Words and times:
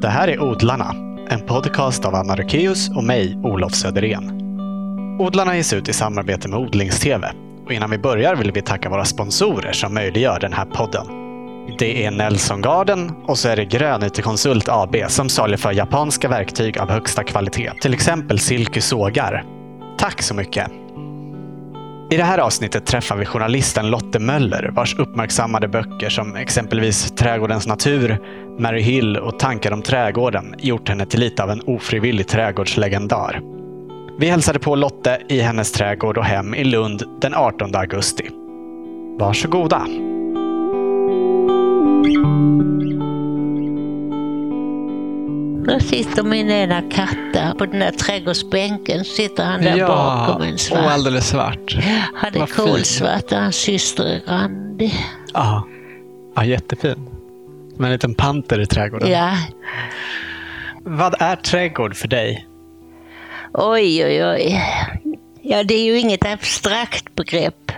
Det 0.00 0.08
här 0.08 0.28
är 0.28 0.42
Odlarna, 0.42 0.94
en 1.28 1.40
podcast 1.40 2.04
av 2.04 2.14
Anna 2.14 2.36
Rökeus 2.36 2.88
och 2.88 3.04
mig, 3.04 3.38
Olof 3.42 3.74
Söderén. 3.74 4.30
Odlarna 5.20 5.56
ges 5.56 5.72
ut 5.72 5.88
i 5.88 5.92
samarbete 5.92 6.48
med 6.48 6.58
Odlingstv. 6.58 7.24
Och 7.66 7.72
innan 7.72 7.90
vi 7.90 7.98
börjar 7.98 8.36
vill 8.36 8.52
vi 8.52 8.62
tacka 8.62 8.88
våra 8.88 9.04
sponsorer 9.04 9.72
som 9.72 9.94
möjliggör 9.94 10.40
den 10.40 10.52
här 10.52 10.64
podden. 10.64 11.06
Det 11.78 12.04
är 12.04 12.10
Nelson 12.10 12.62
Garden 12.62 13.12
och 13.26 13.38
så 13.38 13.48
är 13.48 13.56
det 13.56 13.64
Grönytekonsult 13.64 14.68
AB 14.68 14.96
som 15.08 15.28
saluför 15.28 15.72
japanska 15.72 16.28
verktyg 16.28 16.78
av 16.78 16.90
högsta 16.90 17.24
kvalitet. 17.24 17.70
Till 17.80 17.94
exempel 17.94 18.38
Silky 18.38 18.80
sågar. 18.80 19.44
Tack 19.98 20.22
så 20.22 20.34
mycket! 20.34 20.87
I 22.10 22.16
det 22.16 22.24
här 22.24 22.38
avsnittet 22.38 22.86
träffar 22.86 23.16
vi 23.16 23.24
journalisten 23.24 23.90
Lotte 23.90 24.18
Möller 24.18 24.70
vars 24.74 24.98
uppmärksammade 24.98 25.68
böcker 25.68 26.08
som 26.08 26.36
exempelvis 26.36 27.10
Trädgårdens 27.10 27.66
natur, 27.66 28.18
Mary 28.58 28.80
Hill 28.80 29.16
och 29.16 29.38
Tankar 29.38 29.72
om 29.72 29.82
trädgården 29.82 30.54
gjort 30.58 30.88
henne 30.88 31.06
till 31.06 31.20
lite 31.20 31.42
av 31.42 31.50
en 31.50 31.60
ofrivillig 31.60 32.28
trädgårdslegendar. 32.28 33.40
Vi 34.18 34.26
hälsade 34.26 34.58
på 34.58 34.76
Lotte 34.76 35.22
i 35.28 35.40
hennes 35.40 35.72
trädgård 35.72 36.18
och 36.18 36.24
hem 36.24 36.54
i 36.54 36.64
Lund 36.64 37.02
den 37.20 37.34
18 37.34 37.74
augusti. 37.74 38.30
Varsågoda! 39.18 39.86
Där 45.68 45.78
sitter 45.80 46.22
min 46.22 46.50
ena 46.50 46.82
katt. 46.82 47.58
På 47.58 47.66
den 47.66 47.80
där 47.80 47.90
trädgårdsbänken 47.90 49.04
sitter 49.04 49.44
han 49.44 49.62
där 49.62 49.76
ja, 49.76 49.86
bakom 49.86 50.42
en 50.42 50.58
svart. 50.58 50.78
och 50.84 50.90
alldeles 50.90 51.28
svart. 51.28 51.76
Han 52.14 52.34
är 52.42 52.46
kolsvart 52.46 53.32
och 53.32 53.38
hans 53.38 53.56
syster 53.56 54.04
är 54.04 54.20
randig. 54.32 54.94
Ja. 55.34 55.66
ja, 56.36 56.44
jättefin. 56.44 57.08
Som 57.76 57.84
en 57.84 57.92
liten 57.92 58.14
panter 58.14 58.60
i 58.60 58.66
trädgården. 58.66 59.10
Ja, 59.10 59.32
Vad 60.82 61.14
är 61.18 61.36
trädgård 61.36 61.96
för 61.96 62.08
dig? 62.08 62.46
oj 63.52 64.04
oj 64.04 64.24
oj. 64.24 64.62
Ja, 65.42 65.62
det 65.62 65.74
är 65.74 65.84
ju 65.84 65.98
inget 65.98 66.26
abstrakt 66.26 67.14
begrepp. 67.14 67.72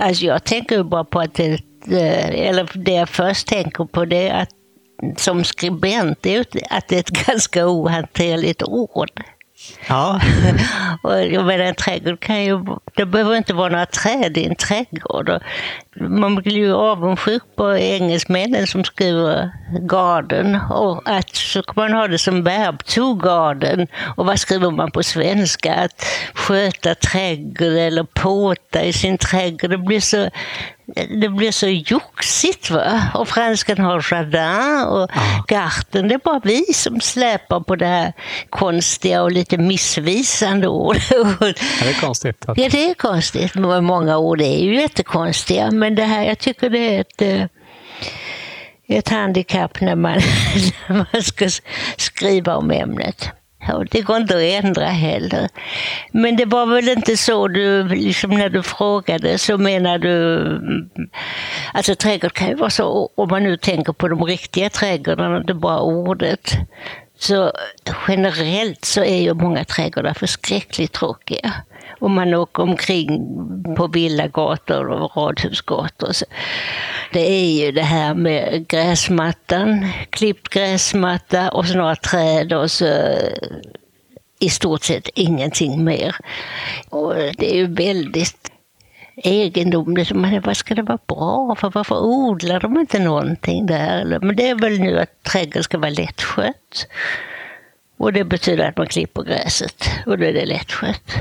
Alltså 0.00 0.24
jag 0.24 0.44
tänker 0.44 0.82
bara 0.82 1.04
på 1.04 1.20
att 1.20 1.34
det, 1.34 1.58
det- 1.84 2.46
eller 2.48 2.70
det 2.74 2.92
jag 2.92 3.08
först 3.08 3.46
tänker 3.48 3.84
på 3.84 4.04
det 4.04 4.28
är 4.28 4.42
att 4.42 4.48
som 5.16 5.44
skribent, 5.44 6.26
ju 6.26 6.44
att 6.70 6.88
det 6.88 6.96
är 6.96 7.00
ett 7.00 7.10
ganska 7.26 7.66
ohanterligt 7.66 8.62
ord. 8.62 9.10
Ja, 9.88 10.20
Och 11.02 11.26
jag 11.26 11.44
menar, 11.44 11.64
en 11.64 11.74
trädgård 11.74 12.20
kan 12.20 12.44
ju... 12.44 12.64
Det 12.94 13.06
behöver 13.06 13.36
inte 13.36 13.54
vara 13.54 13.68
några 13.68 13.86
träd 13.86 14.38
i 14.38 14.44
en 14.44 14.54
trädgård. 14.54 15.30
Man 16.00 16.34
blir 16.34 16.52
ju 16.52 16.74
avundsjuk 16.74 17.42
på 17.56 17.76
engelsmännen 17.76 18.66
som 18.66 18.84
skriver 18.84 19.50
garden. 19.80 20.58
Och 20.70 21.02
att 21.04 21.36
så 21.36 21.62
kan 21.62 21.74
man 21.76 21.92
ha 21.92 22.08
det 22.08 22.18
som 22.18 22.42
verb, 22.42 22.84
to 22.84 23.14
garden. 23.14 23.86
Och 24.16 24.26
vad 24.26 24.38
skriver 24.38 24.70
man 24.70 24.90
på 24.90 25.02
svenska? 25.02 25.74
Att 25.74 26.04
sköta 26.34 26.94
trädgård 26.94 27.68
eller 27.68 28.04
påta 28.04 28.82
i 28.82 28.92
sin 28.92 29.18
trädgård. 29.18 29.70
Det 29.70 29.78
blir 29.78 30.00
så, 30.00 30.30
det 30.94 31.28
blir 31.28 31.50
så 31.50 31.68
joxigt. 31.68 32.70
Va? 32.70 33.02
Och 33.14 33.28
franskan 33.28 33.78
har 33.78 34.06
jardin 34.10 34.86
och 34.88 35.10
garten. 35.48 36.08
Det 36.08 36.14
är 36.14 36.18
bara 36.18 36.40
vi 36.44 36.64
som 36.64 37.00
släpar 37.00 37.60
på 37.60 37.76
det 37.76 37.86
här 37.86 38.12
konstiga 38.50 39.22
och 39.22 39.32
lite 39.32 39.58
missvisande 39.58 40.68
ordet. 40.68 41.02
Ja, 41.10 41.26
det 41.40 41.90
är 41.90 42.00
konstigt. 42.00 42.48
Att... 42.48 42.58
Ja, 42.58 42.68
det 42.68 42.90
är 42.90 42.94
konstigt. 42.94 43.54
Många 43.54 44.18
ord 44.18 44.40
är 44.40 44.58
ju 44.58 44.80
jättekonstiga. 44.80 45.70
Men 45.70 45.94
det 45.94 46.04
här, 46.04 46.24
jag 46.24 46.38
tycker 46.38 46.70
det 46.70 46.96
är 46.96 47.00
ett, 47.00 47.22
eh, 47.22 47.44
ett 48.88 49.08
handikapp 49.08 49.80
när 49.80 49.96
man, 49.96 50.12
när 50.88 51.06
man 51.12 51.22
ska 51.22 51.48
skriva 51.96 52.56
om 52.56 52.70
ämnet. 52.70 53.30
Och 53.74 53.86
det 53.86 54.00
går 54.00 54.16
inte 54.16 54.36
att 54.36 54.64
ändra 54.64 54.86
heller. 54.86 55.48
Men 56.12 56.36
det 56.36 56.44
var 56.44 56.66
väl 56.66 56.88
inte 56.88 57.16
så 57.16 57.48
du, 57.48 57.88
liksom 57.88 58.30
när 58.30 58.48
du 58.48 58.62
frågade, 58.62 59.38
så 59.38 59.58
menar 59.58 59.98
du... 59.98 60.36
Mm, 60.46 60.90
alltså 61.74 61.94
trädgård 61.94 62.32
kan 62.32 62.48
ju 62.48 62.54
vara 62.54 62.70
så, 62.70 63.10
om 63.14 63.28
man 63.28 63.42
nu 63.42 63.56
tänker 63.56 63.92
på 63.92 64.08
de 64.08 64.24
riktiga 64.24 64.70
trädgårdarna, 64.70 65.36
inte 65.36 65.54
bara 65.54 65.80
ordet. 65.80 66.52
Så 67.18 67.52
generellt 68.08 68.84
så 68.84 69.04
är 69.04 69.22
ju 69.22 69.34
många 69.34 69.64
trädgårdar 69.64 70.14
förskräckligt 70.14 70.92
tråkiga. 70.92 71.52
Om 71.98 72.14
man 72.14 72.34
åker 72.34 72.62
omkring 72.62 73.26
på 73.76 73.86
villagator 73.86 74.88
och 74.88 75.16
radhusgator. 75.16 76.12
Så 76.12 76.24
det 77.12 77.30
är 77.30 77.64
ju 77.64 77.72
det 77.72 77.82
här 77.82 78.14
med 78.14 78.68
gräsmattan, 78.68 79.86
klippt 80.10 80.48
gräsmatta 80.48 81.50
och 81.50 81.66
så 81.66 81.76
några 81.76 81.96
träd 81.96 82.52
och 82.52 82.70
så 82.70 83.14
i 84.38 84.50
stort 84.50 84.82
sett 84.82 85.08
ingenting 85.14 85.84
mer. 85.84 86.16
Och 86.88 87.14
det 87.14 87.52
är 87.52 87.56
ju 87.56 87.66
väldigt 87.66 88.52
egendomligt. 89.16 90.12
Men 90.12 90.40
vad 90.40 90.56
ska 90.56 90.74
det 90.74 90.82
vara 90.82 90.98
bra 91.06 91.56
för? 91.58 91.70
Varför 91.70 92.04
odlar 92.04 92.60
de 92.60 92.80
inte 92.80 92.98
någonting 92.98 93.66
där? 93.66 94.18
Men 94.22 94.36
det 94.36 94.48
är 94.48 94.54
väl 94.54 94.80
nu 94.80 94.98
att 94.98 95.22
trädgården 95.22 95.62
ska 95.62 95.78
vara 95.78 95.90
lättskött. 95.90 96.86
Och 97.98 98.12
det 98.12 98.24
betyder 98.24 98.68
att 98.68 98.76
man 98.76 98.86
klipper 98.86 99.22
gräset 99.22 99.84
och 100.06 100.18
då 100.18 100.24
är 100.24 100.32
det 100.32 100.46
lättskött 100.46 101.12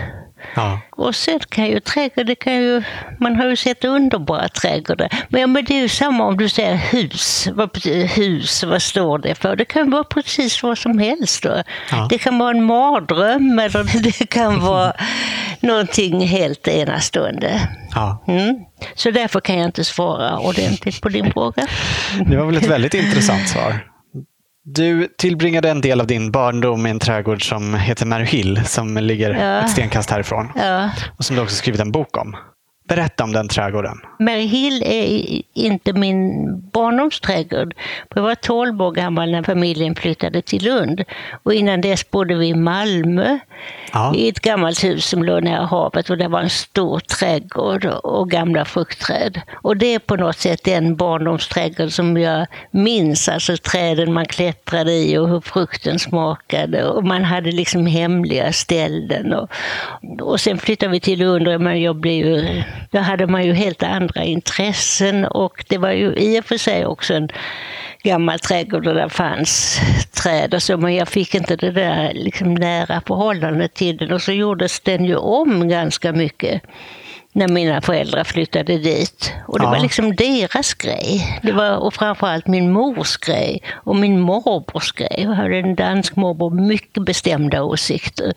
ja. 0.56 0.80
Och 0.90 1.16
sen 1.16 1.40
kan 1.50 1.66
ju 1.66 1.80
trädgård, 1.80 2.26
det 2.26 2.36
kan 2.36 2.54
ju, 2.54 2.84
man 3.20 3.36
har 3.36 3.46
ju 3.46 3.56
sett 3.56 3.84
underbara 3.84 4.50
trädgårdar. 4.50 5.10
Men, 5.30 5.42
ja, 5.42 5.48
men 5.48 5.66
det 5.66 5.74
är 5.74 5.82
ju 5.82 5.90
samma 5.90 6.24
om 6.26 6.38
du 6.38 6.50
säger 6.50 6.76
hus. 6.76 7.48
Vad 7.54 7.70
betyder 7.70 8.08
hus? 8.08 8.64
Vad 8.64 8.82
står 8.82 9.18
det 9.20 9.36
för? 9.36 9.56
Det 9.56 9.66
kan 9.66 9.90
vara 9.90 10.04
precis 10.04 10.64
vad 10.64 10.78
som 10.78 11.00
helst. 11.00 11.44
Då. 11.44 11.64
Ja. 11.92 12.08
Det 12.10 12.18
kan 12.18 12.38
vara 12.40 12.52
en 12.52 12.64
mardröm 12.64 13.60
eller 13.60 14.00
det 14.04 14.30
kan 14.30 14.60
vara 14.60 14.94
någonting 15.60 16.28
helt 16.28 16.68
enastående. 16.68 17.70
ja. 17.96 18.24
Mm. 18.28 18.56
Så 18.96 19.12
därför 19.12 19.40
kan 19.40 19.58
jag 19.58 19.66
inte 19.66 19.84
svara 19.84 20.40
ordentligt 20.40 21.02
på 21.02 21.10
din 21.10 21.32
fråga. 21.32 21.68
Det 22.26 22.38
var 22.38 22.46
väl 22.46 22.58
ett 22.58 22.68
väldigt 22.68 22.94
intressant 22.94 23.50
svar. 23.50 23.95
Du 24.68 25.08
tillbringade 25.18 25.70
en 25.70 25.82
del 25.82 26.02
av 26.02 26.08
din 26.08 26.32
barndom 26.32 26.88
i 26.88 26.90
en 26.90 27.00
trädgård 27.00 27.50
som 27.50 27.74
heter 27.74 28.06
Mary 28.06 28.26
Hill 28.26 28.62
som 28.66 28.98
ligger 28.98 29.32
Ja. 29.32 29.60
ett 29.62 29.70
stenkast 29.70 30.10
härifrån. 30.10 30.52
Ja. 30.56 30.90
Och 31.18 31.26
som 31.26 31.36
du 31.36 31.42
också 31.42 31.56
skrivit 31.56 31.82
en 31.82 31.92
bok 31.92 32.18
om. 32.18 32.36
Berätta 32.88 33.24
om 33.24 33.32
den 33.32 33.48
trädgården. 33.48 33.98
Mary 34.20 34.46
Hill 34.46 34.84
är 34.86 35.42
inte 35.54 35.94
min 35.94 36.46
barndomsträdgård. 36.70 37.74
Jag 38.16 38.22
var 38.22 38.36
12 38.36 38.82
år 38.82 38.92
gammal 38.92 39.32
när 39.32 39.44
familjen 39.44 39.96
flyttade 39.96 40.42
till 40.42 40.64
Lund. 40.64 41.04
Och 41.44 41.54
innan 41.54 41.82
dess 41.82 42.12
bodde 42.12 42.36
vi 42.36 42.48
i 42.48 42.54
Malmö 42.54 43.40
Ja. 43.94 44.16
i 44.16 44.30
ett 44.30 44.40
gammalt 44.40 44.84
hus 44.84 45.06
som 45.06 45.24
låg 45.24 45.44
nära 45.44 45.66
havet 45.66 46.10
och 46.10 46.18
det 46.18 46.28
var 46.28 46.40
en 46.40 46.50
stor 46.50 47.00
trädgård 47.00 47.86
och 47.86 48.30
gamla 48.30 48.66
fruktträd. 48.66 49.42
Och 49.54 49.78
det 49.78 49.94
är 49.96 50.00
på 50.00 50.16
något 50.16 50.38
sätt 50.38 50.64
den 50.64 50.96
barndomsträdgård 50.96 51.92
som 51.92 52.18
jag 52.18 52.48
minns, 52.72 53.30
alltså 53.30 53.58
träden 53.58 54.14
man 54.14 54.26
klättrade 54.26 54.92
i 54.92 55.18
och 55.18 55.30
hur 55.30 55.42
frukten 55.42 56.00
smakade. 56.00 56.86
Och 56.86 57.04
man 57.04 57.24
hade 57.24 57.52
liksom 57.52 57.86
hemliga 57.86 58.54
ställen. 58.54 59.34
Och, 59.34 59.50
och 60.22 60.40
sen 60.40 60.58
flyttade 60.58 60.92
vi 60.92 61.00
till 61.00 61.20
Lund 61.20 61.62
men 61.62 61.82
jag 61.82 61.96
blev 61.96 62.26
ju, 62.26 62.64
då 62.92 63.00
hade 63.00 63.28
man 63.28 63.46
ju 63.46 63.54
helt 63.54 63.84
andra 63.84 64.24
intressen 64.24 65.26
och 65.26 65.66
det 65.68 65.78
var 65.78 65.92
ju 65.92 66.14
i 66.16 66.40
och 66.40 66.46
för 66.46 66.58
sig 66.58 66.86
också 66.86 67.14
en 67.14 67.30
gammal 68.04 68.40
trädgård 68.40 68.84
där 68.84 68.94
det 68.94 69.10
fanns 69.10 69.80
träd 70.24 70.54
och 70.54 70.64
så, 70.64 70.78
men 70.78 70.96
jag 70.96 71.08
fick 71.08 71.36
inte 71.36 71.56
det 71.56 71.72
där 71.72 72.12
liksom 72.14 72.54
nära 72.54 73.02
förhållandet 73.08 73.74
till 73.74 73.98
den. 73.98 74.12
Och 74.12 74.22
så 74.22 74.32
gjordes 74.32 74.80
den 74.80 75.06
ju 75.06 75.16
om 75.16 75.70
ganska 75.70 76.14
mycket 76.14 76.62
när 77.36 77.48
mina 77.48 77.82
föräldrar 77.82 78.24
flyttade 78.24 78.78
dit. 78.78 79.34
Och 79.48 79.60
det 79.60 79.66
Ja. 79.66 79.70
var 79.70 79.80
liksom 79.80 80.16
deras 80.16 80.74
grej. 80.74 81.40
Det 81.44 81.52
var, 81.52 81.76
och 81.78 81.94
framförallt 81.94 82.48
min 82.48 82.72
mors 82.72 83.18
grej 83.18 83.62
och 83.74 83.96
min 83.96 84.20
morbrors 84.20 84.92
grej. 84.92 85.16
Jag 85.18 85.30
hade 85.30 85.58
en 85.58 85.76
dansk 85.76 86.16
morbror 86.16 86.50
mycket 86.68 87.06
bestämda 87.06 87.64
åsikter. 87.64 88.34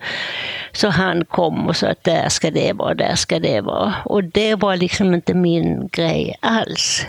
Så 0.71 0.89
han 0.89 1.25
kom 1.25 1.67
och 1.67 1.75
sa 1.75 1.87
att 1.87 2.03
där 2.03 2.29
ska 2.29 2.51
det 2.51 2.73
vara, 2.73 2.93
där 2.93 3.15
ska 3.15 3.39
det 3.39 3.61
vara. 3.61 3.93
Och 4.05 4.23
det 4.23 4.55
var 4.55 4.75
liksom 4.75 5.13
inte 5.13 5.33
min 5.33 5.87
grej 5.91 6.35
alls. 6.39 7.05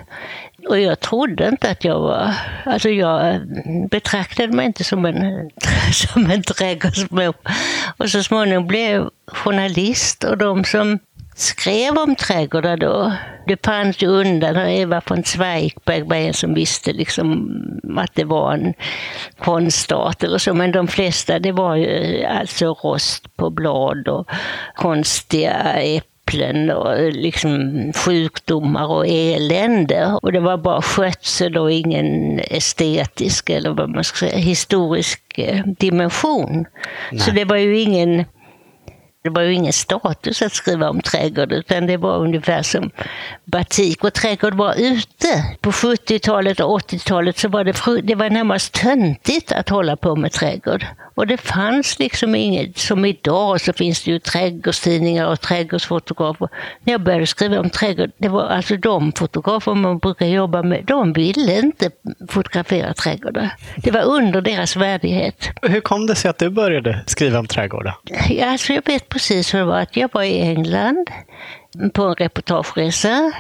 Och 0.69 0.81
jag 0.81 1.01
trodde 1.01 1.49
inte 1.49 1.71
att 1.71 1.85
jag 1.85 2.01
var... 2.01 2.35
Alltså 2.65 2.89
jag 2.89 3.41
betraktade 3.91 4.53
mig 4.53 4.67
inte 4.67 4.85
som 4.85 5.05
en, 5.05 5.51
som 5.93 6.31
en 6.31 6.43
trädgårdsmor. 6.43 7.35
Och 7.97 8.11
så 8.11 8.23
småningom 8.23 8.67
blev 8.67 8.91
jag 8.91 9.11
journalist 9.27 10.25
och 10.25 10.39
de 10.39 10.65
som 10.65 10.99
skrev 11.41 11.99
om 11.99 12.17
trädgårdar 12.17 12.77
då, 12.77 13.13
det 13.47 13.65
fanns 13.67 14.03
ju 14.03 14.07
undan. 14.07 14.57
Eva 14.57 15.03
von 15.09 15.25
Zweigbergk 15.25 16.05
var 16.07 16.17
en 16.17 16.35
som 16.35 16.55
visste 16.55 16.93
liksom 16.93 17.51
att 17.97 18.15
det 18.15 18.25
var 18.25 18.53
en 18.53 18.75
konstart 19.39 20.23
eller 20.23 20.39
så. 20.39 20.55
Men 20.55 20.73
de 20.73 20.89
flesta, 20.89 21.39
det 21.39 21.53
var 21.53 21.77
ju 21.77 22.25
alltså 22.25 22.67
rost 22.67 23.37
på 23.37 23.51
blad 23.51 24.09
och 24.09 24.31
konstiga 24.75 25.53
äpplen 25.73 26.11
äpplen 26.31 26.71
och 26.71 27.13
liksom 27.13 27.93
sjukdomar 27.93 28.87
och 28.87 29.07
elände. 29.09 30.19
Och 30.23 30.33
det 30.33 30.41
var 30.41 30.57
bara 30.57 30.83
skötsel 30.83 31.57
och 31.57 31.73
ingen 31.73 32.41
estetisk 32.41 33.51
eller 33.51 33.71
vad 33.71 33.91
man 33.91 34.05
ska 34.05 34.17
säga, 34.19 34.37
historisk 34.37 35.39
eh, 35.39 35.65
dimension. 35.67 36.67
Nej. 37.13 37.21
Så 37.21 37.31
det 37.31 37.45
var 37.45 37.57
ju 37.57 37.81
ingen 37.81 38.25
det 39.23 39.31
var 39.31 39.43
ju 39.43 39.55
ingen 39.55 39.73
status 39.73 40.43
att 40.43 40.53
skriva 40.53 40.91
om 40.91 41.01
trädgård 41.01 41.53
utan 41.53 41.87
det 41.87 41.97
var 41.97 42.19
ungefär 42.19 42.63
som 42.63 42.91
batik. 43.45 44.05
Och 44.05 44.13
trädgård 44.13 44.55
var 44.55 44.75
ute. 44.79 45.57
På 45.61 45.71
70-talet 45.71 46.61
och 46.61 46.81
80-talet 46.81 47.39
så 47.39 47.49
var 47.49 47.65
det, 47.65 48.03
det 48.03 48.15
var 48.15 48.31
närmast 48.31 48.73
töntigt 48.73 49.53
att 49.53 49.69
hålla 49.69 49.97
på 49.97 50.17
med 50.17 50.33
trädgård. 50.33 50.87
Och 51.15 51.27
det 51.27 51.37
fanns 51.37 51.99
liksom 51.99 52.35
inget, 52.35 52.79
som 52.79 53.05
idag 53.05 53.61
så 53.61 53.73
finns 53.73 54.05
det 54.05 54.11
ju 54.11 54.19
trädgårdstidningar 54.19 55.27
och 55.27 55.41
trädgårdsfotografer. 55.41 56.49
När 56.85 56.93
jag 56.93 57.01
började 57.01 57.27
skriva 57.27 57.61
om 57.61 57.71
trädgård, 57.71 58.11
det 58.19 58.29
var 58.29 58.49
alltså 58.49 58.77
de 58.77 59.13
fotografer 59.13 59.75
man 59.75 59.99
brukar 59.99 60.27
jobba 60.27 60.63
med, 60.63 60.85
de 60.85 61.13
ville 61.13 61.59
inte 61.59 61.91
fotografera 62.29 62.95
trädgårdar. 62.95 63.51
Det 63.77 63.91
var 63.91 64.03
under 64.03 64.41
deras 64.41 64.77
värdighet. 64.77 65.51
Hur 65.63 65.81
kom 65.81 66.07
det 66.07 66.15
sig 66.15 66.31
att 66.31 66.39
du 66.39 66.51
började 66.51 67.05
skriva 67.07 67.39
om 67.39 67.47
trädgårdar? 67.47 67.97
Alltså 68.43 68.73
jag 68.73 68.87
vet 68.87 69.10
precis 69.11 69.55
hur 69.55 69.59
det 69.59 69.65
var. 69.65 69.81
Att 69.81 69.97
jag 69.97 70.11
var 70.13 70.23
i 70.23 70.41
England 70.41 71.11
på 71.93 72.03
en 72.03 72.15
reportageresa 72.15 73.33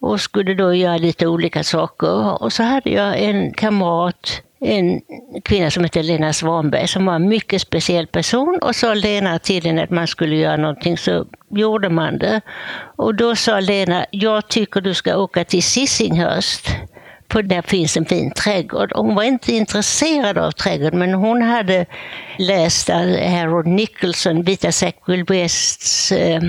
och 0.00 0.20
skulle 0.20 0.54
då 0.54 0.74
göra 0.74 0.96
lite 0.96 1.26
olika 1.26 1.64
saker. 1.64 2.42
Och 2.42 2.52
så 2.52 2.62
hade 2.62 2.90
jag 2.90 3.18
en 3.18 3.52
kamrat 3.52 4.42
en 4.60 5.00
kvinna 5.44 5.70
som 5.70 5.84
hette 5.84 6.02
Lena 6.02 6.32
Svanberg 6.32 6.88
som 6.88 7.06
var 7.06 7.14
en 7.14 7.28
mycket 7.28 7.62
speciell 7.62 8.06
person 8.06 8.58
och 8.62 8.76
sa 8.76 8.94
Lena 8.94 9.38
till 9.38 9.64
henne 9.64 9.82
att 9.82 9.90
man 9.90 10.06
skulle 10.06 10.36
göra 10.36 10.56
någonting 10.56 10.96
så 10.96 11.26
gjorde 11.50 11.88
man 11.88 12.18
det. 12.18 12.40
Och 12.96 13.14
då 13.14 13.36
sa 13.36 13.60
Lena, 13.60 14.06
jag 14.10 14.48
tycker 14.48 14.80
du 14.80 14.94
ska 14.94 15.16
åka 15.16 15.44
till 15.44 15.62
Sissinghurst 15.62 16.68
för 17.32 17.42
där 17.42 17.62
finns 17.62 17.96
en 17.96 18.06
fin 18.06 18.30
trädgård. 18.30 18.92
Hon 18.94 19.14
var 19.14 19.22
inte 19.22 19.52
intresserad 19.52 20.38
av 20.38 20.50
trädgård 20.50 20.94
men 20.94 21.14
hon 21.14 21.42
hade 21.42 21.86
läst 22.38 22.88
Harold 22.88 23.66
Nicholson, 23.66 24.42
Vita 24.42 24.72
Sackville 24.72 25.24
Wests 25.24 26.12
eh, 26.12 26.42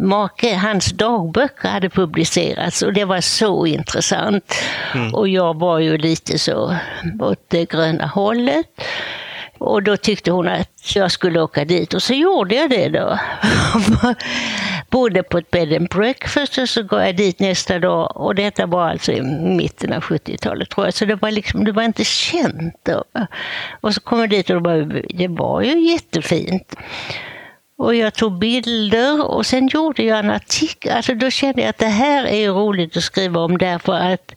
make, 0.00 0.56
hans 0.56 0.86
dagböcker 0.86 1.68
hade 1.68 1.90
publicerats 1.90 2.82
och 2.82 2.92
det 2.92 3.04
var 3.04 3.20
så 3.20 3.66
intressant. 3.66 4.54
Mm. 4.94 5.14
Och 5.14 5.28
jag 5.28 5.58
var 5.58 5.78
ju 5.78 5.98
lite 5.98 6.38
så 6.38 6.76
åt 7.20 7.44
det 7.48 7.70
gröna 7.70 8.06
hållet. 8.06 8.66
Och 9.58 9.82
då 9.82 9.96
tyckte 9.96 10.30
hon 10.30 10.48
att 10.48 10.94
jag 10.94 11.10
skulle 11.10 11.40
åka 11.40 11.64
dit 11.64 11.94
och 11.94 12.02
så 12.02 12.14
gjorde 12.14 12.54
jag 12.54 12.70
det 12.70 12.88
då. 12.88 13.18
Bodde 14.90 15.22
på 15.22 15.38
ett 15.38 15.50
bed 15.50 15.72
and 15.72 15.88
breakfast 15.88 16.58
och 16.58 16.68
så 16.68 16.82
går 16.82 17.02
jag 17.02 17.16
dit 17.16 17.40
nästa 17.40 17.78
dag 17.78 18.16
och 18.16 18.34
detta 18.34 18.66
var 18.66 18.88
alltså 18.88 19.12
i 19.12 19.22
mitten 19.56 19.92
av 19.92 20.02
70-talet 20.02 20.70
tror 20.70 20.86
jag. 20.86 20.94
Så 20.94 21.04
det 21.04 21.14
var 21.14 21.30
liksom, 21.30 21.64
det 21.64 21.72
var 21.72 21.82
inte 21.82 22.04
känt 22.04 22.74
då. 22.82 23.04
Och 23.80 23.94
så 23.94 24.00
kom 24.00 24.20
jag 24.20 24.30
dit 24.30 24.50
och 24.50 24.62
det 24.62 24.68
var, 24.68 25.02
det 25.08 25.28
var 25.28 25.62
ju 25.62 25.90
jättefint. 25.90 26.74
Och 27.78 27.94
jag 27.94 28.14
tog 28.14 28.38
bilder 28.38 29.26
och 29.26 29.46
sen 29.46 29.68
gjorde 29.68 30.02
jag 30.02 30.18
en 30.18 30.30
artikel. 30.30 30.92
Alltså 30.92 31.14
då 31.14 31.30
kände 31.30 31.60
jag 31.60 31.68
att 31.68 31.78
det 31.78 31.86
här 31.86 32.26
är 32.26 32.50
roligt 32.50 32.96
att 32.96 33.02
skriva 33.02 33.40
om 33.40 33.58
därför 33.58 33.92
att 33.92 34.34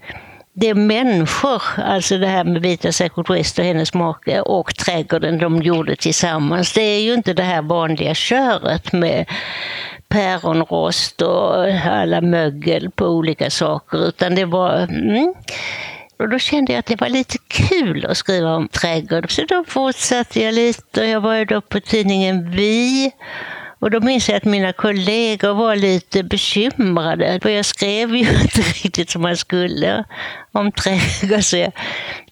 det 0.54 0.70
är 0.70 0.74
människor, 0.74 1.62
alltså 1.78 2.18
det 2.18 2.28
här 2.28 2.44
med 2.44 2.62
Vita 2.62 2.92
Sacred 2.92 3.38
West 3.38 3.60
och 3.60 3.66
hennes 3.66 3.94
make 3.94 4.42
och 4.42 4.76
trädgården 4.76 5.38
de 5.38 5.62
gjorde 5.62 5.96
tillsammans. 5.96 6.74
Det 6.74 6.82
är 6.82 7.00
ju 7.00 7.14
inte 7.14 7.34
det 7.34 7.44
här 7.44 7.62
vanliga 7.62 8.16
köret 8.16 8.94
med 8.94 9.26
päronrost 10.12 11.22
och 11.22 11.66
alla 11.86 12.22
mögel 12.22 12.92
på 12.92 13.06
olika 13.06 13.50
saker 13.50 14.08
utan 14.08 14.36
det 14.36 14.46
var 14.46 14.78
mm, 14.78 15.34
och 16.22 16.30
då 16.30 16.40
kände 16.40 16.72
jag 16.72 16.80
att 16.80 16.86
det 16.86 17.02
var 17.02 17.10
lite 17.10 17.38
kul 17.48 18.06
att 18.06 18.18
skriva 18.18 18.56
om 18.56 18.68
trädgård. 18.68 19.32
Så 19.32 19.46
då 19.46 19.64
fortsatte 19.68 20.42
jag 20.42 20.54
lite 20.54 21.02
och 21.02 21.08
jag 21.08 21.22
var 21.22 21.36
ju 21.36 21.46
då 21.46 21.62
på 21.62 21.80
tidningen 21.80 22.52
Vi. 22.52 23.12
Och 23.80 23.92
då 23.92 24.00
minns 24.00 24.30
jag 24.30 24.38
att 24.38 24.46
mina 24.46 24.74
kollegor 24.74 25.54
var 25.54 25.76
lite 25.76 26.24
bekymrade. 26.24 27.40
För 27.42 27.50
jag 27.50 27.66
skrev 27.66 28.16
ju 28.16 28.20
inte 28.42 28.62
riktigt 28.62 29.10
som 29.10 29.22
man 29.22 29.38
skulle 29.38 30.04
om 30.52 30.72
trädgård. 30.72 31.44
Så 31.44 31.58
jag, 31.58 31.72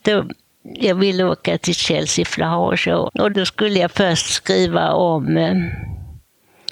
då, 0.02 0.26
jag 0.64 0.96
ville 0.96 1.24
åka 1.24 1.58
till 1.58 1.76
Chelsea 1.76 2.26
Flower 2.26 2.78
Show 2.78 3.10
och 3.14 3.32
då 3.32 3.46
skulle 3.46 3.80
jag 3.80 3.92
först 3.92 4.34
skriva 4.34 4.92
om 4.92 5.38
eh, 5.38 5.54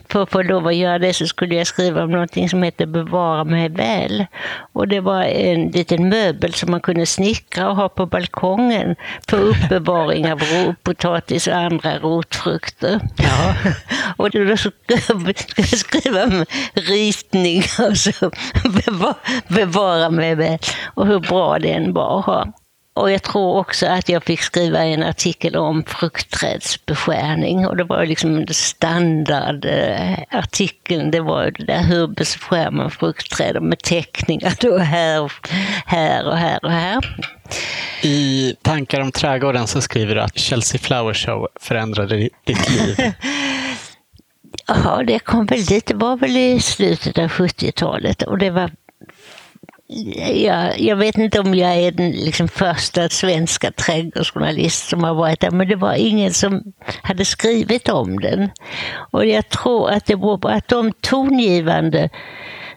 för 0.09 0.23
att 0.23 0.31
få 0.31 0.41
lov 0.41 0.67
att 0.67 0.75
göra 0.75 0.99
det 0.99 1.13
så 1.13 1.27
skulle 1.27 1.55
jag 1.55 1.67
skriva 1.67 2.03
om 2.03 2.11
någonting 2.11 2.49
som 2.49 2.63
heter 2.63 2.85
Bevara 2.85 3.43
mig 3.43 3.69
väl. 3.69 4.25
Och 4.73 4.87
det 4.87 4.99
var 4.99 5.23
en 5.23 5.67
liten 5.71 6.09
möbel 6.09 6.53
som 6.53 6.71
man 6.71 6.81
kunde 6.81 7.05
snickra 7.05 7.69
och 7.69 7.75
ha 7.75 7.89
på 7.89 8.05
balkongen 8.05 8.95
för 9.27 9.37
uppbevaring 9.49 10.31
av 10.31 10.41
potatis 10.83 11.47
och 11.47 11.55
andra 11.55 11.99
rotfrukter. 11.99 12.99
Ja. 13.15 13.55
och 14.17 14.31
då 14.31 14.57
skulle 14.57 15.33
jag 15.57 15.67
skriva 15.67 16.23
om 16.23 16.45
ritning 16.73 17.63
och 17.79 17.97
så 17.97 18.31
bevara, 18.85 19.15
bevara 19.47 20.09
mig 20.09 20.35
väl 20.35 20.59
och 20.85 21.07
hur 21.07 21.19
bra 21.19 21.59
den 21.59 21.93
var 21.93 22.19
att 22.19 22.25
ha. 22.25 22.53
Och 22.97 23.11
jag 23.11 23.23
tror 23.23 23.57
också 23.57 23.85
att 23.85 24.09
jag 24.09 24.23
fick 24.23 24.41
skriva 24.41 24.85
en 24.85 25.03
artikel 25.03 25.55
om 25.55 25.83
fruktträdsbeskärning 25.83 27.67
och 27.67 27.77
det 27.77 27.83
var 27.83 28.05
liksom 28.05 28.45
standardartikeln. 28.49 31.11
Det 31.11 31.19
var 31.19 31.51
det 31.51 31.65
där 31.65 31.83
hur 31.83 32.07
beskär 32.07 32.71
man 32.71 32.91
fruktträd 32.91 33.61
med 33.61 33.79
teckningar 33.79 34.53
då 34.59 34.77
här, 34.77 35.31
här 35.85 36.27
och 36.27 36.37
här 36.37 36.65
och 36.65 36.71
här. 36.71 37.17
I 38.01 38.55
Tankar 38.61 39.01
om 39.01 39.11
trädgården 39.11 39.67
så 39.67 39.81
skriver 39.81 40.15
du 40.15 40.21
att 40.21 40.37
Chelsea 40.37 40.79
Flower 40.79 41.13
Show 41.13 41.47
förändrade 41.59 42.29
ditt 42.45 42.69
liv. 42.69 43.13
Ja, 44.67 45.03
det 45.07 45.19
kom 45.19 45.45
väl 45.45 45.65
dit. 45.65 45.85
Det 45.85 45.93
var 45.93 46.17
väl 46.17 46.37
i 46.37 46.59
slutet 46.59 47.17
av 47.17 47.27
70-talet 47.27 48.21
och 48.21 48.37
det 48.37 48.49
var 48.49 48.71
jag, 50.33 50.79
jag 50.79 50.95
vet 50.95 51.17
inte 51.17 51.39
om 51.39 51.55
jag 51.55 51.75
är 51.75 51.91
den 51.91 52.11
liksom 52.11 52.47
första 52.47 53.09
svenska 53.09 53.71
trädgårdsjournalist 53.71 54.89
som 54.89 55.03
har 55.03 55.13
varit 55.13 55.39
där, 55.39 55.51
men 55.51 55.67
det 55.67 55.75
var 55.75 55.93
ingen 55.93 56.33
som 56.33 56.73
hade 57.01 57.25
skrivit 57.25 57.89
om 57.89 58.19
den. 58.19 58.49
Och 59.11 59.25
jag 59.25 59.49
tror 59.49 59.91
att 59.91 60.05
det 60.05 60.15
beror 60.15 60.37
på 60.37 60.47
att 60.47 60.67
de 60.67 60.91
tongivande 60.91 62.09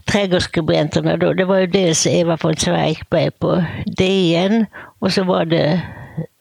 trädgårdsskribenterna 0.05 1.17
då, 1.17 1.33
det 1.33 1.45
var 1.45 1.59
ju 1.59 1.67
dels 1.67 2.07
Eva 2.07 2.39
von 2.43 2.57
Zweigbergk 2.57 3.39
på 3.39 3.65
DN 3.87 4.67
och 4.99 5.13
så 5.13 5.25
var 5.25 5.45
det 5.45 5.81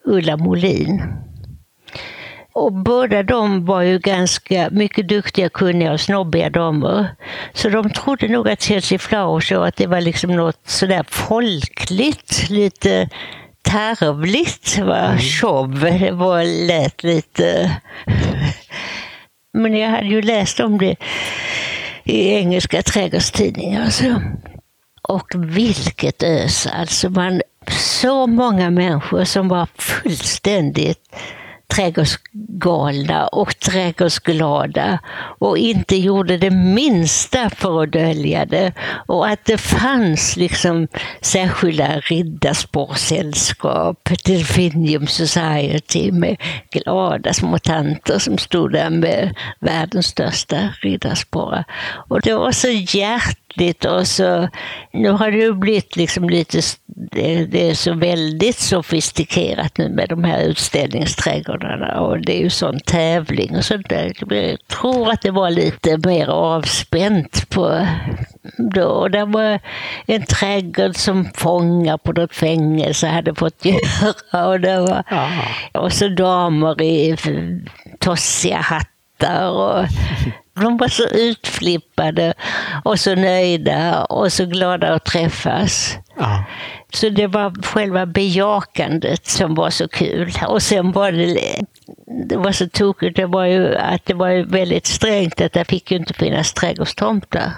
Ulla 0.04 0.36
Molin. 0.36 1.02
Och 2.52 2.72
båda 2.72 3.22
de 3.22 3.64
var 3.64 3.82
ju 3.82 3.98
ganska 3.98 4.68
mycket 4.70 5.08
duktiga, 5.08 5.48
kunniga 5.48 5.92
och 5.92 6.00
snobbiga 6.00 6.50
damer. 6.50 7.08
Så 7.52 7.68
de 7.68 7.90
trodde 7.90 8.28
nog 8.28 8.48
att 8.48 8.62
Chelsea 8.62 8.98
Flower 8.98 9.40
Show 9.40 9.64
att 9.64 9.76
det 9.76 9.86
var 9.86 10.00
liksom 10.00 10.36
något 10.36 10.60
sådär 10.64 11.04
folkligt, 11.08 12.50
lite 12.50 13.08
tarvligt. 13.62 14.78
Va? 14.78 14.98
Mm. 14.98 15.18
Show, 15.18 15.80
det 15.80 16.10
var, 16.10 16.66
lät 16.66 17.02
lite... 17.02 17.76
Men 19.52 19.74
jag 19.74 19.90
hade 19.90 20.06
ju 20.06 20.22
läst 20.22 20.60
om 20.60 20.78
det 20.78 20.96
i 22.04 22.32
engelska 22.34 22.82
trädgårdstidningar. 22.82 23.84
Alltså. 23.84 24.22
Och 25.02 25.28
vilket 25.36 26.22
ös! 26.22 26.66
Alltså 26.66 27.10
man, 27.10 27.42
så 27.70 28.26
många 28.26 28.70
människor 28.70 29.24
som 29.24 29.48
var 29.48 29.68
fullständigt 29.78 31.16
trädgårdsgalna 31.70 33.26
och 33.26 33.58
trädgårdsglada 33.58 34.98
och 35.38 35.58
inte 35.58 35.96
gjorde 35.96 36.36
det 36.36 36.50
minsta 36.50 37.50
för 37.50 37.82
att 37.82 37.92
dölja 37.92 38.46
det. 38.46 38.72
Och 39.06 39.28
att 39.28 39.44
det 39.44 39.58
fanns 39.58 40.36
liksom 40.36 40.88
särskilda 41.20 42.00
riddarsporrsällskap, 42.00 44.10
Delphinium 44.24 45.06
Society 45.06 46.12
med 46.12 46.36
glada 46.70 47.32
små 47.32 47.58
tanter 47.58 48.18
som 48.18 48.38
stod 48.38 48.72
där 48.72 48.90
med 48.90 49.34
världens 49.60 50.06
största 50.06 50.68
riddarsporrar. 50.80 51.64
Och 52.08 52.20
det 52.20 52.34
var 52.34 52.52
så 52.52 52.68
hjärtligt 53.60 53.84
och 53.84 54.06
så, 54.06 54.48
nu 54.92 55.10
har 55.10 55.30
det 55.30 55.38
ju 55.38 55.54
blivit 55.54 55.96
liksom 55.96 56.28
lite, 56.28 56.60
det, 56.86 57.70
är 57.70 57.74
så 57.74 57.94
väldigt 57.94 58.58
sofistikerat 58.58 59.78
nu 59.78 59.88
med 59.88 60.08
de 60.08 60.24
här 60.24 60.42
utställningsträdgårdarna 60.42 62.00
och 62.00 62.20
det 62.20 62.38
är 62.38 62.42
ju 62.42 62.50
sån 62.50 62.80
tävling 62.80 63.56
och 63.56 63.64
sånt 63.64 63.88
där. 63.88 64.12
Jag 64.28 64.58
tror 64.68 65.10
att 65.10 65.22
det 65.22 65.30
var 65.30 65.50
lite 65.50 65.98
mer 66.08 66.28
avspänt 66.28 67.50
på 67.50 67.86
då. 68.56 68.86
Och 68.86 69.10
det 69.10 69.24
var 69.24 69.60
en 70.06 70.26
trädgård 70.26 70.96
som 70.96 71.28
fångar 71.34 71.98
på 71.98 72.12
något 72.12 72.34
fängelse 72.34 73.06
hade 73.06 73.34
fått 73.34 73.64
göra. 73.64 74.46
Och, 74.48 74.60
det 74.60 74.80
var, 74.80 75.04
och 75.74 75.92
så 75.92 76.08
damer 76.08 76.82
i 76.82 77.16
tossiga 77.98 78.58
hattar 78.58 79.50
och 79.50 79.86
De 80.60 80.76
var 80.76 80.88
så 80.88 81.06
utflippade 81.06 82.34
och 82.84 83.00
så 83.00 83.14
nöjda 83.14 84.04
och 84.04 84.32
så 84.32 84.46
glada 84.46 84.94
att 84.94 85.04
träffas. 85.04 85.98
Ja. 86.18 86.44
Så 86.92 87.08
det 87.08 87.26
var 87.26 87.62
själva 87.62 88.06
bejakandet 88.06 89.26
som 89.26 89.54
var 89.54 89.70
så 89.70 89.88
kul. 89.88 90.32
Och 90.48 90.62
sen 90.62 90.92
var 90.92 91.12
det, 91.12 91.60
det 92.28 92.36
var 92.36 92.52
så 92.52 92.68
tokigt, 92.68 93.16
det 93.16 93.26
var 93.26 93.44
ju 93.44 93.76
att 93.76 94.06
det 94.06 94.14
var 94.14 94.28
ju 94.28 94.44
väldigt 94.44 94.86
strängt 94.86 95.40
att 95.40 95.52
det 95.52 95.64
fick 95.64 95.90
ju 95.90 95.96
inte 95.96 96.14
finnas 96.14 96.54
trädgårdstomtar. 96.54 97.52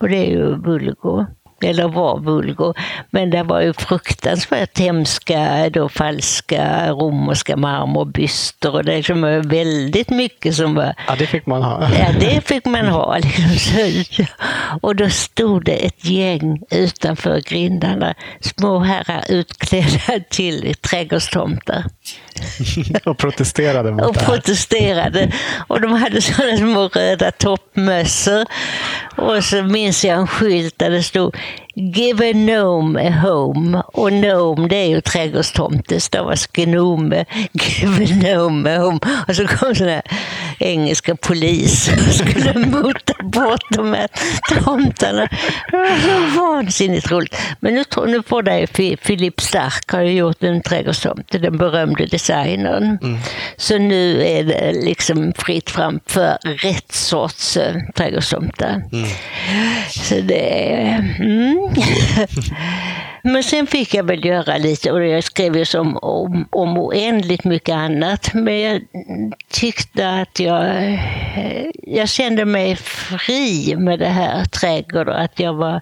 Och 0.00 0.08
det 0.08 0.16
är 0.16 0.30
ju 0.30 0.56
vulgo 0.56 1.26
eller 1.64 1.88
var 1.88 2.18
vulgo. 2.20 2.74
Men 3.10 3.30
det 3.30 3.42
var 3.42 3.60
ju 3.60 3.72
fruktansvärt 3.72 4.78
hemska, 4.78 5.70
då 5.70 5.88
falska 5.88 6.90
romerska 6.90 7.56
marmorbyster 7.56 8.74
och 8.74 8.84
det 8.84 9.08
var 9.08 9.48
väldigt 9.48 10.10
mycket 10.10 10.54
som 10.54 10.74
var... 10.74 10.94
ja, 11.08 11.16
det 11.18 11.26
fick 11.26 11.46
man 11.46 11.62
ha. 11.62 11.88
Ja, 11.98 12.06
det 12.20 12.40
fick 12.40 12.64
man 12.64 12.86
ha. 12.86 13.16
Liksom. 13.76 14.26
Och 14.80 14.96
då 14.96 15.10
stod 15.10 15.64
det 15.64 15.86
ett 15.86 16.04
gäng 16.04 16.62
utanför 16.70 17.40
grindarna, 17.40 18.14
små 18.40 18.78
herrar 18.78 19.24
utklädda 19.28 20.24
till 20.30 20.74
trädgårdstomtar. 20.80 21.84
och 23.04 23.18
protesterade 23.18 23.92
mot 23.92 24.06
och 24.06 24.14
det 24.14 24.20
här. 24.20 24.26
protesterade. 24.26 25.32
Och 25.68 25.80
de 25.80 25.92
hade 25.92 26.22
sådana 26.22 26.56
små 26.56 26.88
röda 26.88 27.30
toppmössor. 27.30 28.46
Och 29.16 29.44
så 29.44 29.62
minns 29.62 30.04
jag 30.04 30.18
en 30.18 30.26
skylt 30.26 30.78
där 30.78 30.90
det 30.90 31.02
stod 31.02 31.36
Give 31.74 32.30
a 32.30 32.32
gnome 32.32 33.08
a 33.08 33.10
home. 33.10 33.82
Och 33.86 34.12
gnome 34.12 34.68
det 34.68 34.76
är 34.76 34.88
ju 34.88 35.00
trädgårdstomte, 35.00 36.00
stavas 36.00 36.46
gnome. 36.46 37.24
Give 37.52 38.04
a 38.04 38.06
gnome 38.06 38.76
a 38.76 38.78
home. 38.78 38.98
Och 39.28 39.36
så 39.36 39.46
kom 39.46 39.74
sådana 39.74 39.92
här 39.92 40.02
engelska 40.62 41.16
poliser 41.16 42.08
och 42.08 42.14
skulle 42.28 42.66
mota 42.66 43.14
bort 43.22 43.64
de 43.70 43.92
här 43.92 44.08
tomtarna. 44.48 45.28
Det 45.70 45.76
var 45.76 45.98
så 45.98 46.40
vansinnigt 46.40 47.10
roligt. 47.10 47.36
Men 47.60 47.74
nu, 47.74 47.84
nu 48.06 48.22
får 48.22 48.42
det 48.42 48.58
ju 48.58 48.96
Philip 48.96 49.40
Stark 49.40 49.90
har 49.90 50.00
ju 50.00 50.12
gjort 50.12 50.42
en 50.42 50.62
trädgårdstomte, 50.62 51.38
den 51.38 51.58
berömde 51.58 52.06
designern. 52.06 52.98
Så 53.56 53.78
nu 53.78 54.26
är 54.26 54.44
det 54.44 54.72
liksom 54.72 55.32
fritt 55.36 55.70
fram 55.70 56.00
för 56.06 56.38
rätt 56.42 56.92
sorts 56.92 57.56
eh, 57.56 57.74
trädgårdstomtar. 57.94 58.82
Så 59.88 60.14
det 60.14 60.72
är... 60.72 60.98
Mm. 61.20 61.68
Men 63.22 63.42
sen 63.42 63.66
fick 63.66 63.94
jag 63.94 64.04
väl 64.04 64.24
göra 64.24 64.56
lite 64.58 64.92
och 64.92 65.04
jag 65.04 65.24
skrev 65.24 65.56
ju 65.56 65.64
som 65.64 65.96
om, 65.96 66.48
om 66.50 66.78
oändligt 66.78 67.44
mycket 67.44 67.74
annat. 67.74 68.34
Men 68.34 68.60
jag 68.60 68.82
tyckte 69.48 70.10
att 70.10 70.40
jag, 70.40 70.64
eh, 71.36 71.66
jag 71.82 72.08
kände 72.08 72.44
mig 72.44 72.76
fri 72.76 73.76
med 73.76 73.98
det 73.98 74.08
här 74.08 74.44
trädgård 74.44 75.08
och 75.08 75.20
att 75.20 75.40
jag 75.40 75.54
var... 75.54 75.80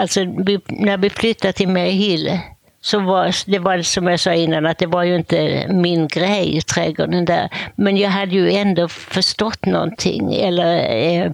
Alltså 0.00 0.20
när 0.66 0.96
vi 0.96 1.10
flyttade 1.10 1.52
till 1.52 1.68
Mayhill 1.68 2.38
så 2.80 3.00
var 3.00 3.50
det 3.50 3.58
var 3.58 3.82
som 3.82 4.06
jag 4.06 4.20
sa 4.20 4.34
innan 4.34 4.66
att 4.66 4.78
det 4.78 4.86
var 4.86 5.02
ju 5.02 5.16
inte 5.16 5.66
min 5.68 6.08
grej, 6.08 6.60
trädgården 6.60 7.24
där. 7.24 7.48
Men 7.76 7.96
jag 7.96 8.10
hade 8.10 8.34
ju 8.34 8.50
ändå 8.50 8.88
förstått 8.88 9.66
någonting. 9.66 10.34
Eller, 10.34 10.76
eh, 11.02 11.32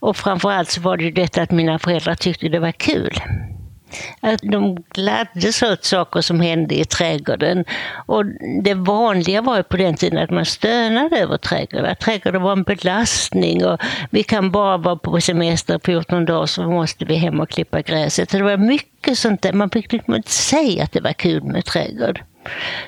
och 0.00 0.16
framförallt 0.16 0.70
så 0.70 0.80
var 0.80 0.96
det 0.96 1.04
ju 1.04 1.10
detta 1.10 1.42
att 1.42 1.50
mina 1.50 1.78
föräldrar 1.78 2.14
tyckte 2.14 2.48
det 2.48 2.58
var 2.58 2.72
kul. 2.72 3.20
Att 4.20 4.40
de 4.42 4.76
gladdes 4.90 5.62
åt 5.62 5.84
saker 5.84 6.20
som 6.20 6.40
hände 6.40 6.74
i 6.74 6.84
trädgården. 6.84 7.64
Och 8.06 8.24
det 8.62 8.74
vanliga 8.74 9.42
var 9.42 9.56
ju 9.56 9.62
på 9.62 9.76
den 9.76 9.94
tiden 9.94 10.18
att 10.18 10.30
man 10.30 10.44
stönade 10.44 11.18
över 11.18 11.36
trädgården. 11.36 11.86
Att 11.86 12.00
trädgården 12.00 12.42
var 12.42 12.52
en 12.52 12.62
belastning 12.62 13.66
och 13.66 13.80
vi 14.10 14.22
kan 14.22 14.50
bara 14.50 14.76
vara 14.76 14.96
på 14.96 15.20
semester 15.20 15.80
14 15.84 16.24
dagar 16.24 16.46
så 16.46 16.62
måste 16.62 17.04
vi 17.04 17.14
hem 17.14 17.40
och 17.40 17.48
klippa 17.48 17.82
gräset. 17.82 18.30
Så 18.30 18.36
det 18.36 18.44
var 18.44 18.56
mycket 18.56 19.18
sånt 19.18 19.42
där. 19.42 19.52
Man 19.52 19.70
fick 19.70 19.92
liksom 19.92 20.14
inte 20.14 20.30
säga 20.30 20.84
att 20.84 20.92
det 20.92 21.00
var 21.00 21.12
kul 21.12 21.42
med 21.42 21.64
trädgård. 21.64 22.22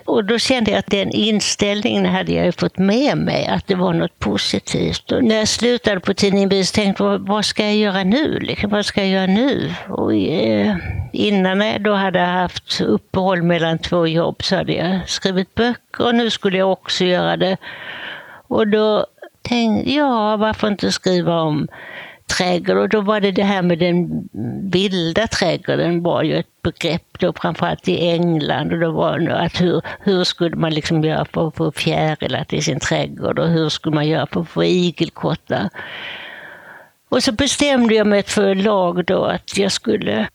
Och 0.05 0.25
då 0.25 0.39
kände 0.39 0.71
jag 0.71 0.79
att 0.79 0.87
den 0.87 1.11
inställningen 1.11 2.07
hade 2.07 2.33
jag 2.33 2.47
ju 2.47 2.53
fått 2.53 2.79
med 2.79 3.19
mig, 3.19 3.47
att 3.47 3.67
det 3.67 3.75
var 3.75 3.93
något 3.93 4.19
positivt. 4.19 5.13
Och 5.13 5.25
när 5.25 5.37
jag 5.37 5.49
slutade 5.49 6.01
på 6.01 6.15
tidningen 6.15 6.49
Bis 6.49 6.73
tänkte 6.73 7.03
jag, 7.03 7.19
vad 7.19 7.45
ska 7.45 7.63
jag 7.63 7.77
göra 7.77 8.05
nu? 8.05 8.39
Liksom, 8.41 8.71
vad 8.71 8.87
ska 8.87 9.01
jag 9.01 9.11
göra 9.11 9.27
nu? 9.27 9.75
Och, 9.89 10.15
eh, 10.15 10.77
innan 11.13 11.61
jag 11.61 11.83
då 11.83 11.95
hade 11.95 12.21
haft 12.21 12.81
uppehåll 12.81 13.43
mellan 13.43 13.79
två 13.79 14.07
jobb 14.07 14.43
så 14.43 14.57
hade 14.57 14.73
jag 14.73 15.09
skrivit 15.09 15.55
böcker 15.55 16.07
och 16.07 16.15
nu 16.15 16.31
skulle 16.31 16.59
jag 16.59 16.73
också 16.73 17.05
göra 17.05 17.37
det. 17.37 17.57
Och 18.49 18.69
då 18.69 19.07
tänkte 19.43 19.93
jag, 19.93 20.39
varför 20.39 20.69
inte 20.69 20.93
skriva 20.93 21.41
om 21.41 21.69
trädgård 22.29 22.77
och 22.77 22.89
då 22.89 23.01
var 23.01 23.21
det 23.21 23.31
det 23.31 23.45
här 23.45 23.63
med 23.63 23.79
den 23.79 24.29
vilda 24.73 25.27
trädgården 25.27 26.03
var 26.03 26.23
ju 26.23 26.37
ett 26.37 26.63
begrepp 26.63 27.19
då 27.19 27.33
framförallt 27.33 27.89
i 27.89 28.11
England 28.11 28.73
och 28.73 28.79
då 28.79 28.91
var 28.91 29.19
det 29.19 29.39
att 29.39 29.61
hur, 29.61 29.83
hur 30.01 30.25
skulle 30.25 30.57
man 30.57 30.75
liksom 30.75 31.05
göra 31.05 31.25
för 31.25 31.49
att 31.49 31.57
få 31.57 31.73
fjärilar 31.73 32.45
till 32.45 32.65
sin 32.65 32.81
trädgård 32.81 33.39
och 33.39 33.49
hur 33.49 33.69
skulle 33.69 33.95
man 33.95 34.09
göra 34.09 34.27
för 34.27 34.41
att 34.41 34.49
få 34.49 34.65
igelkottar. 34.65 35.71
Och 37.09 37.23
så 37.23 37.33
bestämde 37.33 37.95
jag 37.95 38.07
mig 38.07 38.23
för 38.23 38.55
lag 38.55 39.05
då 39.05 39.25
att 39.25 39.59
jag 39.59 39.73
skulle 39.73 40.29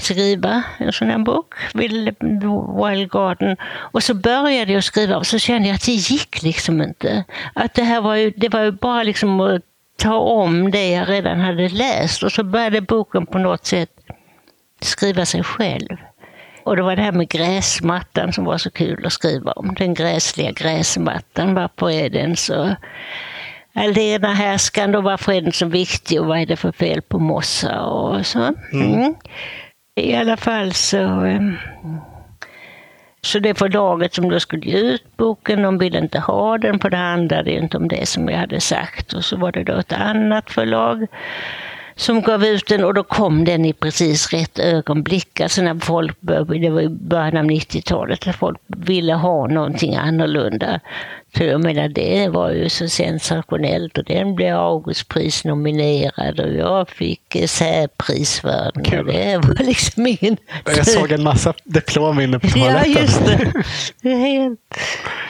skriva 0.00 0.62
en 0.78 0.92
sån 0.92 1.10
här 1.10 1.18
bok, 1.18 1.54
Wild 1.74 3.10
Garden. 3.10 3.56
Och 3.92 4.02
så 4.02 4.14
började 4.14 4.72
jag 4.72 4.84
skriva 4.84 5.16
och 5.16 5.26
så 5.26 5.38
kände 5.38 5.68
jag 5.68 5.74
att 5.74 5.86
det 5.86 5.92
gick 5.92 6.42
liksom 6.42 6.82
inte. 6.82 7.24
Att 7.54 7.74
det 7.74 7.82
här 7.82 8.00
var 8.00 8.14
ju, 8.14 8.32
det 8.36 8.48
var 8.48 8.60
ju 8.62 8.70
bara 8.70 9.02
liksom 9.02 9.40
att 9.40 9.62
ta 9.98 10.14
om 10.18 10.70
det 10.70 10.90
jag 10.90 11.08
redan 11.08 11.40
hade 11.40 11.68
läst 11.68 12.22
och 12.22 12.32
så 12.32 12.44
började 12.44 12.80
boken 12.80 13.26
på 13.26 13.38
något 13.38 13.66
sätt 13.66 13.90
skriva 14.80 15.26
sig 15.26 15.42
själv. 15.42 15.96
Och 16.64 16.76
det 16.76 16.82
var 16.82 16.96
det 16.96 17.02
här 17.02 17.12
med 17.12 17.28
gräsmattan 17.28 18.32
som 18.32 18.44
var 18.44 18.58
så 18.58 18.70
kul 18.70 19.06
att 19.06 19.12
skriva 19.12 19.52
om. 19.52 19.74
Den 19.74 19.94
gräsliga 19.94 20.50
gräsmattan, 20.50 21.54
varför 21.54 21.90
är 21.90 22.10
den 22.10 22.36
så 22.36 22.76
allena 23.74 24.34
härskande 24.34 24.98
och 24.98 25.04
varför 25.04 25.32
är 25.32 25.40
den 25.40 25.52
så 25.52 25.66
viktig 25.66 26.20
och 26.20 26.26
vad 26.26 26.38
är 26.38 26.46
det 26.46 26.56
för 26.56 26.72
fel 26.72 27.02
på 27.02 27.18
mossa 27.18 27.80
och 27.80 28.26
så. 28.26 28.54
Mm. 28.72 29.14
I 29.94 30.16
alla 30.16 30.36
fall 30.36 30.72
så 30.72 30.98
ehm, 30.98 31.56
så 33.20 33.38
det 33.38 33.58
förlaget 33.58 34.14
som 34.14 34.30
då 34.30 34.40
skulle 34.40 34.66
ge 34.66 34.78
ut 34.78 35.16
boken, 35.16 35.62
de 35.62 35.78
ville 35.78 35.98
inte 35.98 36.18
ha 36.18 36.58
den, 36.58 36.78
för 36.78 36.90
det 36.90 36.96
handlade 36.96 37.52
inte 37.52 37.76
om 37.76 37.88
det 37.88 38.08
som 38.08 38.28
jag 38.28 38.38
hade 38.38 38.60
sagt. 38.60 39.12
Och 39.12 39.24
så 39.24 39.36
var 39.36 39.52
det 39.52 39.64
då 39.64 39.72
ett 39.72 39.92
annat 39.92 40.50
förlag 40.50 41.06
som 41.96 42.22
gav 42.22 42.44
ut 42.44 42.66
den 42.66 42.84
och 42.84 42.94
då 42.94 43.02
kom 43.02 43.44
den 43.44 43.64
i 43.64 43.72
precis 43.72 44.32
rätt 44.32 44.58
ögonblick. 44.58 45.40
Alltså 45.40 45.62
när 45.62 45.74
folk 45.74 46.16
det 46.20 46.70
var 46.70 46.80
i 46.80 46.88
början 46.88 47.36
av 47.36 47.44
90-talet, 47.44 48.28
att 48.28 48.36
folk 48.36 48.58
ville 48.66 49.14
ha 49.14 49.46
någonting 49.46 49.96
annorlunda. 49.96 50.80
Så 51.36 51.44
jag 51.44 51.64
menar, 51.64 51.88
det 51.88 52.28
var 52.28 52.50
ju 52.50 52.68
så 52.68 52.88
sensationellt 52.88 53.98
och 53.98 54.04
den 54.04 54.34
blev 54.34 54.56
Augustpris 54.56 55.44
nominerad 55.44 56.40
och 56.40 56.52
jag 56.52 56.90
fick 56.90 57.36
eh, 57.36 57.46
särprisvärden. 57.46 58.98
Och 58.98 59.06
Det 59.06 59.36
var 59.36 59.64
liksom 59.64 60.06
ingen... 60.06 60.36
Jag 60.64 60.86
såg 60.86 61.12
en 61.12 61.22
massa 61.22 61.54
diplom 61.64 62.20
inne 62.20 62.38
på 62.38 62.46
Ja, 62.54 62.54
toaletten. 62.54 62.92
just 62.92 63.26
det. 63.26 63.52
det 64.08 64.14
helt... 64.14 64.60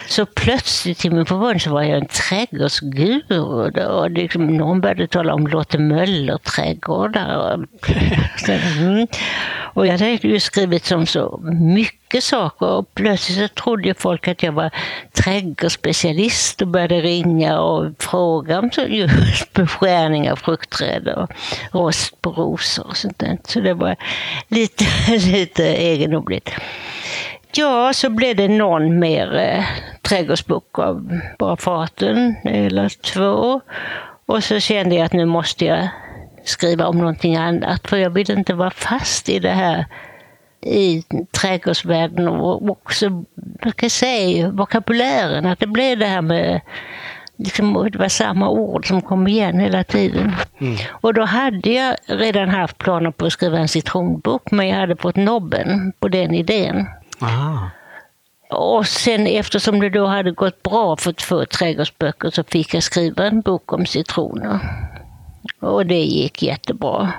Så 0.09 0.27
plötsligt 0.27 0.99
till 0.99 1.13
min 1.13 1.27
förvåning 1.27 1.61
så 1.61 1.71
var 1.71 1.83
jag 1.83 1.99
en 1.99 2.07
trädgårdsguru. 2.07 3.41
Och 3.41 3.73
då, 3.73 3.83
och 3.83 4.11
liksom, 4.11 4.57
någon 4.57 4.81
började 4.81 5.07
tala 5.07 5.35
om 5.35 5.47
Lotte 5.47 5.79
Möller-trädgårdar. 5.79 7.37
Och, 7.37 7.91
mm. 8.49 9.07
och 9.75 9.87
jag 9.87 9.93
hade 9.93 10.11
ju 10.11 10.41
skrivit 10.41 10.93
om 10.93 11.07
så 11.07 11.41
mycket 11.43 11.98
saker 12.21 12.67
och 12.67 12.95
plötsligt 12.95 13.39
så 13.39 13.49
trodde 13.63 13.95
folk 13.95 14.29
att 14.29 14.43
jag 14.43 14.53
var 14.53 14.71
trädgårdsspecialist 15.13 16.63
och 16.63 16.69
började 16.69 17.01
ringa 17.01 17.61
och 17.61 17.87
fråga 17.99 18.59
om 18.59 18.71
just 18.89 19.53
beskärning 19.53 20.31
av 20.31 20.37
fruktträd 20.37 21.09
och 21.09 21.31
rost 21.73 22.23
på 22.23 22.31
rosor 22.31 22.87
och 22.87 22.97
sånt 22.97 23.19
där. 23.19 23.39
Så 23.45 23.61
det 23.61 23.75
var 23.75 23.97
lite, 24.49 24.85
lite 25.09 25.65
egendomligt. 25.65 26.51
Ja, 27.53 27.93
så 27.93 28.11
blev 28.11 28.37
det 28.37 28.49
någon 28.49 28.99
mer 28.99 29.37
eh, 29.37 29.65
trädgårdsbok 30.03 30.79
av 30.79 31.21
bara 31.39 31.57
farten, 31.57 32.35
eller 32.45 32.89
två. 32.89 33.61
Och 34.27 34.45
så 34.45 34.61
kände 34.61 34.95
jag 34.95 35.05
att 35.05 35.13
nu 35.13 35.25
måste 35.25 35.65
jag 35.65 35.89
skriva 36.45 36.87
om 36.87 36.99
någonting 36.99 37.37
annat, 37.37 37.89
för 37.89 37.97
jag 37.97 38.11
vill 38.11 38.31
inte 38.31 38.55
vara 38.55 38.71
fast 38.71 39.29
i 39.29 39.39
det 39.39 39.51
här 39.51 39.87
i 40.61 41.03
trädgårdsvärlden 41.41 42.29
och 42.29 42.71
också, 42.71 43.25
ska 43.61 43.85
jag 43.85 43.91
säga, 43.91 44.51
vokabulären, 44.51 45.47
att 45.47 45.59
det 45.61 45.67
blev 45.67 45.99
det 45.99 46.07
här 46.07 46.23
med 46.23 46.61
Liksom, 47.41 47.89
det 47.93 47.99
var 47.99 48.09
samma 48.09 48.49
ord 48.49 48.89
som 48.89 49.03
kom 49.03 49.27
igen 49.27 49.61
hela 49.61 49.85
tiden. 49.85 50.35
Och 50.91 51.15
då 51.15 51.25
hade 51.25 51.71
jag 51.71 51.97
redan 52.07 52.49
haft 52.49 52.79
planer 52.79 53.11
på 53.11 53.27
att 53.27 53.33
skriva 53.33 53.59
en 53.59 53.69
citronbok, 53.69 54.51
men 54.51 54.69
jag 54.69 54.77
hade 54.77 54.97
fått 54.97 55.17
nobben 55.17 55.93
på 55.99 56.09
den 56.09 56.35
idén. 56.35 56.87
Ah. 57.21 57.71
Och 58.51 58.87
sen 58.87 59.27
eftersom 59.27 59.81
det 59.81 59.91
då 59.91 60.07
hade 60.07 60.31
gått 60.31 60.63
bra 60.63 60.97
för 60.97 61.13
två 61.13 61.45
trädgårdsböcker 61.45 62.31
så 62.31 62.45
fick 62.45 62.75
jag 62.75 62.83
skriva 62.83 63.27
en 63.27 63.41
bok 63.41 63.73
om 63.73 63.87
citroner. 63.87 64.59
Och 65.61 65.87
det 65.87 66.05
gick 66.05 66.43
jättebra. 66.43 67.13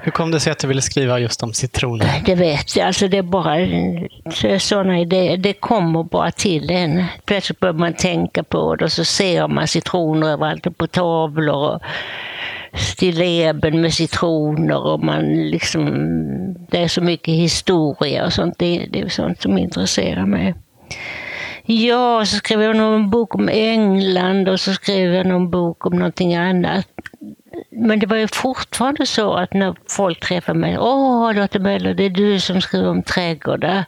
Hur 0.00 0.12
kom 0.12 0.30
det 0.30 0.40
sig 0.40 0.52
att 0.52 0.58
du 0.58 0.68
ville 0.68 0.82
skriva 0.82 1.18
just 1.18 1.42
om 1.42 1.52
citroner? 1.52 2.22
Det 2.24 2.34
vet 2.34 2.76
jag. 2.76 2.86
Alltså 2.86 3.08
det 3.08 3.18
är 3.18 3.22
bara 3.22 4.58
sådana 4.58 5.00
idéer. 5.00 5.36
Det 5.36 5.52
kommer 5.52 6.02
bara 6.02 6.30
till 6.30 6.70
en. 6.70 7.04
Plötsligt 7.24 7.60
börjar 7.60 7.74
man 7.74 7.94
tänka 7.94 8.42
på 8.42 8.76
det 8.76 8.84
och 8.84 8.92
så 8.92 9.04
ser 9.04 9.48
man 9.48 9.68
citroner 9.68 10.28
överallt 10.28 10.78
på 10.78 10.86
tavlor. 10.86 11.74
Och 11.74 11.80
stilleben 12.72 13.80
med 13.80 13.94
citroner 13.94 14.86
och 14.86 15.04
man 15.04 15.24
liksom, 15.34 15.86
det 16.70 16.82
är 16.82 16.88
så 16.88 17.00
mycket 17.00 17.34
historia 17.34 18.24
och 18.24 18.32
sånt. 18.32 18.54
Det, 18.58 18.86
det 18.90 19.00
är 19.00 19.08
sånt 19.08 19.42
som 19.42 19.58
intresserar 19.58 20.26
mig. 20.26 20.54
Ja, 21.66 22.24
så 22.26 22.36
skrev 22.36 22.62
jag 22.62 22.76
någon 22.76 23.10
bok 23.10 23.34
om 23.34 23.48
England 23.48 24.48
och 24.48 24.60
så 24.60 24.72
skrev 24.72 25.14
jag 25.14 25.26
någon 25.26 25.50
bok 25.50 25.86
om 25.86 25.92
någonting 25.92 26.34
annat. 26.34 26.86
Men 27.70 27.98
det 27.98 28.06
var 28.06 28.16
ju 28.16 28.28
fortfarande 28.28 29.06
så 29.06 29.34
att 29.34 29.54
när 29.54 29.74
folk 29.88 30.20
träffade 30.20 30.58
mig, 30.58 30.78
åh 30.78 31.34
Lotta 31.34 31.58
Möller, 31.58 31.94
det 31.94 32.04
är 32.04 32.10
du 32.10 32.40
som 32.40 32.60
skriver 32.60 32.88
om 32.88 33.02
trädgårdar. 33.02 33.84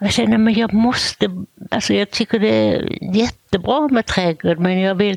Jag 0.00 0.12
känner 0.12 0.38
men 0.38 0.54
jag 0.54 0.72
måste, 0.72 1.30
alltså 1.70 1.94
jag 1.94 2.10
tycker 2.10 2.38
det 2.38 2.48
är 2.48 2.98
jättebra 3.16 3.88
med 3.88 4.06
trädgård 4.06 4.58
men 4.58 4.80
jag 4.80 4.94
vill, 4.94 5.16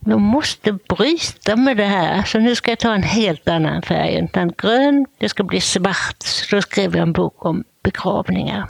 jag 0.00 0.20
måste 0.20 0.72
bryta 0.72 1.56
med 1.56 1.76
det 1.76 1.84
här. 1.84 2.22
Så 2.22 2.38
nu 2.38 2.54
ska 2.54 2.70
jag 2.70 2.78
ta 2.78 2.94
en 2.94 3.02
helt 3.02 3.48
annan 3.48 3.82
färg, 3.82 4.18
utan 4.24 4.52
grön, 4.58 5.06
det 5.18 5.28
ska 5.28 5.42
bli 5.42 5.60
svart. 5.60 6.22
Så 6.22 6.56
då 6.56 6.62
skrev 6.62 6.96
jag 6.96 7.02
en 7.02 7.12
bok 7.12 7.44
om 7.44 7.64
begravningar. 7.82 8.66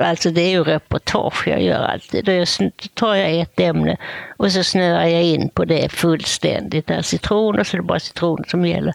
Alltså 0.00 0.30
det 0.30 0.40
är 0.40 0.50
ju 0.50 0.64
reportage 0.64 1.48
jag 1.48 1.62
gör 1.62 1.82
alltid. 1.82 2.24
Då 2.24 2.44
tar 2.94 3.14
jag 3.14 3.40
ett 3.40 3.60
ämne 3.60 3.96
och 4.36 4.52
så 4.52 4.64
snöar 4.64 5.06
jag 5.06 5.22
in 5.22 5.48
på 5.48 5.64
det 5.64 5.92
fullständigt. 5.92 6.86
Där 6.86 7.02
citroner 7.02 7.64
så 7.64 7.76
är 7.76 7.80
det 7.80 7.86
bara 7.86 8.00
citroner 8.00 8.44
som 8.48 8.66
gäller. 8.66 8.94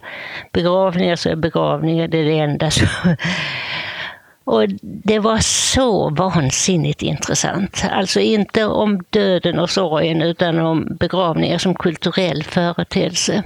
Begravningar 0.53 1.15
så 1.15 1.29
är 1.29 1.35
begravningar 1.35 2.07
det, 2.07 2.17
är 2.17 2.25
det 2.25 2.39
enda 2.39 2.71
som 2.71 2.87
och 4.43 4.65
det 4.81 5.19
var 5.19 5.37
så 5.37 6.09
vansinnigt 6.09 7.01
intressant. 7.01 7.85
Alltså 7.91 8.19
inte 8.19 8.65
om 8.65 9.03
döden 9.09 9.59
och 9.59 9.69
sorgen 9.69 10.21
utan 10.21 10.59
om 10.59 10.97
begravningar 10.99 11.57
som 11.57 11.75
kulturell 11.75 12.43
företeelse. 12.43 13.43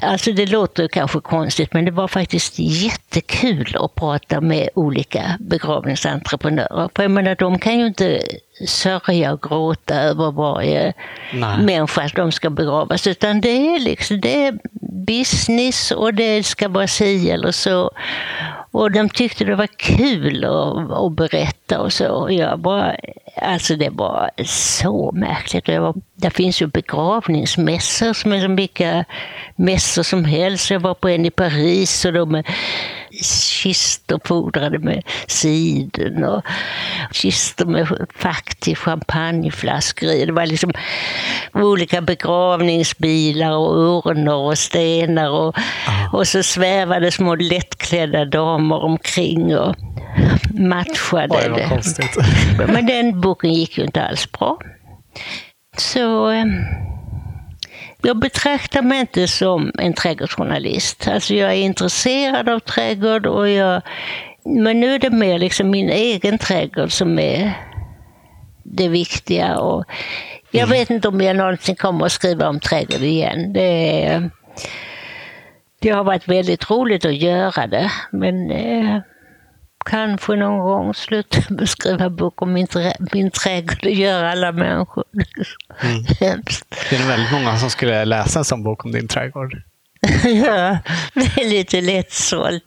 Alltså 0.00 0.32
det 0.32 0.46
låter 0.46 0.88
kanske 0.88 1.20
konstigt 1.20 1.72
men 1.72 1.84
det 1.84 1.90
var 1.90 2.08
faktiskt 2.08 2.58
jättekul 2.58 3.76
att 3.80 3.94
prata 3.94 4.40
med 4.40 4.68
olika 4.74 5.36
begravningsentreprenörer. 5.40 6.88
För 6.94 7.02
jag 7.02 7.10
menar 7.10 7.34
de 7.34 7.58
kan 7.58 7.78
ju 7.78 7.86
inte 7.86 8.22
sörja 8.66 9.32
och 9.32 9.42
gråta 9.42 9.94
över 9.94 10.30
varje 10.30 10.92
Nej. 11.32 11.58
människa 11.58 12.08
de 12.14 12.32
ska 12.32 12.50
begravas 12.50 13.06
utan 13.06 13.40
det 13.40 13.74
är 13.74 13.80
liksom 13.80 14.20
det 14.20 14.46
är 14.46 14.58
business 15.06 15.90
och 15.90 16.14
det 16.14 16.42
ska 16.42 16.68
vara 16.68 16.86
si 16.86 17.30
eller 17.30 17.52
så. 17.52 17.90
Och 18.70 18.90
de 18.90 19.08
tyckte 19.08 19.44
det 19.44 19.54
var 19.54 19.66
kul 19.66 20.44
att, 20.44 20.90
att 20.90 21.12
berätta 21.12 21.80
och 21.80 21.92
så. 21.92 22.28
Jag 22.30 22.58
bara, 22.58 22.96
alltså 23.42 23.76
det 23.76 23.90
var 23.90 24.30
så 24.46 25.12
märkligt. 25.12 25.68
Jag 25.68 25.80
var, 25.80 25.94
det 26.22 26.30
finns 26.30 26.62
ju 26.62 26.66
begravningsmässor 26.66 28.12
som 28.12 28.32
är 28.32 28.48
vilka 28.48 29.04
mässor 29.56 30.02
som 30.02 30.24
helst. 30.24 30.70
Jag 30.70 30.80
var 30.80 30.94
på 30.94 31.08
en 31.08 31.26
i 31.26 31.30
Paris 31.30 32.04
och 32.04 32.12
de 32.12 32.42
kistor 33.62 34.20
fodrade 34.24 34.78
med 34.78 35.02
siden 35.26 36.24
och 36.24 36.42
kistor 37.12 37.66
med 37.66 38.06
fack 38.14 38.54
till 38.60 38.76
champagneflaskor 38.76 40.26
Det 40.26 40.32
var 40.32 40.46
liksom 40.46 40.72
olika 41.52 42.00
begravningsbilar 42.00 43.52
och 43.56 43.76
urnor 43.76 44.50
och 44.50 44.58
stenar 44.58 45.30
och, 45.30 45.56
och 46.12 46.28
så 46.28 46.42
svävade 46.42 47.10
små 47.10 47.34
lättklädda 47.34 48.24
damer 48.24 48.84
omkring 48.84 49.56
och 49.56 49.76
matchade. 50.54 51.28
Oj, 51.30 51.48
vad 51.48 51.68
konstigt. 51.68 52.16
Men 52.66 52.86
den 52.86 53.20
boken 53.20 53.52
gick 53.52 53.78
ju 53.78 53.84
inte 53.84 54.02
alls 54.02 54.32
bra. 54.32 54.58
Så 55.76 56.26
ehm, 56.26 56.64
jag 58.02 58.18
betraktar 58.18 58.82
mig 58.82 59.00
inte 59.00 59.28
som 59.28 59.72
en 59.78 59.94
trädgårdsjournalist. 59.94 61.08
Alltså 61.08 61.34
jag 61.34 61.50
är 61.50 61.56
intresserad 61.56 62.48
av 62.48 62.58
trädgård 62.58 63.26
och 63.26 63.48
jag, 63.48 63.82
men 64.44 64.80
nu 64.80 64.94
är 64.94 64.98
det 64.98 65.10
mer 65.10 65.38
liksom 65.38 65.70
min 65.70 65.90
egen 65.90 66.38
trädgård 66.38 66.92
som 66.92 67.18
är 67.18 67.52
det 68.62 68.88
viktiga. 68.88 69.58
Och 69.58 69.84
jag 70.50 70.62
mm. 70.62 70.70
vet 70.70 70.90
inte 70.90 71.08
om 71.08 71.20
jag 71.20 71.36
någonsin 71.36 71.76
kommer 71.76 72.06
att 72.06 72.12
skriva 72.12 72.48
om 72.48 72.60
trädgård 72.60 73.02
igen. 73.02 73.52
Det, 73.52 74.30
det 75.78 75.90
har 75.90 76.04
varit 76.04 76.28
väldigt 76.28 76.70
roligt 76.70 77.04
att 77.04 77.16
göra 77.16 77.66
det, 77.66 77.90
men 78.10 78.50
eh, 78.50 79.00
kanske 79.84 80.36
någon 80.36 80.58
gång 80.58 80.94
sluta 80.94 81.66
skriva 81.66 82.10
bok 82.10 82.42
om 82.42 82.52
min, 82.52 82.66
trä, 82.66 82.94
min 83.12 83.30
trädgård. 83.30 83.78
Det 83.82 83.90
gör 83.90 84.24
alla 84.24 84.52
människor. 84.52 85.04
Mm. 85.82 86.04
Det 86.90 86.96
är 86.96 87.08
väldigt 87.08 87.32
många 87.32 87.58
som 87.58 87.70
skulle 87.70 88.04
läsa 88.04 88.38
en 88.38 88.44
sån 88.44 88.62
bok 88.62 88.84
om 88.84 88.92
din 88.92 89.08
trädgård. 89.08 89.62
ja, 90.24 90.78
det 91.14 91.42
är 91.42 91.50
lite 91.50 91.80
lättsålt. 91.80 92.64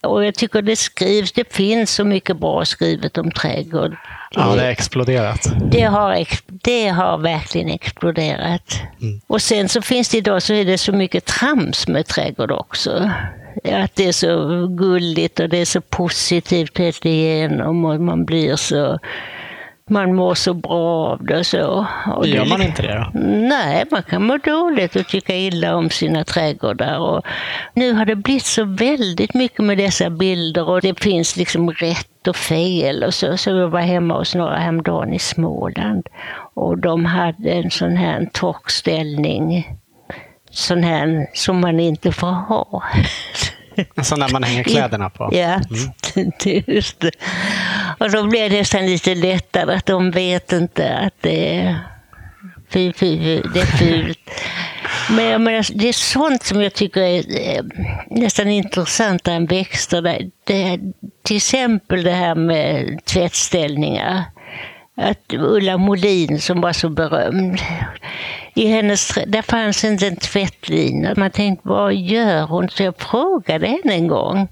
Och 0.00 0.24
jag 0.24 0.34
tycker 0.34 0.62
det 0.62 0.76
skrivs, 0.76 1.32
det 1.32 1.54
finns 1.54 1.94
så 1.94 2.04
mycket 2.04 2.36
bra 2.36 2.64
skrivet 2.64 3.18
om 3.18 3.30
trädgård. 3.30 3.96
Ja, 4.30 4.42
det 4.42 4.60
har 4.60 4.68
exploderat. 4.68 5.52
Det 5.70 5.82
har, 5.82 6.26
det 6.46 6.88
har 6.88 7.18
verkligen 7.18 7.68
exploderat. 7.68 8.80
Mm. 9.00 9.20
Och 9.26 9.42
sen 9.42 9.68
så 9.68 9.82
finns 9.82 10.08
det 10.08 10.18
idag 10.18 10.42
så 10.42 10.52
är 10.54 10.64
det 10.64 10.78
så 10.78 10.92
mycket 10.92 11.24
trams 11.24 11.88
med 11.88 12.06
trädgård 12.06 12.50
också 12.50 13.10
att 13.64 13.94
det 13.94 14.08
är 14.08 14.12
så 14.12 14.66
gulligt 14.66 15.40
och 15.40 15.48
det 15.48 15.58
är 15.58 15.64
så 15.64 15.80
positivt 15.80 16.78
helt 16.78 17.04
igenom 17.04 17.84
och 17.84 18.00
man 18.00 18.24
blir 18.24 18.56
så 18.56 18.98
man 19.92 20.14
mår 20.14 20.34
så 20.34 20.54
bra 20.54 21.08
av 21.08 21.24
det. 21.24 21.44
Så. 21.44 21.86
Och 22.16 22.26
Gör 22.26 22.44
man 22.44 22.62
inte 22.62 22.82
det 22.82 22.94
då? 22.94 23.20
Nej, 23.24 23.84
man 23.90 24.02
kan 24.02 24.26
må 24.26 24.36
dåligt 24.36 24.96
och 24.96 25.06
tycka 25.06 25.36
illa 25.36 25.76
om 25.76 25.90
sina 25.90 26.24
trädgårdar. 26.24 26.98
Och 26.98 27.26
nu 27.74 27.92
har 27.92 28.04
det 28.04 28.16
blivit 28.16 28.44
så 28.44 28.64
väldigt 28.64 29.34
mycket 29.34 29.64
med 29.64 29.78
dessa 29.78 30.10
bilder 30.10 30.68
och 30.68 30.80
det 30.80 31.02
finns 31.02 31.36
liksom 31.36 31.70
rätt 31.70 32.28
och 32.28 32.36
fel. 32.36 33.04
Och 33.04 33.14
så, 33.14 33.36
så 33.36 33.50
jag 33.50 33.68
var 33.68 33.80
hemma 33.80 34.18
hos 34.18 34.34
några 34.34 34.56
häromdagen 34.56 35.12
i 35.14 35.18
Småland 35.18 36.08
och 36.54 36.78
de 36.78 37.04
hade 37.04 37.50
en 37.50 37.70
sån 37.70 37.96
här 37.96 38.28
torkställning 38.32 39.68
sån 40.52 40.82
här 40.82 41.26
som 41.34 41.60
man 41.60 41.80
inte 41.80 42.12
får 42.12 42.32
ha. 42.32 42.82
En 43.94 44.04
sån 44.04 44.20
där 44.20 44.28
man 44.28 44.42
hänger 44.42 44.64
kläderna 44.64 45.10
på? 45.10 45.30
Ja, 45.32 45.60
mm. 46.14 46.32
just 46.66 47.00
det. 47.00 47.10
Och 47.98 48.10
då 48.10 48.26
blir 48.26 48.50
det 48.50 48.58
nästan 48.58 48.86
lite 48.86 49.14
lättare 49.14 49.74
att 49.74 49.86
de 49.86 50.10
vet 50.10 50.52
inte 50.52 50.94
att 50.94 51.14
det 51.20 51.56
är, 51.56 51.78
fy, 52.70 52.92
fy, 52.92 53.40
det 53.54 53.60
är 53.60 53.66
fult. 53.66 54.30
Men 55.10 55.24
jag 55.24 55.40
menar, 55.40 55.66
det 55.74 55.88
är 55.88 55.92
sånt 55.92 56.42
som 56.42 56.62
jag 56.62 56.74
tycker 56.74 57.00
är 57.00 57.56
eh, 57.56 57.64
nästan 58.10 58.48
intressantare 58.48 59.34
än 59.34 59.46
växter. 59.46 60.02
Det, 60.02 60.30
det, 60.44 60.80
till 61.22 61.36
exempel 61.36 62.02
det 62.02 62.10
här 62.10 62.34
med 62.34 63.00
tvättställningar 63.04 64.24
att 64.96 65.32
Ulla 65.32 65.78
Molin 65.78 66.40
som 66.40 66.60
var 66.60 66.72
så 66.72 66.88
berömd. 66.88 67.60
I 68.54 68.66
hennes, 68.66 69.18
där 69.26 69.42
fanns 69.42 69.84
inte 69.84 70.06
en 70.06 70.16
tvättlina. 70.16 71.14
Man 71.16 71.30
tänkte, 71.30 71.68
vad 71.68 71.94
gör 71.94 72.42
hon? 72.42 72.68
Så 72.68 72.82
jag 72.82 72.98
frågade 72.98 73.66
henne 73.66 73.94
en 73.94 74.08
gång. 74.08 74.48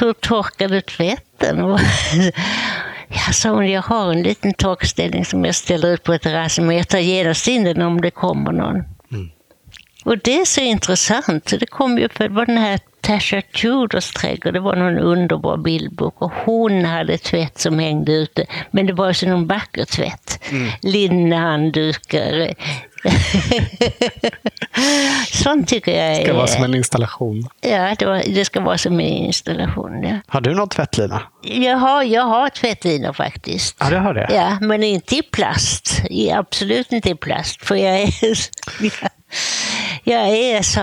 Hur 0.00 0.12
torkar 0.12 0.68
du 0.68 0.80
tvätten? 0.80 1.78
Ja, 3.08 3.32
sa 3.32 3.50
hon, 3.50 3.70
jag 3.70 3.82
har 3.82 4.12
en 4.12 4.22
liten 4.22 4.54
torkställning 4.54 5.24
som 5.24 5.44
jag 5.44 5.54
ställer 5.54 5.88
ut 5.88 6.02
på 6.02 6.18
terrassen, 6.18 6.66
men 6.66 6.76
jag 6.76 6.88
tar 6.88 6.98
genast 6.98 7.48
in 7.48 7.64
den 7.64 7.82
om 7.82 8.00
det 8.00 8.10
kommer 8.10 8.52
någon. 8.52 8.76
Mm. 9.12 9.30
Och 10.04 10.18
det 10.18 10.40
är 10.40 10.44
så 10.44 10.60
intressant. 10.60 11.52
Det 11.60 11.66
kom 11.66 11.98
ju 11.98 12.08
för 12.08 12.28
det 12.28 12.34
var 12.34 12.46
den 12.46 12.58
här 12.58 12.80
Tasha 13.06 13.42
Tudors 13.42 14.10
trädgård, 14.12 14.54
det 14.54 14.60
var 14.60 14.76
någon 14.76 14.98
underbar 14.98 15.56
bildbok 15.56 16.22
och 16.22 16.32
hon 16.44 16.84
hade 16.84 17.18
tvätt 17.18 17.58
som 17.58 17.78
hängde 17.78 18.12
ute. 18.12 18.46
Men 18.70 18.86
det 18.86 18.92
var 18.92 19.12
så 19.12 19.28
någon 19.28 19.46
vacker 19.46 19.84
tvätt. 19.84 20.40
Mm. 20.50 20.70
Linnehanddukar. 20.82 22.54
Sånt 25.32 25.68
tycker 25.68 25.92
jag 25.92 26.06
är... 26.06 26.18
Det 26.18 26.24
ska 26.24 26.34
vara 26.34 26.46
som 26.46 26.64
en 26.64 26.74
installation. 26.74 27.48
Ja, 27.60 27.94
det, 27.98 28.06
var, 28.06 28.22
det 28.34 28.44
ska 28.44 28.60
vara 28.60 28.78
som 28.78 28.92
en 28.92 29.00
installation. 29.00 30.02
Ja. 30.02 30.18
Har 30.26 30.40
du 30.40 30.54
någon 30.54 30.68
tvättlina? 30.68 31.22
Jag 31.42 31.76
har, 31.76 32.02
jag 32.02 32.22
har 32.22 32.48
tvättlinor 32.48 33.12
faktiskt. 33.12 33.76
Ja, 33.80 33.90
du 33.90 33.96
har 33.96 34.14
det? 34.14 34.28
Ja, 34.30 34.58
men 34.60 34.82
inte 34.82 35.16
i 35.16 35.22
plast. 35.22 36.02
Absolut 36.32 36.92
inte 36.92 37.10
i 37.10 37.14
plast. 37.14 37.62
För 37.62 37.74
jag 37.74 38.00
är... 38.00 38.10
jag 40.04 40.28
är 40.28 40.62
så, 40.62 40.80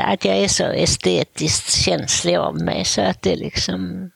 att 0.00 0.24
jag 0.24 0.36
är 0.36 0.48
så 0.48 0.64
estetiskt 0.64 1.72
känslig 1.72 2.36
av 2.36 2.60
mig 2.60 2.84
så 2.84 3.00
att 3.00 3.22
det 3.22 3.36
liksom... 3.36 4.10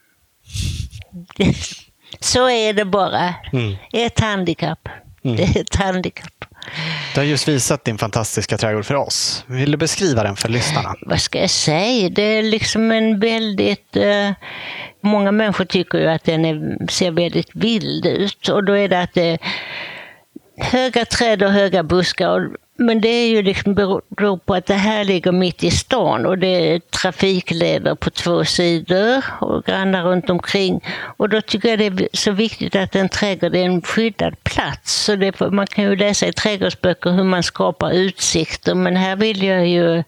Så 2.20 2.50
är 2.50 2.72
det 2.72 2.84
bara. 2.84 3.34
Mm. 3.52 3.76
Ett 3.92 4.20
handikapp. 4.20 4.88
Det 5.22 5.42
är 5.42 5.60
ett 5.60 5.76
handikapp. 5.76 6.44
Du 7.14 7.20
har 7.20 7.24
just 7.24 7.48
visat 7.48 7.84
din 7.84 7.98
fantastiska 7.98 8.58
trädgård 8.58 8.84
för 8.84 8.94
oss. 8.94 9.44
Vill 9.46 9.70
du 9.70 9.76
beskriva 9.76 10.22
den 10.22 10.36
för 10.36 10.48
lyssnarna? 10.48 10.94
Vad 11.00 11.20
ska 11.20 11.40
jag 11.40 11.50
säga? 11.50 12.08
Det 12.08 12.22
är 12.22 12.42
liksom 12.42 12.92
en 12.92 13.20
väldigt... 13.20 13.96
Eh, 13.96 14.30
många 15.00 15.32
människor 15.32 15.64
tycker 15.64 15.98
ju 15.98 16.06
att 16.06 16.24
den 16.24 16.44
är, 16.44 16.86
ser 16.90 17.10
väldigt 17.10 17.50
vild 17.54 18.06
ut. 18.06 18.48
Och 18.48 18.64
då 18.64 18.72
är 18.72 18.88
det 18.88 19.00
att 19.00 19.14
det 19.14 19.28
är 19.28 19.38
höga 20.56 21.04
träd 21.04 21.42
och 21.42 21.52
höga 21.52 21.82
buskar. 21.82 22.28
Och, 22.28 22.56
men 22.80 23.00
det 23.00 23.08
är 23.08 23.28
ju 23.28 23.42
liksom 23.42 23.74
beror 23.74 24.36
på 24.36 24.54
att 24.54 24.66
det 24.66 24.74
här 24.74 25.04
ligger 25.04 25.32
mitt 25.32 25.64
i 25.64 25.70
stan 25.70 26.26
och 26.26 26.38
det 26.38 26.46
är 26.46 26.78
trafikleder 26.78 27.94
på 27.94 28.10
två 28.10 28.44
sidor 28.44 29.24
och 29.40 29.64
grannar 29.64 30.02
runt 30.02 30.30
omkring. 30.30 30.84
Och 31.16 31.28
då 31.28 31.40
tycker 31.40 31.68
jag 31.68 31.78
det 31.78 31.86
är 31.86 32.08
så 32.12 32.32
viktigt 32.32 32.76
att 32.76 32.96
en 32.96 33.08
trädgård 33.08 33.54
är 33.54 33.64
en 33.64 33.82
skyddad 33.82 34.44
plats. 34.44 35.04
Så 35.04 35.16
det, 35.16 35.40
man 35.40 35.66
kan 35.66 35.84
ju 35.84 35.96
läsa 35.96 36.26
i 36.26 36.32
trädgårdsböcker 36.32 37.10
hur 37.10 37.24
man 37.24 37.42
skapar 37.42 37.90
utsikter 37.90 38.74
men 38.74 38.96
här 38.96 39.16
vill 39.16 39.42
jag 39.42 39.66
ju 39.66 40.02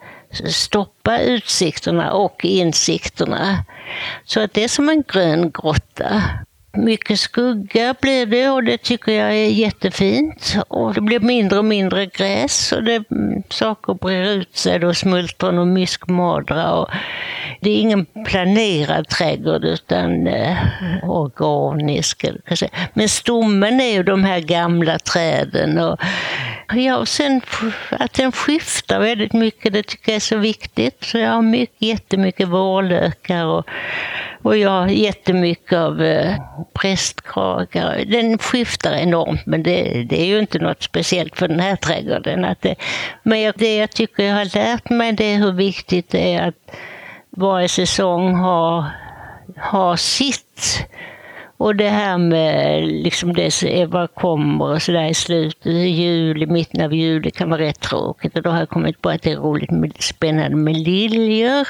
stoppa 0.47 1.19
utsikterna 1.19 2.13
och 2.13 2.45
insikterna. 2.45 3.65
Så 4.25 4.41
att 4.41 4.55
det 4.55 4.65
är 4.65 4.69
som 4.69 4.89
en 4.89 5.03
grön 5.09 5.51
grotta. 5.51 6.23
Mycket 6.73 7.21
skugga 7.21 7.95
blir 8.01 8.27
det 8.27 8.49
och 8.49 8.65
det 8.65 8.79
tycker 8.79 9.13
jag 9.13 9.33
är 9.33 9.49
jättefint. 9.49 10.57
Och 10.69 10.95
det 10.95 11.01
blir 11.01 11.21
mindre 11.21 11.59
och 11.59 11.65
mindre 11.65 12.07
gräs 12.07 12.73
och 12.73 12.85
det, 12.85 13.05
mm, 13.11 13.43
saker 13.49 13.95
brer 13.95 14.31
ut 14.31 14.57
sig 14.57 14.79
då, 14.79 14.95
smultron 14.95 15.59
och 15.59 15.67
myskmadra. 15.67 16.73
Och 16.73 16.89
det 17.61 17.71
är 17.71 17.81
ingen 17.81 18.07
planerad 18.27 19.09
trädgård 19.09 19.65
utan 19.65 20.27
eh, 20.27 20.57
organisk. 21.05 22.25
Men 22.95 23.09
stommen 23.09 23.81
är 23.81 23.93
ju 23.93 24.03
de 24.03 24.25
här 24.25 24.41
gamla 24.41 24.99
träden. 24.99 25.79
Och, 25.79 26.01
ja, 26.75 26.97
och 26.97 27.09
sen 27.09 27.41
att 27.91 28.13
den 28.13 28.33
skiftar 28.33 29.01
väldigt 29.01 29.33
mycket, 29.33 29.73
det 29.73 29.83
tycker 29.83 30.13
jag 30.13 30.17
är 30.17 30.21
så 30.21 30.37
viktigt. 30.37 31.05
Så 31.05 31.19
jag 31.19 31.31
har 31.31 31.43
mycket, 31.43 31.83
jättemycket 31.83 32.49
vårlökar 32.49 33.45
och 33.45 33.67
och 34.43 34.57
jag 34.57 34.71
har 34.71 34.87
jättemycket 34.87 35.79
av 35.79 36.03
eh, 36.03 36.35
prästkragar. 36.73 38.05
Den 38.07 38.39
skiftar 38.39 38.93
enormt 38.93 39.47
men 39.47 39.63
det, 39.63 40.05
det, 40.09 40.21
är 40.21 40.27
ju 40.27 40.39
inte 40.39 40.59
något 40.59 40.83
speciellt 40.83 41.37
för 41.37 41.49
den 41.49 41.61
här 41.61 41.77
trädgården. 41.77 42.45
Att 42.45 42.63
det, 42.63 42.75
men 43.23 43.41
jag, 43.41 43.55
det 43.57 43.77
jag 43.77 43.91
tycker 43.91 44.23
jag 44.23 44.35
har 44.35 44.57
lärt 44.57 44.91
mig 44.91 45.13
det 45.13 45.25
är 45.25 45.39
hur 45.39 45.53
viktigt 45.53 46.11
det 46.11 46.35
är 46.35 46.49
att 46.49 46.77
varje 47.31 47.69
säsong 47.69 48.35
har, 48.35 48.85
har 49.57 49.97
sitt. 49.97 50.87
Och 51.61 51.77
det 51.77 51.88
här 51.88 52.18
med 52.18 52.85
liksom 52.88 53.33
det 53.33 53.87
vad 53.88 54.14
kommer 54.14 54.64
och 54.64 54.83
sådär 54.83 55.05
i 55.05 55.14
slutet, 55.14 55.73
juli, 55.73 56.46
mitten 56.46 56.85
av 56.85 56.94
juli 56.94 57.31
kan 57.31 57.51
vara 57.51 57.61
rätt 57.61 57.81
tråkigt. 57.81 58.37
Och 58.37 58.42
då 58.42 58.51
har 58.51 58.59
jag 58.59 58.68
kommit 58.68 59.03
på 59.03 59.11
att 59.11 59.23
det 59.23 59.33
är 59.33 59.37
roligt 59.37 59.70
med, 59.70 59.92
spännande 59.99 60.57
med 60.57 60.77
liljor. 60.77 61.68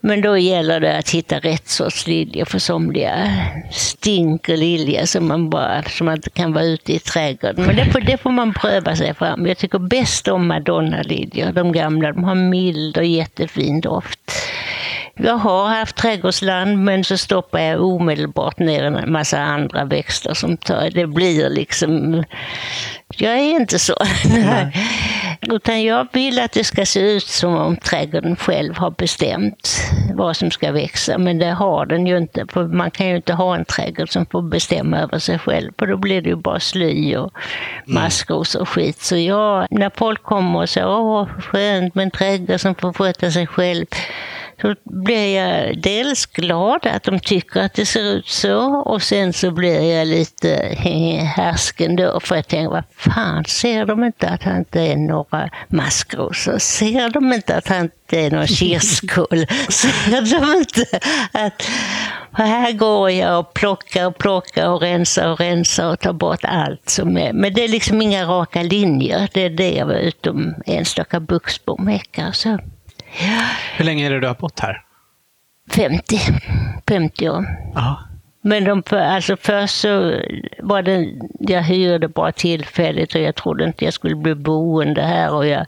Men 0.00 0.20
då 0.20 0.38
gäller 0.38 0.80
det 0.80 0.98
att 0.98 1.10
hitta 1.10 1.38
rätt 1.38 1.68
sorts 1.68 2.06
lilja 2.06 2.44
för 2.44 2.58
somliga 2.58 3.30
stinker 3.70 4.56
lilja 4.56 5.06
som 5.06 5.28
man, 5.28 5.50
bara, 5.50 5.82
som 5.82 6.04
man 6.04 6.16
inte 6.16 6.30
kan 6.30 6.52
vara 6.52 6.64
ute 6.64 6.92
i 6.92 6.98
trädgården. 6.98 7.66
Men 7.66 7.76
det 7.76 7.84
får, 7.84 8.00
det 8.00 8.16
får 8.16 8.30
man 8.30 8.54
pröva 8.54 8.96
sig 8.96 9.14
fram. 9.14 9.46
Jag 9.46 9.58
tycker 9.58 9.78
bäst 9.78 10.28
om 10.28 10.46
madonnaliljor, 10.46 11.52
de 11.52 11.72
gamla. 11.72 12.12
De 12.12 12.24
har 12.24 12.34
mild 12.34 12.98
och 12.98 13.04
jättefin 13.04 13.80
doft. 13.80 14.20
Jag 15.18 15.36
har 15.36 15.68
haft 15.68 15.96
trädgårdsland 15.96 16.78
men 16.78 17.04
så 17.04 17.16
stoppar 17.16 17.60
jag 17.60 17.80
omedelbart 17.80 18.58
ner 18.58 18.84
en 18.84 19.12
massa 19.12 19.38
andra 19.38 19.84
växter 19.84 20.34
som 20.34 20.56
tar, 20.56 20.90
det 20.90 21.06
blir 21.06 21.50
liksom, 21.50 22.24
jag 23.16 23.32
är 23.32 23.50
inte 23.60 23.78
så. 23.78 23.94
Utan 25.40 25.82
jag 25.82 26.08
vill 26.12 26.38
att 26.38 26.52
det 26.52 26.64
ska 26.64 26.86
se 26.86 27.00
ut 27.00 27.26
som 27.26 27.56
om 27.56 27.76
trädgården 27.76 28.36
själv 28.36 28.76
har 28.76 28.90
bestämt 28.90 29.90
vad 30.14 30.36
som 30.36 30.50
ska 30.50 30.72
växa. 30.72 31.18
Men 31.18 31.38
det 31.38 31.50
har 31.50 31.86
den 31.86 32.06
ju 32.06 32.16
inte. 32.16 32.46
För 32.52 32.64
man 32.64 32.90
kan 32.90 33.08
ju 33.08 33.16
inte 33.16 33.32
ha 33.32 33.56
en 33.56 33.64
trädgård 33.64 34.12
som 34.12 34.26
får 34.26 34.42
bestämma 34.42 34.98
över 34.98 35.18
sig 35.18 35.38
själv. 35.38 35.72
För 35.78 35.86
då 35.86 35.96
blir 35.96 36.22
det 36.22 36.28
ju 36.28 36.36
bara 36.36 36.60
sly 36.60 37.16
och 37.16 37.32
maskros 37.86 38.54
och 38.54 38.68
skit. 38.68 39.02
Så 39.02 39.16
jag, 39.16 39.66
när 39.70 39.90
folk 39.94 40.22
kommer 40.22 40.58
och 40.58 40.68
säger 40.68 40.88
åh 40.88 41.28
skönt 41.38 41.94
med 41.94 42.02
en 42.02 42.10
trädgård 42.10 42.60
som 42.60 42.74
får 42.74 42.92
sköta 42.92 43.30
sig 43.30 43.46
själv 43.46 43.86
så 44.60 44.74
blir 44.84 45.36
jag 45.36 45.82
dels 45.82 46.26
glad 46.26 46.86
att 46.86 47.02
de 47.02 47.20
tycker 47.20 47.60
att 47.60 47.74
det 47.74 47.86
ser 47.86 48.12
ut 48.12 48.28
så 48.28 48.58
och 48.66 49.02
sen 49.02 49.32
så 49.32 49.50
blir 49.50 49.96
jag 49.98 50.06
lite 50.06 50.76
härsken 51.36 51.96
då 51.96 52.20
för 52.20 52.36
jag 52.36 52.48
tänker, 52.48 52.70
vad 52.70 52.84
fan, 52.96 53.44
ser 53.44 53.86
de 53.86 54.04
inte 54.04 54.28
att 54.28 54.42
han 54.42 54.56
inte 54.58 54.80
är 54.80 54.96
några 54.96 55.50
maskrosor? 55.68 56.58
Ser 56.58 57.08
de 57.08 57.32
inte 57.32 57.56
att 57.56 57.68
han 57.68 57.82
inte 57.82 58.20
är 58.20 58.30
någon 58.30 58.46
kirskål? 58.46 59.46
Ser 59.68 60.40
de 60.40 60.58
inte 60.58 61.00
att 61.32 61.62
här 62.32 62.72
går 62.72 63.10
jag 63.10 63.38
och 63.40 63.54
plockar 63.54 64.06
och 64.06 64.18
plockar 64.18 64.68
och 64.68 64.80
rensar 64.80 65.28
och 65.28 65.40
rensar 65.40 65.92
och 65.92 66.00
tar 66.00 66.12
bort 66.12 66.44
allt 66.44 66.88
som 66.88 67.16
är. 67.18 67.32
Men 67.32 67.54
det 67.54 67.64
är 67.64 67.68
liksom 67.68 68.02
inga 68.02 68.24
raka 68.24 68.62
linjer. 68.62 69.28
Det 69.32 69.40
är 69.40 69.50
det, 69.50 69.70
jag 69.70 69.86
var 69.86 69.94
utom 69.94 70.54
enstaka 70.66 71.20
buxbomhäckar. 71.20 72.32
Hur 73.76 73.84
länge 73.84 74.06
är 74.06 74.10
det 74.10 74.20
du 74.20 74.26
har 74.26 74.34
bott 74.34 74.60
här? 74.60 74.82
50. 75.70 76.18
50 76.88 77.28
år. 77.28 77.46
Aha. 77.76 78.05
Men 78.46 78.64
de, 78.64 78.82
alltså 78.90 79.36
först 79.36 79.80
så 79.80 80.20
var 80.58 80.82
det, 80.82 81.08
jag 81.38 81.62
hyrde 81.62 82.08
bara 82.08 82.32
tillfälligt 82.32 83.14
och 83.14 83.20
jag 83.20 83.34
trodde 83.34 83.64
inte 83.64 83.84
jag 83.84 83.94
skulle 83.94 84.16
bli 84.16 84.34
boende 84.34 85.02
här 85.02 85.34
och 85.34 85.46
jag 85.46 85.66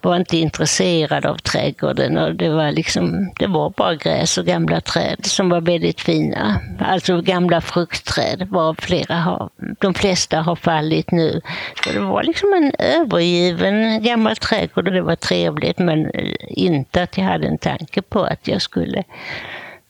var 0.00 0.16
inte 0.16 0.36
intresserad 0.36 1.26
av 1.26 1.36
trädgården. 1.36 2.18
Och 2.18 2.34
det, 2.34 2.48
var 2.48 2.72
liksom, 2.72 3.32
det 3.38 3.46
var 3.46 3.70
bara 3.70 3.94
gräs 3.94 4.38
och 4.38 4.44
gamla 4.44 4.80
träd 4.80 5.26
som 5.26 5.48
var 5.48 5.60
väldigt 5.60 6.00
fina. 6.00 6.60
Alltså 6.78 7.20
gamla 7.20 7.60
fruktträd 7.60 8.48
var 8.50 8.74
flera 8.78 9.14
har, 9.14 9.50
de 9.78 9.94
flesta 9.94 10.40
har 10.40 10.56
fallit 10.56 11.10
nu. 11.10 11.40
Så 11.84 11.92
det 11.92 12.00
var 12.00 12.22
liksom 12.22 12.52
en 12.52 12.72
övergiven 12.78 14.02
gammal 14.02 14.36
trädgård 14.36 14.88
och 14.88 14.94
det 14.94 15.02
var 15.02 15.16
trevligt 15.16 15.78
men 15.78 16.10
inte 16.48 17.02
att 17.02 17.18
jag 17.18 17.24
hade 17.24 17.46
en 17.46 17.58
tanke 17.58 18.02
på 18.02 18.22
att 18.22 18.48
jag 18.48 18.62
skulle 18.62 19.04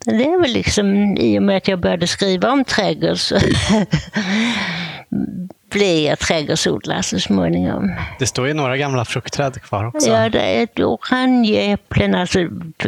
det 0.05 0.25
är 0.25 0.41
väl 0.41 0.53
liksom 0.53 1.17
i 1.17 1.39
och 1.39 1.43
med 1.43 1.57
att 1.57 1.69
jag 1.69 1.81
började 1.81 2.07
skriva 2.07 2.53
om 2.53 2.65
trädgård 2.65 3.19
så 3.19 3.39
blev 5.71 5.99
jag 5.99 6.19
trädgårdsodlare 6.19 7.03
så 7.03 7.21
småningom. 7.21 7.95
Det 8.19 8.27
står 8.27 8.47
ju 8.49 8.55
några 8.55 8.77
gamla 8.77 9.05
fruktträd 9.05 9.63
kvar 9.63 9.85
också. 9.87 10.11
Ja, 10.11 10.29
det 10.29 10.41
är 10.41 10.63
ett 10.63 10.81
orangeäpplen. 10.81 12.15
Alltså 12.15 12.39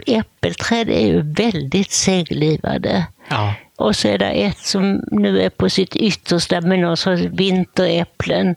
äppelträd 0.07 0.91
är 0.91 1.07
ju 1.07 1.23
väldigt 1.33 1.91
seglivade. 1.91 3.07
Ja. 3.29 3.55
Och 3.77 3.97
så 3.97 4.09
är 4.09 4.19
det 4.19 4.31
ett 4.31 4.59
som 4.59 5.05
nu 5.11 5.43
är 5.43 5.51
på 5.51 5.71
sitt 5.71 5.97
yttersta 5.97 6.61
med 6.61 6.79
någon 6.79 6.97
sorts 6.97 7.23
vinteräpplen. 7.23 8.55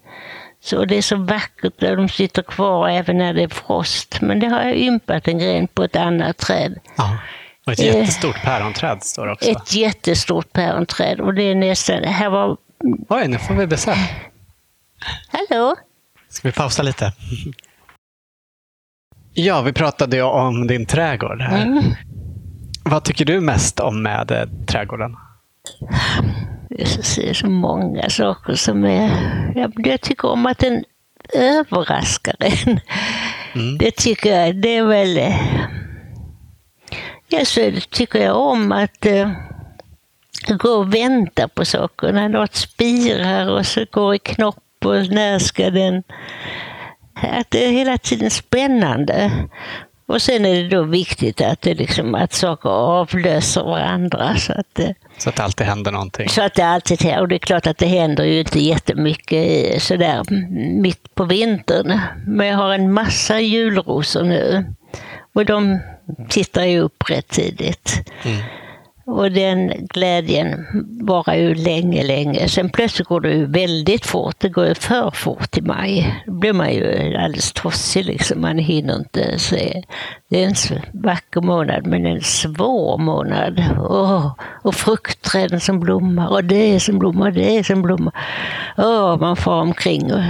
Så 0.62 0.86
det 0.86 0.98
är 0.98 1.02
så 1.02 1.15
vackert 1.15 1.74
där 1.80 1.95
de 1.95 2.10
sitter 2.10 2.41
kvar 2.41 2.89
även 2.89 3.17
när 3.17 3.34
det 3.34 3.43
är 3.43 3.48
frost. 3.48 4.22
Men 4.22 4.39
det 4.39 4.48
har 4.48 4.62
jag 4.62 4.78
ympat 4.78 5.28
en 5.28 5.39
gren 5.39 5.67
på 5.67 5.84
ett 5.84 5.95
annat 5.95 6.38
träd. 6.38 6.80
Ja. 6.98 7.17
Och 7.69 7.73
ett 7.73 7.86
jättestort 7.86 8.41
päronträd 8.43 9.03
står 9.03 9.25
det 9.25 9.32
också. 9.32 9.49
Ett 9.49 9.75
jättestort 9.75 10.53
päronträd. 10.53 11.19
Och 11.19 11.34
det 11.34 11.43
är 11.43 11.55
nästan... 11.55 12.03
Här 12.03 12.29
var... 12.29 12.58
Oj, 13.10 13.27
nu 13.27 13.38
får 13.38 13.53
vi 13.53 13.67
besök. 13.67 13.97
Hallå? 15.27 15.75
Ska 16.29 16.47
vi 16.47 16.51
pausa 16.51 16.84
lite? 16.84 17.13
Ja, 19.34 19.62
vi 19.62 19.73
pratade 19.73 20.15
ju 20.15 20.23
om 20.23 20.67
din 20.67 20.86
trädgård 20.86 21.41
här. 21.41 21.65
Mm. 21.65 21.84
Vad 22.84 23.03
tycker 23.03 23.25
du 23.25 23.39
mest 23.39 23.79
om 23.79 24.03
med 24.03 24.32
eh, 24.32 24.65
trädgården? 24.65 25.15
Det 26.69 27.29
är 27.29 27.34
så 27.34 27.49
många 27.49 28.10
saker 28.10 28.53
som 28.55 28.86
är... 28.86 29.12
Jag 29.75 30.01
tycker 30.01 30.27
om 30.27 30.45
att 30.45 30.58
den 30.58 30.84
överraskar 31.34 32.36
en. 32.39 32.79
Mm. 33.53 33.77
Det 33.77 33.91
tycker 33.91 34.39
jag, 34.39 34.62
det 34.62 34.77
är 34.77 34.84
väl 34.84 35.17
Ja, 37.31 37.45
så 37.45 37.71
tycker 37.89 38.19
jag 38.19 38.37
om 38.37 38.71
att 38.71 39.05
uh, 39.05 39.31
gå 40.57 40.69
och 40.69 40.93
vänta 40.93 41.47
på 41.47 41.65
saker. 41.65 42.11
När 42.11 42.29
något 42.29 42.55
spirar 42.55 43.49
och 43.49 43.65
så 43.65 43.85
går 43.91 44.15
i 44.15 44.19
knopp 44.19 44.85
och 44.85 45.09
när 45.09 45.39
ska 45.39 45.69
den... 45.69 46.03
Att 47.13 47.51
det 47.51 47.65
är 47.65 47.71
hela 47.71 47.97
tiden 47.97 48.29
spännande. 48.29 49.31
Och 50.07 50.21
sen 50.21 50.45
är 50.45 50.63
det 50.63 50.69
då 50.69 50.83
viktigt 50.83 51.41
att, 51.41 51.61
det 51.61 51.73
liksom, 51.73 52.15
att 52.15 52.33
saker 52.33 52.69
avlöser 52.69 53.63
varandra. 53.63 54.35
Så 54.35 54.53
att, 54.53 54.79
så 55.17 55.29
att 55.29 55.35
det 55.35 55.43
alltid 55.43 55.67
händer 55.67 55.91
någonting? 55.91 56.29
Så 56.29 56.41
att 56.41 56.53
det 56.53 56.65
alltid 56.65 57.01
händer. 57.01 57.21
Och 57.21 57.27
det 57.27 57.35
är 57.35 57.39
klart 57.39 57.67
att 57.67 57.77
det 57.77 57.85
händer 57.85 58.23
ju 58.23 58.39
inte 58.39 58.59
jättemycket 58.59 59.83
sådär 59.83 60.23
mitt 60.81 61.15
på 61.15 61.23
vintern. 61.23 61.99
Men 62.27 62.47
jag 62.47 62.57
har 62.57 62.73
en 62.73 62.93
massa 62.93 63.39
julrosor 63.39 64.23
nu. 64.23 64.65
Och 65.33 65.45
de 65.45 65.79
tittar 66.30 66.63
ju 66.63 66.80
upp 66.80 67.10
rätt 67.10 67.28
tidigt. 67.28 68.12
Mm. 68.24 68.41
Och 69.10 69.32
den 69.32 69.88
glädjen 69.89 70.65
varar 71.02 71.36
ju 71.36 71.56
länge, 71.56 72.04
länge. 72.04 72.48
Sen 72.48 72.69
plötsligt 72.69 73.08
går 73.08 73.22
det 73.22 73.34
ju 73.34 73.45
väldigt 73.45 74.06
fort. 74.06 74.36
Det 74.39 74.50
går 74.50 74.67
ju 74.67 74.76
för 74.76 75.12
fort 75.12 75.58
i 75.58 75.62
maj. 75.62 76.24
Då 76.26 76.32
blir 76.32 76.54
man 76.54 76.74
ju 76.74 77.15
alldeles 77.15 77.52
tossig 77.54 78.06
liksom. 78.06 78.41
Man 78.41 78.58
hinner 78.58 78.95
inte 78.95 79.39
se. 79.39 79.84
Det 80.30 80.43
är 80.43 80.48
en 80.48 80.82
vacker 80.93 81.41
månad, 81.41 81.88
men 81.88 82.06
en 82.06 82.22
svår 82.22 82.98
månad. 82.98 83.60
Oh, 83.78 84.34
och 84.41 84.76
fruktträden 84.76 85.60
som 85.60 85.80
blommar 85.80 86.28
och 86.28 86.43
det 86.43 86.80
som 86.80 87.00
blommar 87.00 87.32
det 87.32 87.63
som 87.63 87.82
blommar. 87.82 88.13
Oh, 88.78 89.19
man 89.19 89.36
far 89.36 89.62
omkring 89.62 90.13
och, 90.13 90.24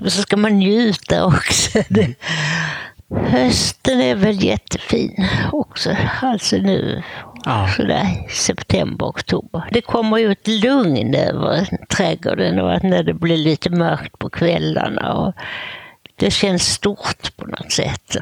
och 0.00 0.12
så 0.12 0.22
ska 0.22 0.36
man 0.36 0.52
njuta 0.52 1.24
också. 1.24 1.78
Hösten 3.10 4.00
är 4.00 4.14
väl 4.14 4.44
jättefin 4.44 5.26
också. 5.52 5.96
Alltså 6.22 6.56
nu 6.56 7.02
Ja. 7.48 7.68
Sådär 7.76 8.06
september, 8.28 9.06
oktober. 9.06 9.68
Det 9.70 9.80
kommer 9.80 10.18
ju 10.18 10.32
ett 10.32 10.48
lugn 10.48 11.14
över 11.14 11.68
trädgården 11.88 12.58
och 12.58 12.72
att 12.74 12.82
när 12.82 13.02
det 13.02 13.14
blir 13.14 13.36
lite 13.36 13.70
mörkt 13.70 14.18
på 14.18 14.30
kvällarna. 14.30 15.12
Och 15.12 15.34
det 16.16 16.30
känns 16.30 16.72
stort 16.72 17.36
på 17.36 17.46
något 17.46 17.72
sätt. 17.72 18.16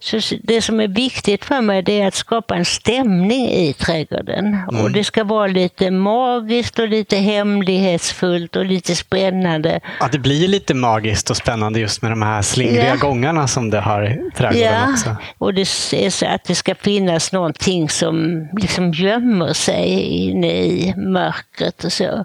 Så 0.00 0.36
det 0.42 0.62
som 0.62 0.80
är 0.80 0.88
viktigt 0.88 1.44
för 1.44 1.60
mig 1.60 1.82
det 1.82 2.00
är 2.00 2.06
att 2.06 2.14
skapa 2.14 2.54
en 2.54 2.64
stämning 2.64 3.48
i 3.48 3.72
trädgården. 3.72 4.46
Mm. 4.46 4.84
Och 4.84 4.90
det 4.90 5.04
ska 5.04 5.24
vara 5.24 5.46
lite 5.46 5.90
magiskt 5.90 6.78
och 6.78 6.88
lite 6.88 7.16
hemlighetsfullt 7.16 8.56
och 8.56 8.64
lite 8.64 8.96
spännande. 8.96 9.80
Ja, 10.00 10.08
det 10.12 10.18
blir 10.18 10.48
lite 10.48 10.74
magiskt 10.74 11.30
och 11.30 11.36
spännande 11.36 11.80
just 11.80 12.02
med 12.02 12.12
de 12.12 12.22
här 12.22 12.42
slingriga 12.42 12.88
ja. 12.88 12.96
gångarna 12.96 13.48
som 13.48 13.70
det 13.70 13.80
har 13.80 14.02
i 14.02 14.30
trädgården 14.36 14.72
ja. 14.72 14.92
också. 14.92 15.16
och 15.38 15.54
det 15.54 15.60
är 15.92 16.10
så 16.10 16.26
att 16.26 16.44
det 16.44 16.54
ska 16.54 16.74
finnas 16.74 17.32
någonting 17.32 17.88
som 17.88 18.48
liksom 18.52 18.92
gömmer 18.92 19.52
sig 19.52 20.00
inne 20.00 20.52
i 20.52 20.94
mörkret 20.96 21.84
och 21.84 21.92
så. 21.92 22.24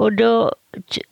Och 0.00 0.12
då 0.12 0.52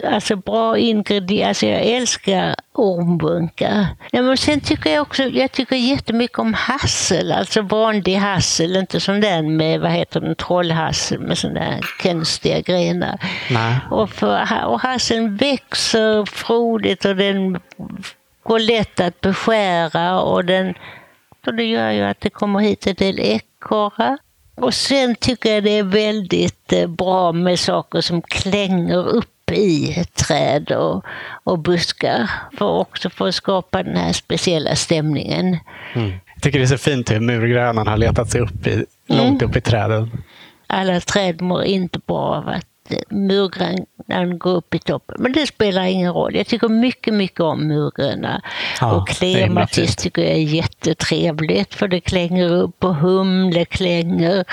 Alltså 0.04 0.36
bra 0.36 0.78
ingredienser. 0.78 1.48
Alltså 1.48 1.66
jag 1.66 1.82
älskar 1.82 2.54
ormbunkar. 2.72 3.86
Ja, 4.10 4.22
men 4.22 4.36
sen 4.36 4.60
tycker 4.60 4.90
jag 4.90 5.02
också 5.02 5.22
jag 5.22 5.52
tycker 5.52 5.76
jättemycket 5.76 6.38
om 6.38 6.54
hassel. 6.54 7.32
Alltså 7.32 7.62
vanlig 7.62 8.14
hassel, 8.14 8.76
inte 8.76 9.00
sån 9.00 9.20
där 9.20 9.42
med 9.42 9.80
vad 9.80 9.90
heter 9.90 10.20
den, 10.20 10.34
trollhassel 10.34 11.20
med 11.20 11.38
sådana 11.38 11.60
där 11.60 11.80
konstiga 12.02 12.60
grenar. 12.60 13.20
Nej. 13.50 13.78
Och, 13.90 14.10
för, 14.10 14.64
och 14.66 14.80
hasseln 14.80 15.36
växer 15.36 16.24
frodigt 16.24 17.04
och 17.04 17.16
den 17.16 17.60
går 18.42 18.58
lätt 18.58 19.00
att 19.00 19.20
beskära 19.20 20.20
och 20.20 20.44
den 20.44 20.74
och 21.46 21.54
det 21.54 21.64
gör 21.64 21.90
ju 21.90 22.02
att 22.02 22.20
det 22.20 22.30
kommer 22.30 22.60
hit 22.60 22.86
en 22.86 22.94
del 22.94 23.20
ekorrar. 23.20 24.18
Och 24.60 24.74
sen 24.74 25.14
tycker 25.14 25.54
jag 25.54 25.64
det 25.64 25.78
är 25.78 25.82
väldigt 25.82 26.72
eh, 26.72 26.86
bra 26.86 27.32
med 27.32 27.58
saker 27.58 28.00
som 28.00 28.22
klänger 28.22 29.08
upp 29.08 29.50
i 29.52 30.04
träd 30.14 30.70
och, 30.70 31.04
och 31.44 31.58
buskar 31.58 32.30
för 32.58 32.66
också 32.66 33.10
för 33.10 33.28
att 33.28 33.34
skapa 33.34 33.82
den 33.82 33.96
här 33.96 34.12
speciella 34.12 34.76
stämningen. 34.76 35.56
Mm. 35.94 36.12
Jag 36.34 36.42
tycker 36.42 36.58
det 36.58 36.64
är 36.64 36.66
så 36.66 36.78
fint 36.78 37.10
hur 37.10 37.20
murgrönan 37.20 37.86
har 37.86 37.96
letat 37.96 38.30
sig 38.30 38.40
upp 38.40 38.66
i, 38.66 38.84
långt 39.06 39.42
mm. 39.42 39.50
upp 39.50 39.56
i 39.56 39.60
träden. 39.60 40.10
Alla 40.66 41.00
träd 41.00 41.40
mår 41.40 41.64
inte 41.64 41.98
bra 42.06 42.18
av 42.18 42.48
att 42.48 42.66
murgrönan 43.08 44.38
går 44.38 44.50
upp 44.50 44.74
i 44.74 44.78
toppen. 44.78 45.16
Men 45.18 45.32
det 45.32 45.46
spelar 45.46 45.84
ingen 45.84 46.12
roll. 46.12 46.36
Jag 46.36 46.46
tycker 46.46 46.68
mycket, 46.68 47.14
mycket 47.14 47.40
om 47.40 47.68
murgröna. 47.68 48.42
Ja, 48.80 48.92
och 48.92 49.08
klematis 49.08 49.96
tycker 49.96 50.22
jag 50.22 50.30
är 50.30 50.54
jättetrevligt 50.54 51.74
för 51.74 51.88
det 51.88 52.00
klänger 52.00 52.52
upp 52.52 52.84
och 52.84 52.96
humle 52.96 53.64
klänger. 53.64 54.44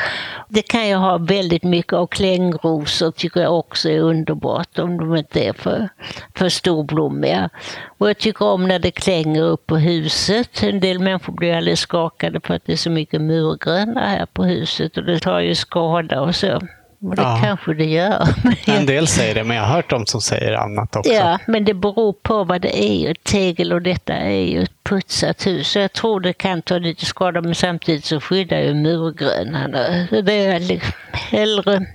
Det 0.49 0.61
kan 0.61 0.89
jag 0.89 0.99
ha 0.99 1.17
väldigt 1.17 1.63
mycket 1.63 1.93
av. 1.93 2.07
Klängrosor 2.07 3.11
tycker 3.11 3.41
jag 3.41 3.59
också 3.59 3.89
är 3.89 3.99
underbart 3.99 4.79
om 4.79 4.97
de 4.97 5.15
inte 5.15 5.43
är 5.43 5.53
för, 5.53 5.89
för 6.35 6.49
storblommiga. 6.49 7.49
Och 7.97 8.09
jag 8.09 8.17
tycker 8.17 8.45
om 8.45 8.67
när 8.67 8.79
det 8.79 8.91
klänger 8.91 9.43
upp 9.43 9.65
på 9.65 9.77
huset. 9.77 10.63
En 10.63 10.79
del 10.79 10.99
människor 10.99 11.33
blir 11.33 11.53
alldeles 11.53 11.79
skakade 11.79 12.39
för 12.39 12.53
att 12.53 12.65
det 12.65 12.73
är 12.73 12.77
så 12.77 12.89
mycket 12.89 13.21
murgröna 13.21 13.99
här 13.99 14.25
på 14.25 14.43
huset 14.43 14.97
och 14.97 15.03
det 15.03 15.19
tar 15.19 15.39
ju 15.39 15.55
skada 15.55 16.21
och 16.21 16.35
så. 16.35 16.61
Och 17.07 17.15
det 17.15 17.21
ja. 17.21 17.39
kanske 17.43 17.73
det 17.73 17.85
gör. 17.85 18.27
En 18.65 18.85
del 18.85 19.07
säger 19.07 19.35
det, 19.35 19.43
men 19.43 19.57
jag 19.57 19.63
har 19.63 19.75
hört 19.75 19.89
de 19.89 20.05
som 20.05 20.21
säger 20.21 20.53
annat 20.53 20.95
också. 20.95 21.11
Ja, 21.11 21.39
men 21.47 21.65
det 21.65 21.73
beror 21.73 22.13
på 22.13 22.43
vad 22.43 22.61
det 22.61 22.83
är. 22.83 23.13
Tegel 23.13 23.73
och 23.73 23.81
detta 23.81 24.13
är 24.13 24.45
ju 24.45 24.63
ett 24.63 24.83
putsat 24.83 25.47
hus. 25.47 25.67
Så 25.67 25.79
jag 25.79 25.93
tror 25.93 26.19
det 26.19 26.33
kan 26.33 26.61
ta 26.61 26.77
lite 26.77 27.05
skada, 27.05 27.41
men 27.41 27.55
samtidigt 27.55 28.05
så 28.05 28.19
skyddar 28.19 28.59
ju 28.59 28.73
murgrönan. 28.73 29.71
Så 30.09 30.21
det 30.21 30.33
är 30.33 30.59
liksom 30.59 30.93
hellre 31.11 31.85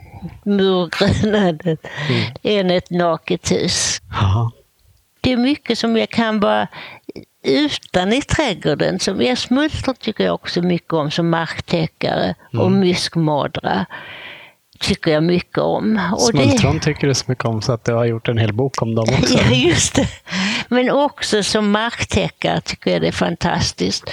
murgrönan 0.45 1.59
mm. 1.63 1.77
än 2.43 2.71
ett 2.71 2.91
naket 2.91 3.53
hus. 3.53 4.01
Aha. 4.13 4.53
Det 5.21 5.33
är 5.33 5.37
mycket 5.37 5.79
som 5.79 5.97
jag 5.97 6.11
kan 6.11 6.41
vara 6.41 6.69
utan 7.43 8.13
i 8.13 8.23
trädgården. 8.23 9.01
Som 9.01 9.23
jag 9.23 9.39
smultron 9.39 9.95
tycker 9.95 10.25
jag 10.25 10.35
också 10.35 10.63
mycket 10.63 10.93
om 10.93 11.11
som 11.11 11.31
marktäckare 11.31 12.35
och 12.53 12.67
mm. 12.67 12.81
myskmadra 12.81 13.87
tycker 14.81 15.11
jag 15.11 15.23
mycket 15.23 15.59
om. 15.59 16.01
Och 16.13 16.21
Smultron 16.21 16.75
det... 16.75 16.81
tycker 16.81 17.07
du 17.07 17.15
så 17.15 17.25
mycket 17.27 17.45
om 17.45 17.63
så 17.63 17.73
att 17.73 17.85
du 17.85 17.93
har 17.93 18.05
gjort 18.05 18.29
en 18.29 18.39
hel 18.39 18.53
bok 18.53 18.83
om 18.83 18.95
dem 18.95 19.07
också. 19.21 19.39
Ja, 19.39 19.51
just 19.51 19.95
det. 19.95 20.09
Men 20.69 20.91
också 20.91 21.43
som 21.43 21.71
marktäckare 21.71 22.61
tycker 22.61 22.91
jag 22.91 23.01
det 23.01 23.09
är 23.09 23.13
fantastiskt. 23.13 24.11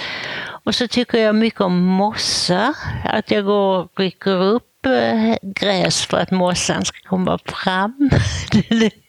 Och 0.64 0.74
så 0.74 0.88
tycker 0.88 1.18
jag 1.18 1.34
mycket 1.34 1.60
om 1.60 1.84
mossa. 1.84 2.74
Att 3.04 3.30
jag 3.30 3.44
går 3.44 3.78
och 3.78 3.90
rycker 3.96 4.42
upp 4.42 4.86
eh, 4.86 5.34
gräs 5.42 6.06
för 6.06 6.16
att 6.16 6.30
mossan 6.30 6.84
ska 6.84 7.08
komma 7.08 7.38
fram. 7.44 8.10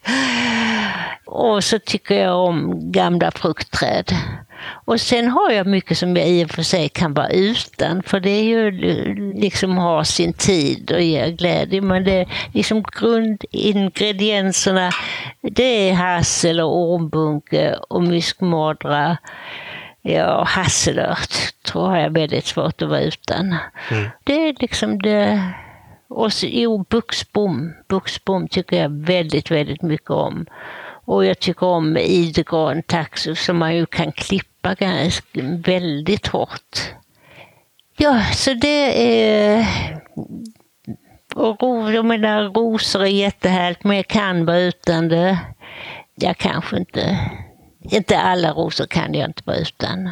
och 1.26 1.64
så 1.64 1.80
tycker 1.80 2.16
jag 2.16 2.38
om 2.38 2.92
gamla 2.92 3.32
fruktträd. 3.32 4.12
Och 4.86 5.02
sen 5.02 5.28
har 5.28 5.52
jag 5.52 5.68
mycket 5.68 5.98
som 5.98 6.16
jag 6.16 6.28
i 6.28 6.46
och 6.46 6.50
för 6.50 6.64
sig 6.64 6.90
kan 6.90 7.14
vara 7.14 7.30
utan, 7.30 8.04
för 8.04 8.20
det 8.20 8.30
är 8.30 8.44
ju 8.44 8.72
liksom 9.34 9.78
ha 9.78 10.04
sin 10.04 10.34
tid 10.34 10.92
och 10.92 11.02
ge 11.02 11.32
glädje. 11.32 11.82
Men 11.82 12.04
det 12.04 12.12
är 12.12 12.28
liksom 12.54 12.84
grundingredienserna, 13.00 14.92
det 15.42 15.90
är 15.90 15.94
hassel 15.94 16.60
och 16.60 16.78
ormbunke 16.78 17.76
och 17.90 18.04
myskmadra. 18.04 19.18
Ja, 20.02 20.44
hasselört 20.44 21.64
tror 21.66 21.96
jag 21.96 22.06
är 22.06 22.10
väldigt 22.10 22.46
svårt 22.46 22.82
att 22.82 22.90
vara 22.90 23.02
utan. 23.02 23.56
Mm. 23.92 24.10
Det 24.24 24.34
är 24.34 24.56
liksom 24.60 25.02
det. 25.02 25.54
Och 26.08 26.34
så, 26.34 26.46
jo, 26.50 26.86
buxbom. 26.90 27.74
Buxbom 27.88 28.48
tycker 28.48 28.82
jag 28.82 28.90
väldigt, 28.90 29.52
väldigt 29.52 29.82
mycket 29.82 30.10
om. 30.10 30.46
Och 31.06 31.26
jag 31.26 31.40
tycker 31.40 31.66
om 31.66 31.98
idegran 31.98 32.84
taxus 32.84 33.46
som 33.46 33.58
man 33.58 33.76
ju 33.76 33.86
kan 33.86 34.12
klippa 34.12 34.49
ganska, 34.62 35.42
väldigt 35.66 36.28
hårt. 36.28 36.94
Ja, 37.98 38.24
så 38.34 38.54
det 38.54 39.12
är... 39.28 39.68
Och 41.36 41.62
ro, 41.62 41.90
jag 41.90 42.06
menar, 42.06 42.44
rosor 42.44 43.02
är 43.02 43.08
jättehärligt, 43.08 43.84
men 43.84 43.98
jag 43.98 44.08
kan 44.08 44.46
vara 44.46 44.60
utan 44.60 45.08
det. 45.08 45.40
Jag 46.16 46.38
kanske 46.38 46.78
inte... 46.78 47.20
Inte 47.82 48.20
alla 48.20 48.52
rosor 48.52 48.86
kan 48.86 49.14
jag 49.14 49.30
inte 49.30 49.42
vara 49.46 49.58
utan. 49.58 50.10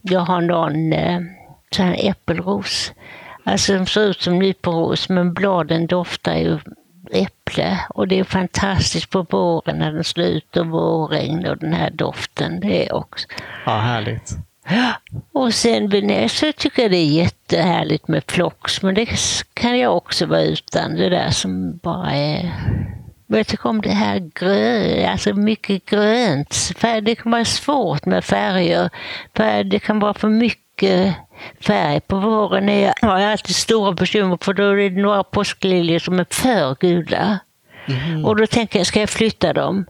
Jag 0.00 0.20
har 0.20 0.40
någon 0.40 0.92
eh, 0.92 1.20
sån 1.70 1.86
här 1.86 2.10
äppelros. 2.10 2.92
Alltså 3.44 3.74
de 3.74 3.86
ser 3.86 4.00
ut 4.00 4.20
som 4.20 4.38
nyponros 4.38 5.08
men 5.08 5.34
bladen 5.34 5.86
doftar 5.86 6.34
ju 6.34 6.58
äpple 7.12 7.78
och 7.88 8.08
det 8.08 8.18
är 8.18 8.24
fantastiskt 8.24 9.10
på 9.10 9.22
våren 9.22 9.78
när 9.78 9.92
den 9.92 10.04
slutar 10.04 10.64
vårregn 10.64 11.46
och 11.46 11.58
den 11.58 11.72
här 11.72 11.90
doften. 11.90 12.60
Det 12.60 12.88
är 12.88 12.94
också. 12.94 13.26
Ja, 13.66 13.78
härligt. 13.78 14.30
Och 15.32 15.54
sen 15.54 16.28
så 16.28 16.52
tycker 16.52 16.82
jag 16.82 16.90
det 16.90 16.96
är 16.96 17.06
jättehärligt 17.06 18.08
med 18.08 18.24
flox, 18.26 18.82
men 18.82 18.94
det 18.94 19.08
kan 19.54 19.78
jag 19.78 19.96
också 19.96 20.26
vara 20.26 20.42
utan. 20.42 20.94
Det 20.94 21.08
där 21.08 21.30
som 21.30 21.76
bara 21.76 22.10
är... 22.12 22.52
Jag 23.26 23.46
tycker 23.46 23.68
om 23.68 23.80
det 23.80 23.90
här 23.90 24.30
grönt, 24.34 25.08
alltså 25.08 25.34
mycket 25.34 25.84
grönt. 25.84 26.72
Det 27.02 27.14
kan 27.14 27.32
vara 27.32 27.44
svårt 27.44 28.06
med 28.06 28.24
färger. 28.24 28.90
För 29.34 29.64
det 29.64 29.78
kan 29.78 29.98
vara 29.98 30.14
för 30.14 30.28
mycket 30.28 30.69
färg. 31.60 32.00
På 32.00 32.16
våren 32.16 32.68
är, 32.68 32.94
har 33.02 33.18
jag 33.18 33.32
alltid 33.32 33.56
stora 33.56 33.92
bekymmer 33.92 34.38
för 34.40 34.54
då 34.54 34.62
är 34.62 34.76
det 34.76 35.02
några 35.02 35.22
påskliljor 35.22 35.98
som 35.98 36.20
är 36.20 36.26
för 36.30 36.76
gula. 36.80 37.38
Mm. 37.88 38.24
Och 38.24 38.36
då 38.36 38.46
tänker 38.46 38.78
jag, 38.78 38.86
ska 38.86 39.00
jag 39.00 39.10
flytta 39.10 39.52
dem? 39.52 39.84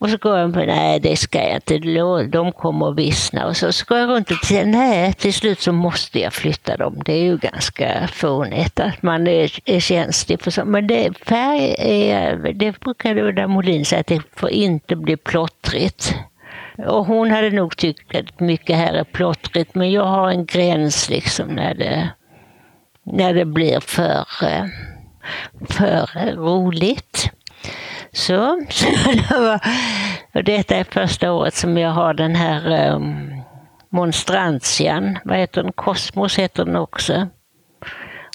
Och 0.00 0.10
så 0.10 0.16
går 0.16 0.38
jag 0.38 0.54
på, 0.54 0.58
nej 0.58 1.00
det 1.00 1.16
ska 1.16 1.38
jag 1.38 1.54
inte, 1.54 1.78
de 2.26 2.52
kommer 2.52 2.90
att 2.90 2.96
vissna. 2.96 3.46
Och 3.46 3.56
så, 3.56 3.72
så 3.72 3.84
går 3.88 3.98
jag 3.98 4.08
runt 4.08 4.30
och 4.30 4.36
säger, 4.36 4.66
nej 4.66 5.12
till 5.12 5.34
slut 5.34 5.60
så 5.60 5.72
måste 5.72 6.20
jag 6.20 6.32
flytta 6.32 6.76
dem. 6.76 7.02
Det 7.04 7.12
är 7.12 7.22
ju 7.22 7.36
ganska 7.36 8.08
fånigt 8.12 8.80
att 8.80 9.02
man 9.02 9.26
är, 9.26 9.50
är 9.64 9.80
känslig 9.80 10.42
för 10.42 10.50
sånt. 10.50 10.68
Men 10.68 10.86
det, 10.86 11.18
färg 11.24 11.74
är, 11.78 12.52
det 12.52 12.80
brukar 12.80 13.18
Ulla 13.18 13.48
Molin 13.48 13.84
säga 13.84 14.00
att 14.00 14.06
det 14.06 14.22
får 14.36 14.50
inte 14.50 14.96
bli 14.96 15.16
plottrigt. 15.16 16.14
Och 16.86 17.06
hon 17.06 17.30
hade 17.30 17.50
nog 17.50 17.76
tyckt 17.76 18.16
att 18.16 18.40
mycket 18.40 18.76
här 18.76 18.92
är 18.92 19.04
plottrigt, 19.04 19.74
men 19.74 19.90
jag 19.90 20.04
har 20.04 20.30
en 20.30 20.46
gräns 20.46 21.10
liksom 21.10 21.48
när 21.48 21.74
det 21.74 22.10
när 23.02 23.34
det 23.34 23.44
blir 23.44 23.80
för, 23.80 24.26
eh, 24.42 24.64
för 25.68 26.32
roligt. 26.36 27.30
Så, 28.12 28.60
så 28.70 28.86
det 29.12 29.38
var, 29.38 29.60
och 30.34 30.44
detta 30.44 30.76
är 30.76 30.84
första 30.84 31.32
året 31.32 31.54
som 31.54 31.78
jag 31.78 31.90
har 31.90 32.14
den 32.14 32.34
här 32.34 32.70
eh, 32.70 32.94
um, 32.94 33.42
monstrantian. 33.88 35.18
Vad 35.24 35.38
heter 35.38 35.62
den? 35.62 35.72
Kosmos 35.72 36.38
heter 36.38 36.64
den 36.64 36.76
också. 36.76 37.28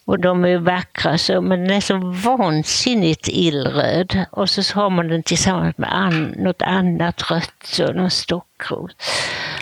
Och 0.07 0.19
de 0.19 0.45
är 0.45 0.57
vackra 0.57 1.17
så, 1.17 1.41
men 1.41 1.59
den 1.59 1.77
är 1.77 1.81
så 1.81 1.97
vansinnigt 2.33 3.27
illröd. 3.27 4.25
Och 4.31 4.49
så 4.49 4.79
har 4.79 4.89
man 4.89 5.07
den 5.07 5.23
tillsammans 5.23 5.77
med 5.77 5.93
an, 5.93 6.33
något 6.37 6.61
annat 6.61 7.31
rött, 7.31 7.53
så 7.63 7.93
någon 7.93 8.11
stockrot. 8.11 8.95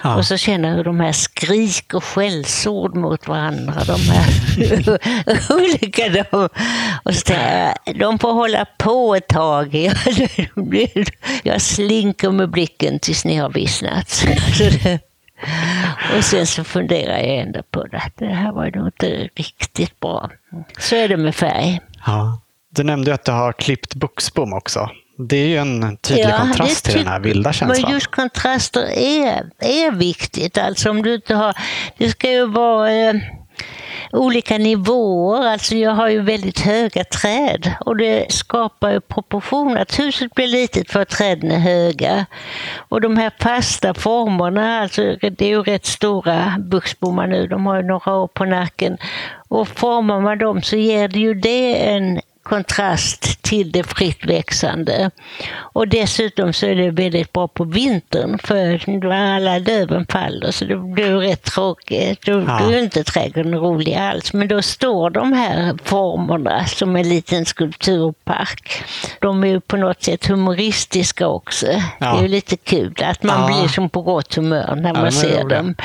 Ja. 0.04 0.16
Och 0.16 0.26
så 0.26 0.38
känner 0.38 0.70
jag 0.70 0.76
hur 0.76 0.84
de 0.84 1.00
här 1.00 1.12
skriker 1.12 2.00
skällsord 2.00 2.96
mot 2.96 3.28
varandra. 3.28 3.84
De 3.84 4.00
här 4.02 5.56
olika 5.56 6.10
de. 6.10 6.50
Och 7.04 7.16
så 7.16 7.22
tänker 7.22 7.74
jag, 7.86 8.00
de 8.00 8.20
får 8.20 8.34
hålla 8.34 8.66
på 8.78 9.16
ett 9.16 9.28
tag. 9.28 9.74
jag 11.44 11.62
slinker 11.62 12.32
med 12.32 12.50
blicken 12.50 13.00
tills 13.00 13.26
ni 13.26 13.36
har 13.36 13.50
vissnat. 13.50 14.26
Och 16.18 16.24
sen 16.24 16.48
så 16.48 16.64
funderar 16.64 17.18
jag 17.18 17.38
ändå 17.38 17.64
på 17.72 17.84
det. 17.84 18.02
Det 18.16 18.26
här 18.26 18.52
var 18.52 18.72
nog 18.76 18.88
inte 18.88 19.30
riktigt 19.36 20.00
bra. 20.00 20.30
Så 20.80 20.96
är 20.96 21.08
det 21.08 21.18
med 21.18 21.36
färg. 21.36 21.80
Ja. 22.06 22.40
Du 22.70 22.84
nämnde 22.84 23.14
att 23.14 23.26
du 23.26 23.32
har 23.32 23.54
klippt 23.54 23.96
buxbom 23.96 24.54
också. 24.54 24.90
Det 25.18 25.38
är 25.38 25.48
ju 25.48 25.58
en 25.58 25.98
tydlig 25.98 26.26
ja, 26.26 26.38
kontrast 26.38 26.86
till 26.86 26.94
den 26.94 27.08
här 27.08 27.20
vilda 27.20 27.54
känslan. 27.54 27.82
Men 27.82 27.92
just 27.92 28.12
kontraster 28.12 28.84
är, 28.98 29.50
är 29.60 29.92
viktigt. 29.92 30.58
Alltså 30.58 30.90
om 30.90 31.02
du 31.02 31.16
inte 31.16 31.36
har... 31.36 31.58
Det 31.98 32.10
ska 32.10 32.32
ju 32.32 32.46
vara... 32.46 32.92
Eh, 32.92 33.14
olika 34.12 34.58
nivåer. 34.58 35.48
Alltså 35.48 35.76
jag 35.76 35.92
har 35.92 36.10
ju 36.10 36.22
väldigt 36.22 36.60
höga 36.60 37.04
träd 37.04 37.74
och 37.86 37.98
det 37.98 38.32
skapar 38.32 38.92
ju 38.92 39.02
proportioner. 39.02 39.82
Att 39.82 40.00
huset 40.00 40.36
blir 40.36 40.48
litet 40.48 40.92
för 40.92 41.02
att 41.02 41.10
träden 41.10 41.52
är 41.52 41.60
höga. 41.60 42.26
Och 42.78 43.02
de 43.02 43.18
här 43.18 43.32
fasta 43.40 43.94
formerna, 43.94 44.80
alltså 44.80 45.02
det 45.22 45.42
är 45.42 45.50
ju 45.50 45.64
rätt 45.64 45.86
stora 45.86 46.56
buxbommar 46.60 47.28
nu, 47.28 47.48
de 47.48 47.66
har 47.66 47.78
ju 47.78 47.84
några 47.84 48.16
år 48.16 48.28
på 48.28 48.46
nacken. 48.46 48.98
Och 49.48 49.68
formar 49.68 50.20
man 50.20 50.38
dem 50.38 50.62
så 50.62 50.76
ger 50.76 51.08
det 51.08 51.20
ju 51.20 51.34
det 51.34 51.90
en 51.90 52.22
kontrast 52.44 53.42
till 53.42 53.72
det 53.72 53.84
fritt 53.84 54.26
växande. 54.26 55.12
Och 55.56 55.88
dessutom 55.88 56.54
så 56.54 56.66
är 56.66 56.76
det 56.76 56.92
väldigt 56.92 57.34
bra 57.34 57.48
på 57.48 57.64
vintern 57.64 58.40
för 58.44 59.12
alla 59.12 59.58
löven 59.58 60.06
faller 60.10 60.52
så 60.52 60.66
det 60.66 60.76
blir 60.76 61.18
rätt 61.18 61.44
tråkigt. 61.44 62.26
Då 62.26 62.32
ja. 62.32 62.60
är 62.60 62.84
inte 62.84 63.04
trädgården 63.04 63.56
rolig 63.56 63.94
alls. 63.94 64.34
Men 64.34 64.48
då 64.48 64.62
står 64.62 65.10
de 65.10 65.34
här 65.34 65.78
formerna 65.84 66.66
som 66.66 66.96
en 66.96 67.10
liten 67.10 67.46
skulpturpark. 67.46 68.84
De 69.20 69.44
är 69.44 69.48
ju 69.48 69.60
på 69.60 69.78
något 69.78 70.04
sätt 70.04 70.28
humoristiska 70.28 71.28
också. 71.28 71.68
Ja. 71.68 71.82
Det 72.00 72.18
är 72.18 72.22
ju 72.22 72.28
lite 72.28 72.58
kul 72.58 72.94
att 73.04 73.24
man 73.24 73.42
ja. 73.42 73.48
blir 73.48 73.68
som 73.68 73.90
på 73.90 74.02
gott 74.02 74.36
humör 74.36 74.76
när 74.76 74.94
man 74.94 75.12
ser 75.12 75.44
dem. 75.50 75.76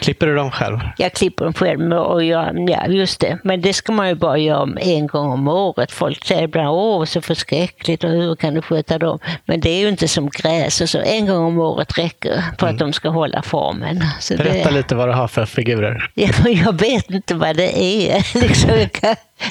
Klipper 0.00 0.26
du 0.26 0.34
dem 0.34 0.50
själv? 0.50 0.78
Jag 0.98 1.12
klipper 1.12 1.44
dem 1.44 1.54
själv. 1.54 1.92
Och 1.92 2.24
jag, 2.24 2.70
ja, 2.70 2.86
just 2.86 3.20
det. 3.20 3.38
Men 3.44 3.60
det 3.60 3.72
ska 3.72 3.92
man 3.92 4.08
ju 4.08 4.14
bara 4.14 4.38
göra 4.38 4.68
en 4.80 5.06
gång 5.06 5.32
om 5.32 5.48
året 5.48 5.92
folk 5.96 6.24
säger 6.24 6.42
ibland 6.42 6.68
åh 6.68 7.04
så 7.04 7.20
förskräckligt 7.20 8.04
och 8.04 8.10
hur 8.10 8.36
kan 8.36 8.54
du 8.54 8.62
sköta 8.62 8.98
dem? 8.98 9.18
Men 9.44 9.60
det 9.60 9.70
är 9.70 9.80
ju 9.80 9.88
inte 9.88 10.08
som 10.08 10.30
gräs 10.30 10.80
och 10.80 10.88
så 10.88 10.98
en 10.98 11.26
gång 11.26 11.44
om 11.44 11.58
året 11.58 11.98
räcker 11.98 12.42
för 12.58 12.66
att 12.66 12.72
mm. 12.72 12.76
de 12.76 12.92
ska 12.92 13.08
hålla 13.08 13.42
formen. 13.42 14.04
Så 14.20 14.36
Berätta 14.36 14.70
det... 14.70 14.76
lite 14.76 14.94
vad 14.94 15.08
du 15.08 15.12
har 15.12 15.28
för 15.28 15.46
figurer. 15.46 16.10
Ja, 16.14 16.48
jag 16.48 16.80
vet 16.80 17.10
inte 17.10 17.34
vad 17.34 17.56
det 17.56 17.78
är. 17.78 18.40
liksom, 18.40 18.70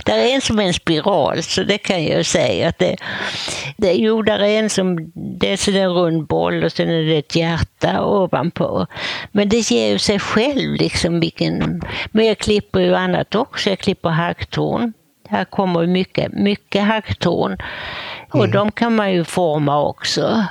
det 0.05 0.11
är 0.11 0.35
en 0.35 0.41
som 0.41 0.59
är 0.59 0.63
en 0.63 0.73
spiral, 0.73 1.43
så 1.43 1.63
det 1.63 1.77
kan 1.77 2.03
jag 2.03 2.25
säga. 2.25 2.69
Att 2.69 2.79
det, 2.79 2.95
det, 3.77 3.93
jo, 3.93 4.21
där 4.21 4.39
är 4.39 4.59
en 4.59 4.69
som, 4.69 5.11
dels 5.15 5.67
är 5.67 5.71
det 5.71 5.79
en 5.79 5.93
rund 5.93 6.27
boll 6.27 6.63
och 6.63 6.71
sen 6.71 6.89
är 6.89 7.03
det 7.03 7.17
ett 7.17 7.35
hjärta 7.35 8.05
ovanpå. 8.05 8.87
Men 9.31 9.49
det 9.49 9.71
ger 9.71 9.87
ju 9.87 9.99
sig 9.99 10.19
själv 10.19 10.75
liksom 10.75 11.19
vilken... 11.19 11.81
Men 12.11 12.25
jag 12.25 12.37
klipper 12.37 12.79
ju 12.79 12.95
annat 12.95 13.35
också. 13.35 13.69
Jag 13.69 13.79
klipper 13.79 14.09
hacktorn. 14.09 14.93
Här 15.29 15.45
kommer 15.45 15.87
mycket, 15.87 16.33
mycket 16.33 16.83
hacktorn. 16.83 17.57
Och 18.31 18.43
mm. 18.43 18.51
de 18.51 18.71
kan 18.71 18.95
man 18.95 19.13
ju 19.13 19.23
forma 19.23 19.81
också. 19.81 20.45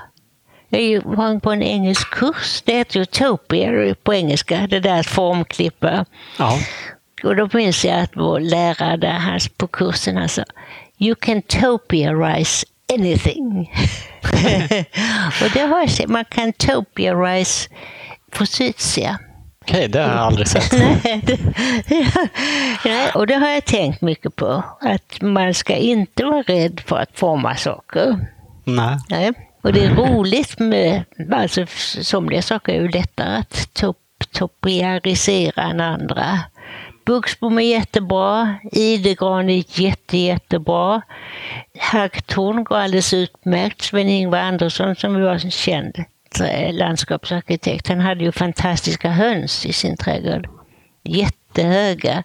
Jag 0.69 1.03
var 1.05 1.41
på 1.41 1.53
en 1.53 1.63
engelsk 1.63 2.11
kurs, 2.11 2.63
det 2.65 2.73
heter 2.73 3.01
Utopia 3.01 3.95
på 4.03 4.15
engelska, 4.15 4.67
det 4.71 4.81
där 4.81 5.03
formklippa. 5.03 6.05
Ja. 6.39 6.59
Och 7.23 7.37
då 7.37 7.49
minns 7.53 7.85
jag 7.85 8.01
att 8.01 8.17
vår 8.17 8.41
lärare 8.41 8.97
där 8.97 9.57
på 9.57 9.67
kursen 9.67 10.17
han 10.17 10.29
sa 10.29 10.45
You 10.99 11.15
can 11.15 11.43
topiarize 11.43 12.67
anything. 12.95 13.73
och 15.43 15.51
det 15.55 15.61
har 15.61 15.81
jag 15.81 15.91
sett, 15.91 16.09
man 16.09 16.25
kan 16.25 16.53
topiarize 16.53 17.69
forsythia. 18.33 19.19
Okej, 19.69 19.89
det 19.89 20.01
har 20.01 20.09
jag 20.09 20.19
aldrig 20.19 20.49
sett. 20.49 20.73
Nej, 22.85 23.11
och 23.15 23.27
det 23.27 23.35
har 23.35 23.49
jag 23.49 23.65
tänkt 23.65 24.01
mycket 24.01 24.37
på. 24.37 24.65
Att 24.81 25.21
man 25.21 25.55
ska 25.55 25.77
inte 25.77 26.25
vara 26.25 26.43
rädd 26.43 26.81
för 26.87 26.97
att 26.97 27.19
forma 27.19 27.57
saker. 27.57 28.27
Nej. 28.65 28.99
Nej. 29.09 29.33
Och 29.63 29.73
det 29.73 29.85
är 29.85 29.95
roligt 29.95 30.59
med, 30.59 31.05
alltså 31.33 31.67
somliga 32.01 32.43
saker 32.43 32.73
är 32.73 32.81
ju 32.81 32.89
lättare 32.89 33.37
att 33.37 33.75
top, 33.75 33.99
topiarisera 34.33 35.63
än 35.63 35.81
andra. 35.81 36.41
Buxbom 37.07 37.59
är 37.59 37.63
jättebra, 37.63 38.55
idegran 38.73 39.51
är 39.51 39.81
jätte, 39.81 40.17
jättebra. 40.17 41.03
Hacktorn 41.79 42.65
går 42.65 42.77
alldeles 42.77 43.15
utmärkt. 43.15 43.83
Sven-Ingvar 43.83 44.39
Andersson 44.39 44.97
som 44.97 45.23
var 45.23 45.39
känd 45.39 46.05
landskapsarkitekt. 46.73 47.89
Han 47.89 48.01
hade 48.01 48.25
ju 48.25 48.33
fantastiska 48.33 49.11
höns 49.11 49.67
i 49.67 49.73
sin 49.73 49.97
trädgård. 49.97 50.49
Jättehöga. 51.03 52.23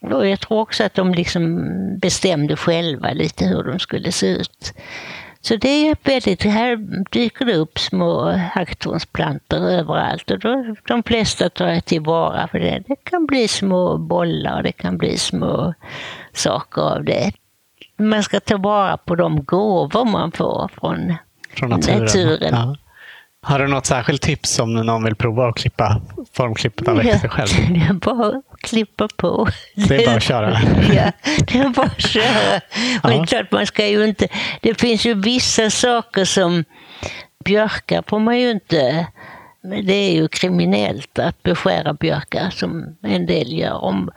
Och 0.00 0.26
jag 0.26 0.40
tror 0.40 0.60
också 0.60 0.84
att 0.84 0.94
de 0.94 1.14
liksom 1.14 1.64
bestämde 1.98 2.56
själva 2.56 3.12
lite 3.12 3.44
hur 3.44 3.62
de 3.62 3.78
skulle 3.78 4.12
se 4.12 4.26
ut. 4.26 4.74
Så 5.40 5.56
det 5.56 5.88
är 5.88 5.96
väldigt, 6.04 6.42
här 6.42 6.76
dyker 7.10 7.44
det 7.44 7.54
upp 7.54 7.78
små 7.78 8.30
hacktornsplantor 8.30 9.58
överallt 9.58 10.30
och 10.30 10.38
då, 10.38 10.74
de 10.86 11.02
flesta 11.02 11.50
tar 11.50 11.68
jag 11.68 11.84
tillvara 11.84 12.48
för 12.48 12.58
det. 12.58 12.82
Det 12.86 12.96
kan 12.96 13.26
bli 13.26 13.48
små 13.48 13.98
bollar, 13.98 14.62
det 14.62 14.72
kan 14.72 14.98
bli 14.98 15.18
små 15.18 15.74
saker 16.32 16.82
av 16.82 17.04
det. 17.04 17.32
Man 17.96 18.22
ska 18.22 18.40
ta 18.40 18.56
vara 18.56 18.96
på 18.96 19.14
de 19.14 19.44
gåvor 19.44 20.04
man 20.04 20.32
får 20.32 20.68
från, 20.68 21.14
från 21.50 21.70
naturen. 21.70 22.04
naturen. 22.04 22.54
Ja. 22.54 22.76
Har 23.44 23.58
du 23.58 23.66
något 23.66 23.86
särskilt 23.86 24.22
tips 24.22 24.58
om 24.58 24.74
någon 24.74 25.04
vill 25.04 25.14
prova 25.14 25.48
att 25.48 25.56
klippa 25.56 26.00
formklippet 26.32 26.88
av 26.88 26.96
växter 26.96 27.28
själv? 27.28 27.48
Det 27.68 27.80
är 27.80 27.92
bara 27.92 28.28
att 28.28 28.60
klippa 28.60 29.08
på. 29.16 29.48
Det 29.74 29.94
är 29.94 30.06
bara 30.06 30.16
att 30.16 30.22
köra? 30.22 30.50
Ja, 30.94 31.12
det 31.46 31.58
är 31.58 31.68
bara 31.68 31.86
att 31.86 32.00
köra. 32.00 32.60
Men 33.02 33.16
ja. 33.16 33.26
klart, 33.26 33.52
man 33.52 33.66
ska 33.66 33.86
ju 33.86 34.04
inte... 34.04 34.28
Det 34.60 34.80
finns 34.80 35.06
ju 35.06 35.14
vissa 35.14 35.70
saker 35.70 36.24
som 36.24 36.64
björkar 37.44 38.04
får 38.06 38.18
man 38.18 38.38
ju 38.38 38.50
inte 38.50 39.06
men 39.64 39.86
det 39.86 39.92
är 39.92 40.12
ju 40.12 40.28
kriminellt 40.28 41.18
att 41.18 41.42
beskära 41.42 41.94
björkar 41.94 42.50
som 42.50 42.96
en 43.02 43.26
del 43.26 43.52
gör. 43.52 43.84
Om, 43.84 44.10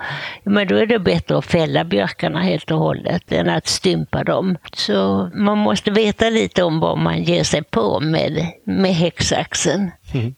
men 0.43 0.67
då 0.67 0.75
är 0.75 0.85
det 0.85 0.99
bättre 0.99 1.37
att 1.37 1.45
fälla 1.45 1.83
björkarna 1.83 2.41
helt 2.41 2.71
och 2.71 2.79
hållet 2.79 3.31
än 3.31 3.49
att 3.49 3.67
stympa 3.67 4.23
dem. 4.23 4.57
Så 4.73 5.29
man 5.33 5.57
måste 5.57 5.91
veta 5.91 6.29
lite 6.29 6.63
om 6.63 6.79
vad 6.79 6.97
man 6.97 7.23
ger 7.23 7.43
sig 7.43 7.63
på 7.63 7.99
med, 7.99 8.47
med 8.63 8.95
häcksaxen. 8.95 9.91
Mm. 10.13 10.35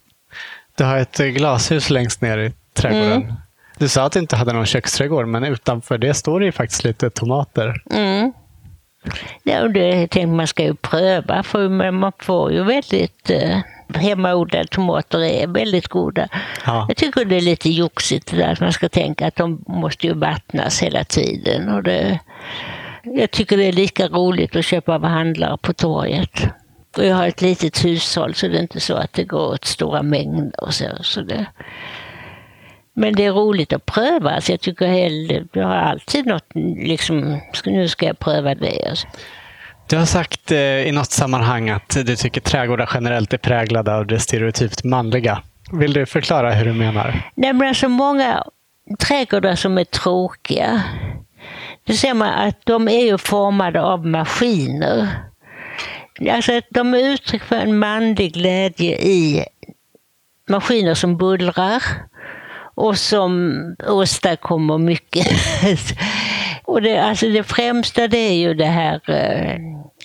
Du 0.78 0.84
har 0.84 0.98
ett 0.98 1.18
glashus 1.18 1.90
längst 1.90 2.22
ner 2.22 2.38
i 2.38 2.52
trädgården. 2.74 3.24
Mm. 3.24 3.34
Du 3.78 3.88
sa 3.88 4.06
att 4.06 4.12
du 4.12 4.20
inte 4.20 4.36
hade 4.36 4.54
någon 4.54 4.66
köksträdgård, 4.66 5.28
men 5.28 5.44
utanför 5.44 5.98
det 5.98 6.14
står 6.14 6.40
det 6.40 6.46
ju 6.46 6.52
faktiskt 6.52 6.84
lite 6.84 7.10
tomater. 7.10 7.82
Mm. 7.92 8.34
Ja, 9.44 9.68
det 9.68 10.08
tänkte 10.08 10.28
man 10.28 10.48
ska 10.48 10.64
ju 10.64 10.76
pröva, 10.76 11.44
för 11.44 11.92
man 11.92 12.12
får 12.20 12.52
ju 12.52 12.64
väldigt 12.64 13.30
eh, 13.30 13.60
hemmaodlade 13.96 14.68
tomater 14.68 15.24
är 15.24 15.48
väldigt 15.48 15.88
goda. 15.88 16.28
Ja. 16.66 16.86
Jag 16.88 16.98
tycker 16.98 17.26
det 17.26 17.36
är 17.36 17.42
lite 17.42 17.70
joxigt 17.70 18.32
där 18.32 18.52
att 18.52 18.60
man 18.60 18.74
ska 18.74 18.90
tänka 18.90 19.28
att 19.28 19.36
de 19.36 19.64
måste 19.68 20.08
ju 20.08 20.14
vattnas 20.14 20.84
hela 20.84 21.04
tiden. 21.04 21.70
Och 21.70 21.84
det, 21.84 22.20
jag 23.04 23.32
tycker 23.32 23.58
det 23.58 23.66
är 23.66 23.72
lika 23.72 24.08
roligt 24.08 24.56
att 24.56 24.66
köpa 24.66 24.96
av 24.96 25.06
handlare 25.06 25.58
på 25.62 25.74
torget. 25.74 26.44
Och 26.98 27.06
jag 27.06 27.16
har 27.16 27.28
ett 27.28 27.42
litet 27.42 27.86
hushåll 27.86 28.34
så 28.34 28.48
det 28.48 28.58
är 28.58 28.62
inte 28.62 28.80
så 28.80 28.96
att 28.96 29.14
det 29.14 29.24
går 29.24 29.54
åt 29.54 29.66
stora 29.66 30.04
mängder. 30.04 30.64
Och 30.64 30.74
så, 30.74 30.86
så 31.02 31.22
det, 31.22 31.46
men 32.94 33.16
det 33.16 33.26
är 33.26 33.32
roligt 33.32 33.74
att 33.74 33.86
pröva. 33.86 34.42
Så 34.42 34.52
jag 34.52 34.60
tycker 34.60 34.88
hellre, 34.88 35.46
jag 35.54 35.68
har 35.68 35.76
alltid 35.76 36.26
något, 36.26 36.46
liksom, 36.78 37.42
nu 37.66 37.88
ska 37.88 38.06
jag 38.06 38.20
pröva 38.20 38.56
det. 38.56 38.96
Du 39.90 39.98
har 39.98 40.06
sagt 40.06 40.52
eh, 40.52 40.88
i 40.88 40.92
något 40.92 41.12
sammanhang 41.12 41.70
att 41.70 41.98
du 42.06 42.16
tycker 42.16 42.42
trädgårdar 42.42 42.90
generellt 42.94 43.34
är 43.34 43.38
präglade 43.38 43.96
av 43.96 44.08
det 44.08 44.20
stereotypt 44.20 44.84
manliga. 44.84 45.42
Vill 45.72 45.94
du 45.94 46.06
förklara 46.06 46.52
hur 46.52 46.66
du 46.66 46.74
menar? 46.74 47.32
Nej, 47.36 47.54
men 47.54 47.68
alltså 47.68 47.90
många 47.90 48.44
trädgårdar 49.00 49.56
som 49.56 49.78
är 49.78 49.84
tråkiga. 49.84 50.84
Då 51.84 51.94
ser 51.94 52.14
man 52.14 52.30
att 52.30 52.66
de 52.66 52.88
är 52.88 53.06
ju 53.06 53.18
formade 53.18 53.82
av 53.82 54.06
maskiner. 54.06 55.08
Alltså 56.32 56.62
de 56.70 56.94
är 56.94 57.14
uttryck 57.14 57.44
för 57.44 57.56
en 57.56 57.80
manlig 57.80 58.34
glädje 58.34 58.98
i 58.98 59.46
maskiner 60.50 60.94
som 60.94 61.18
bullrar 61.18 61.84
och 62.76 62.98
som 62.98 63.54
åstadkommer 63.88 64.78
mycket. 64.78 65.28
och 66.70 66.82
det, 66.82 66.98
alltså 66.98 67.30
det 67.30 67.44
främsta 67.44 68.08
det 68.08 68.18
är 68.18 68.34
ju 68.34 68.54
det 68.54 68.66
här 68.66 69.02
eh, 69.10 69.60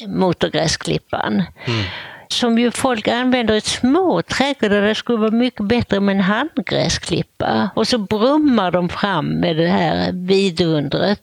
motorgräsklipparen. 0.09 1.43
Mm 1.67 1.85
som 2.29 2.59
ju 2.59 2.71
folk 2.71 3.09
använder 3.09 3.55
i 3.55 3.61
små 3.61 4.23
trädgårdar. 4.23 4.81
Det 4.81 4.95
skulle 4.95 5.19
vara 5.19 5.31
mycket 5.31 5.67
bättre 5.67 6.01
med 6.01 6.15
en 6.17 6.21
handgräsklippa. 6.21 7.71
Och 7.77 7.89
så 7.89 7.99
brummar 7.99 8.71
de 8.71 8.89
fram 8.89 9.27
med 9.27 9.57
det 9.57 9.69
här 9.69 10.13
vidundret 10.13 11.21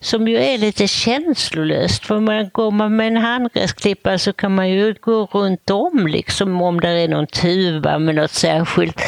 som 0.00 0.28
ju 0.28 0.36
är 0.36 0.58
lite 0.58 0.88
känslolöst. 0.88 2.06
För 2.06 2.20
man, 2.20 2.50
går 2.52 2.70
man 2.70 2.96
med 2.96 3.06
en 3.06 3.16
handgräsklippa 3.16 4.18
så 4.18 4.32
kan 4.32 4.54
man 4.54 4.70
ju 4.70 4.94
gå 5.00 5.28
runt 5.32 5.70
om 5.70 6.06
liksom 6.06 6.62
om 6.62 6.80
det 6.80 6.88
är 6.88 7.08
någon 7.08 7.26
tuva 7.26 7.98
med 7.98 8.14
något 8.14 8.30
särskilt. 8.30 9.00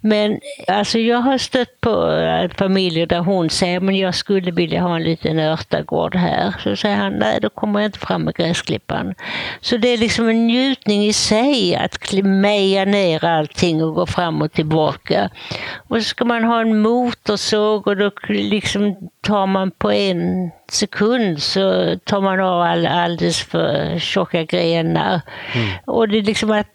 Men 0.00 0.40
alltså 0.66 0.98
jag 0.98 1.18
har 1.18 1.38
stött 1.38 1.80
på 1.80 2.10
äh, 2.12 2.50
familjer 2.50 3.06
där 3.06 3.18
hon 3.18 3.50
säger 3.50 3.80
men 3.80 3.96
jag 3.96 4.14
skulle 4.14 4.50
vilja 4.50 4.82
ha 4.82 4.96
en 4.96 5.02
liten 5.02 5.38
örtagård 5.38 6.14
här. 6.14 6.54
Så 6.64 6.76
säger 6.76 6.96
han 6.96 7.12
nej 7.12 7.38
då 7.42 7.50
kommer 7.50 7.80
jag 7.80 7.88
inte 7.88 7.98
fram 7.98 8.22
med 8.22 8.34
gräsklippan. 8.34 9.14
Så 9.60 9.76
det 9.76 9.88
är 9.88 9.98
liksom 9.98 10.28
en 10.28 10.46
njutning 10.46 11.04
i 11.04 11.12
sig 11.12 11.76
att 11.76 12.12
meja 12.22 12.84
ner 12.84 13.24
allting 13.24 13.84
och 13.84 13.94
gå 13.94 14.06
fram 14.06 14.42
och 14.42 14.52
tillbaka. 14.52 15.30
Och 15.88 15.96
så 15.96 16.02
ska 16.02 16.24
man 16.24 16.44
ha 16.44 16.60
en 16.60 16.80
motorsåg 16.80 17.86
och 17.86 17.96
då 17.96 18.10
liksom 18.28 19.10
tar 19.20 19.46
man 19.46 19.70
på 19.70 19.92
en 19.92 20.50
sekund 20.70 21.42
så 21.42 21.96
tar 22.04 22.20
man 22.20 22.40
av 22.40 22.60
all, 22.60 22.86
alldeles 22.86 23.42
för 23.42 23.98
tjocka 23.98 24.44
grenar. 24.44 25.20
Mm. 25.54 25.68
Och 25.84 26.08
det 26.08 26.18
är 26.18 26.22
liksom 26.22 26.50
att 26.50 26.68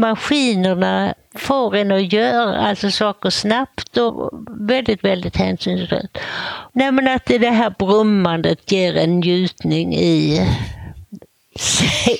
maskinerna 0.00 1.14
får 1.34 1.76
en 1.76 1.92
att 1.92 2.12
göra 2.12 2.58
alltså 2.58 2.90
saker 2.90 3.30
snabbt 3.30 3.96
och 3.96 4.30
väldigt, 4.68 5.04
väldigt 5.04 5.36
hänsynslöst. 5.36 6.18
Nej 6.72 6.92
men 6.92 7.08
att 7.08 7.26
det 7.26 7.50
här 7.50 7.74
brummandet 7.78 8.72
ger 8.72 8.96
en 8.96 9.20
njutning 9.20 9.94
i 9.94 10.40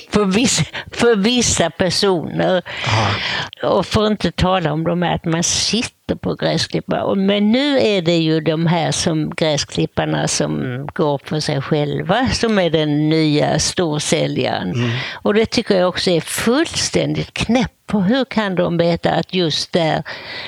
för 0.09 0.25
vissa, 0.25 0.63
för 0.91 1.15
vissa 1.15 1.69
personer. 1.69 2.61
Aha. 2.87 3.77
Och 3.77 3.85
för 3.85 4.03
att 4.03 4.11
inte 4.11 4.31
tala 4.31 4.73
om 4.73 4.83
de 4.83 5.01
här 5.01 5.15
att 5.15 5.25
man 5.25 5.43
sitter 5.43 6.02
på 6.21 6.35
gräsklippar. 6.35 7.15
Men 7.15 7.51
nu 7.51 7.79
är 7.79 8.01
det 8.01 8.17
ju 8.17 8.39
de 8.39 8.67
här 8.67 8.91
som 8.91 9.29
gräsklipparna 9.29 10.27
som 10.27 10.85
går 10.93 11.21
för 11.23 11.39
sig 11.39 11.61
själva 11.61 12.27
som 12.27 12.59
är 12.59 12.69
den 12.69 13.09
nya 13.09 13.59
storsäljaren. 13.59 14.71
Mm. 14.71 14.89
Och 15.21 15.33
det 15.33 15.45
tycker 15.45 15.75
jag 15.75 15.89
också 15.89 16.09
är 16.09 16.21
fullständigt 16.21 17.33
knäppt 17.33 17.87
på 17.87 17.99
hur 17.99 18.25
kan 18.25 18.55
de 18.55 18.77
veta 18.77 19.11
att 19.11 19.33
just 19.33 19.71
där 19.71 20.03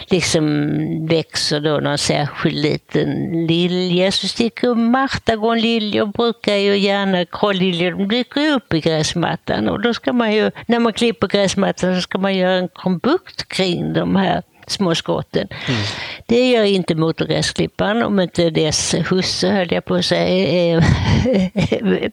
liksom 0.08 1.08
växer 1.08 1.60
då 1.60 1.80
någon 1.80 1.97
särskild 1.97 2.58
liten 2.58 3.10
lilja. 3.47 4.12
Så 4.12 4.28
sticker 4.28 4.76
martagånliljor 4.76 6.06
brukar 6.06 6.56
ju 6.56 6.78
gärna, 6.78 7.26
krålliljor, 7.26 7.91
de 7.91 8.08
dyker 8.08 8.53
upp 8.53 8.74
i 8.74 8.80
gräsmattan 8.80 9.70
och 9.70 9.82
då 9.82 9.93
ska 9.93 10.14
man 10.14 10.34
ju, 10.34 10.51
när 10.68 10.80
man 10.80 10.93
klipper 10.93 11.28
gräsmattan 11.28 11.95
så 11.95 12.01
ska 12.01 12.18
man 12.18 12.36
göra 12.36 12.53
en 12.53 12.70
krumbukt 12.76 13.47
kring 13.47 13.93
de 13.93 14.16
här 14.16 14.41
små 14.68 14.95
skotten. 14.95 15.47
Mm. 15.68 15.82
Det 16.26 16.49
gör 16.49 16.63
inte 16.63 16.95
motorgräsklipparen 16.95 18.03
om 18.03 18.20
inte 18.20 18.49
dess 18.49 18.95
husse, 19.09 19.49
höll 19.49 19.72
jag 19.72 19.86
på 19.86 19.95
att 19.95 20.05
säga, 20.05 20.78
är 20.78 22.11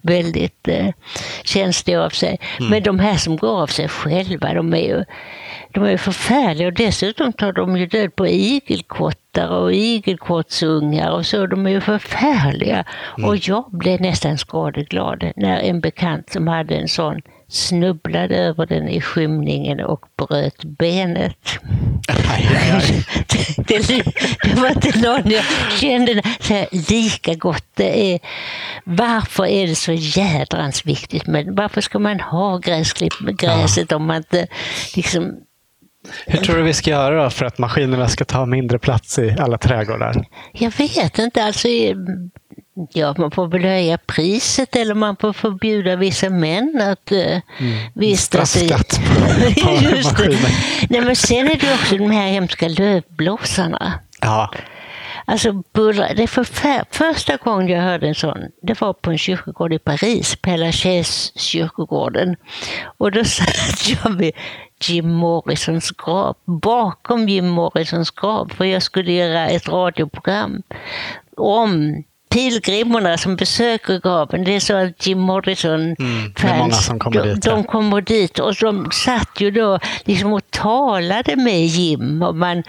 väldigt 0.00 0.68
eh, 0.68 0.88
känslig 1.44 1.94
av 1.94 2.10
sig. 2.10 2.38
Mm. 2.58 2.70
Men 2.70 2.82
de 2.82 2.98
här 2.98 3.16
som 3.16 3.36
går 3.36 3.62
av 3.62 3.66
sig 3.66 3.88
själva, 3.88 4.54
de 4.54 4.74
är 4.74 4.78
ju 4.78 5.04
de 5.74 5.84
är 5.84 5.96
förfärliga 5.96 6.66
och 6.66 6.74
dessutom 6.74 7.32
tar 7.32 7.52
de 7.52 7.76
ju 7.76 7.86
död 7.86 8.16
på 8.16 8.26
igelkottar 9.34 9.48
och 9.48 9.72
igelkottsungar 9.72 11.10
och 11.10 11.26
så. 11.26 11.46
De 11.46 11.66
är 11.66 11.70
ju 11.70 11.80
förfärliga. 11.80 12.84
Mm. 13.18 13.30
Och 13.30 13.36
jag 13.36 13.64
blev 13.70 14.00
nästan 14.00 14.38
skadeglad 14.38 15.32
när 15.36 15.58
en 15.58 15.80
bekant 15.80 16.30
som 16.30 16.48
hade 16.48 16.76
en 16.76 16.88
sån 16.88 17.20
snubblade 17.48 18.36
över 18.36 18.66
den 18.66 18.88
i 18.88 19.00
skymningen 19.00 19.80
och 19.80 20.04
bröt 20.16 20.64
benet. 20.64 21.58
Aj, 22.08 22.48
aj, 22.50 22.70
aj. 22.70 23.04
det, 23.56 24.02
det, 24.42 24.60
var 24.60 24.68
inte 24.68 24.98
någon 24.98 25.30
jag 25.30 25.44
kände 25.80 26.22
så 26.40 26.54
här, 26.54 26.66
lika 26.90 27.34
gott. 27.34 27.66
Det 27.74 28.14
är, 28.14 28.20
varför 28.84 29.46
är 29.46 29.66
det 29.66 29.74
så 29.74 29.92
jädrans 29.92 30.86
viktigt? 30.86 31.26
Men 31.26 31.54
varför 31.54 31.80
ska 31.80 31.98
man 31.98 32.20
ha 32.20 32.58
gräsklipp 32.58 33.18
gräset 33.18 33.90
ja. 33.90 33.96
om 33.96 34.06
man 34.06 34.16
inte 34.16 34.46
liksom 34.96 35.36
hur 36.26 36.38
tror 36.38 36.56
du 36.56 36.62
vi 36.62 36.74
ska 36.74 36.90
göra 36.90 37.30
för 37.30 37.46
att 37.46 37.58
maskinerna 37.58 38.08
ska 38.08 38.24
ta 38.24 38.46
mindre 38.46 38.78
plats 38.78 39.18
i 39.18 39.36
alla 39.38 39.58
trädgårdar? 39.58 40.24
Jag 40.52 40.70
vet 40.78 41.18
inte. 41.18 41.44
Alltså, 41.44 41.68
Ja, 42.92 43.14
man 43.18 43.30
får 43.30 43.48
väl 43.48 43.64
höja 43.64 43.98
priset 43.98 44.76
eller 44.76 44.94
man 44.94 45.16
får 45.16 45.32
förbjuda 45.32 45.96
vissa 45.96 46.30
män 46.30 46.80
att 46.82 47.12
uh, 47.12 47.18
mm. 47.18 47.90
vistas 47.94 48.56
i... 48.56 48.66
Just 49.80 50.16
det. 50.16 50.38
Nej, 50.90 51.00
men 51.00 51.16
sen 51.16 51.50
är 51.50 51.56
det 51.56 51.74
också 51.74 51.96
de 51.96 52.10
här 52.10 52.28
hemska 52.28 52.68
lövblåsarna. 52.68 53.92
Ja. 54.20 54.50
Alltså 55.26 55.62
bullra, 55.72 56.14
det 56.14 56.26
förfär... 56.26 56.84
Första 56.90 57.36
gången 57.36 57.68
jag 57.68 57.82
hörde 57.82 58.08
en 58.08 58.14
sån, 58.14 58.38
det 58.62 58.80
var 58.80 58.92
på 58.92 59.10
en 59.10 59.18
kyrkogård 59.18 59.72
i 59.72 59.78
Paris, 59.78 60.36
Père 60.42 60.56
Lachaise 60.56 61.32
kyrkogården. 61.38 62.36
Och 62.98 63.12
då 63.12 63.24
satt 63.24 63.88
jag 63.88 64.10
vid 64.10 64.32
Jim 64.88 65.12
Morrisons 65.12 65.90
grav, 65.90 66.36
bakom 66.44 67.28
Jim 67.28 67.48
Morrisons 67.48 68.10
grav, 68.10 68.52
för 68.56 68.64
jag 68.64 68.82
skulle 68.82 69.12
göra 69.12 69.48
ett 69.48 69.68
radioprogram 69.68 70.62
om 71.36 72.02
pilgrimerna 72.34 73.18
som 73.18 73.36
besöker 73.36 74.00
graven, 74.00 74.44
det 74.44 74.56
är 74.56 74.60
så 74.60 74.74
att 74.74 75.06
Jim 75.06 75.18
Morrison-fans, 75.18 76.88
mm, 76.88 76.98
kommer 76.98 77.24
de, 77.26 77.34
de 77.34 77.64
kommer 77.64 78.00
dit 78.00 78.38
och 78.38 78.54
de 78.54 78.90
satt 78.90 79.40
ju 79.40 79.50
då 79.50 79.78
liksom 80.04 80.32
och 80.32 80.50
talade 80.50 81.36
med 81.36 81.66
Jim. 81.66 82.22
Och 82.22 82.36
man, 82.36 82.62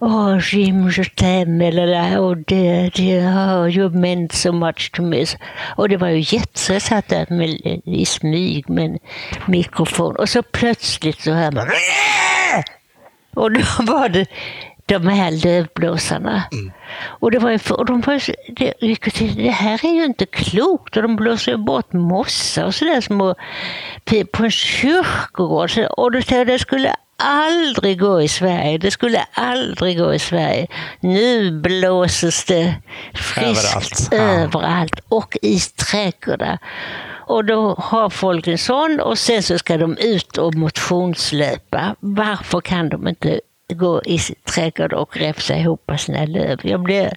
oh, 0.00 0.38
Jim, 0.52 0.90
je 0.90 1.02
t'aime, 1.02 1.62
eller 1.62 2.18
och 2.18 2.36
det, 2.36 2.90
det 2.96 3.20
oh, 3.20 3.76
you 3.76 3.90
meant 3.90 4.32
so 4.32 4.52
much 4.52 4.92
to 4.92 5.02
me. 5.02 5.24
Och 5.76 5.88
det 5.88 5.96
var 5.96 6.08
ju 6.08 6.36
jätte, 6.36 6.72
jag 6.72 6.82
satt 6.82 7.08
där 7.08 7.26
med, 7.30 7.80
i 7.84 8.04
smyg 8.04 8.70
med 8.70 8.84
en 8.84 8.98
mikrofon 9.46 10.16
och 10.16 10.28
så 10.28 10.42
plötsligt 10.42 11.20
så 11.20 11.32
hör 11.32 11.50
man 11.52 11.66
och 13.38 13.52
då 13.52 13.60
var 13.92 14.08
det 14.08 14.26
de 14.86 15.06
här 15.06 15.30
lövblåsarna. 15.30 16.42
Mm. 16.52 16.72
Och, 17.00 17.30
det 17.30 17.38
var 17.38 17.50
ju, 17.50 17.58
och 17.70 17.86
de 17.86 18.00
var, 18.00 18.22
det, 18.52 18.74
det 19.36 19.50
här 19.50 19.84
är 19.84 19.94
ju 19.94 20.04
inte 20.04 20.26
klokt 20.26 20.96
och 20.96 21.02
de 21.02 21.16
blåser 21.16 21.56
bort 21.56 21.92
mossa 21.92 22.66
och 22.66 22.74
sådär 22.74 23.00
små 23.00 23.34
på 24.32 24.44
en 24.44 24.50
kyrkogård. 24.50 25.70
Och 25.96 26.12
då 26.12 26.22
tänkte 26.22 26.44
det 26.44 26.58
skulle 26.58 26.94
aldrig 27.22 28.00
gå 28.00 28.22
i 28.22 28.28
Sverige. 28.28 28.78
Det 28.78 28.90
skulle 28.90 29.26
aldrig 29.32 29.98
gå 29.98 30.14
i 30.14 30.18
Sverige. 30.18 30.66
Nu 31.00 31.50
blåses 31.50 32.44
det 32.44 32.74
friskt 33.14 34.12
överallt, 34.12 34.12
överallt 34.12 35.00
och 35.08 35.36
i 35.42 35.58
trädgårdar. 35.58 36.58
Och 37.28 37.44
då 37.44 37.74
har 37.78 38.10
folk 38.10 38.46
en 38.46 38.58
sån 38.58 39.00
och 39.00 39.18
sen 39.18 39.42
så 39.42 39.58
ska 39.58 39.76
de 39.76 39.96
ut 39.96 40.38
och 40.38 40.54
motionslöpa. 40.54 41.96
Varför 42.00 42.60
kan 42.60 42.88
de 42.88 43.08
inte 43.08 43.40
gå 43.72 44.02
i 44.04 44.18
trädgård 44.54 44.92
och 44.92 45.16
räfsa 45.16 45.56
ihop 45.56 45.90
sina 45.98 46.24
löv. 46.24 46.58
Jag 46.62 46.82
blir, 46.82 47.12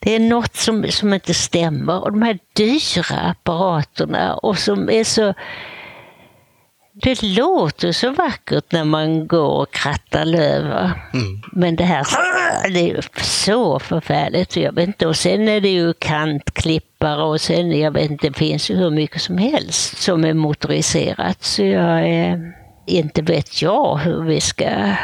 det 0.00 0.14
är 0.14 0.20
något 0.20 0.56
som, 0.56 0.84
som 0.90 1.14
inte 1.14 1.34
stämmer. 1.34 2.02
Och 2.02 2.12
de 2.12 2.22
här 2.22 2.38
dyra 2.52 3.20
apparaterna 3.20 4.34
och 4.34 4.58
som 4.58 4.90
är 4.90 5.04
så 5.04 5.34
det 7.04 7.22
låter 7.22 7.92
så 7.92 8.10
vackert 8.10 8.64
när 8.72 8.84
man 8.84 9.26
går 9.26 9.62
och 9.62 9.72
krattar 9.72 10.24
löv. 10.24 10.64
Mm. 10.64 11.42
Men 11.52 11.76
det 11.76 11.84
här 11.84 12.06
det 12.72 12.90
är 12.90 13.22
så 13.22 13.78
förfärligt. 13.78 14.56
Jag 14.56 14.72
vet 14.72 14.86
inte. 14.86 15.06
Och 15.06 15.16
sen 15.16 15.48
är 15.48 15.60
det 15.60 15.68
ju 15.68 15.92
kantklippare 15.92 17.22
och 17.22 17.40
sen, 17.40 17.78
jag 17.80 17.90
vet 17.90 18.10
inte, 18.10 18.28
det 18.28 18.38
finns 18.38 18.70
ju 18.70 18.76
hur 18.76 18.90
mycket 18.90 19.22
som 19.22 19.38
helst 19.38 20.02
som 20.02 20.24
är 20.24 20.34
motoriserat. 20.34 21.42
Så 21.42 21.62
jag 21.62 22.08
är, 22.08 22.52
inte 22.86 23.22
vet 23.22 23.62
jag 23.62 23.96
hur 23.96 24.22
vi 24.22 24.40
ska 24.40 24.94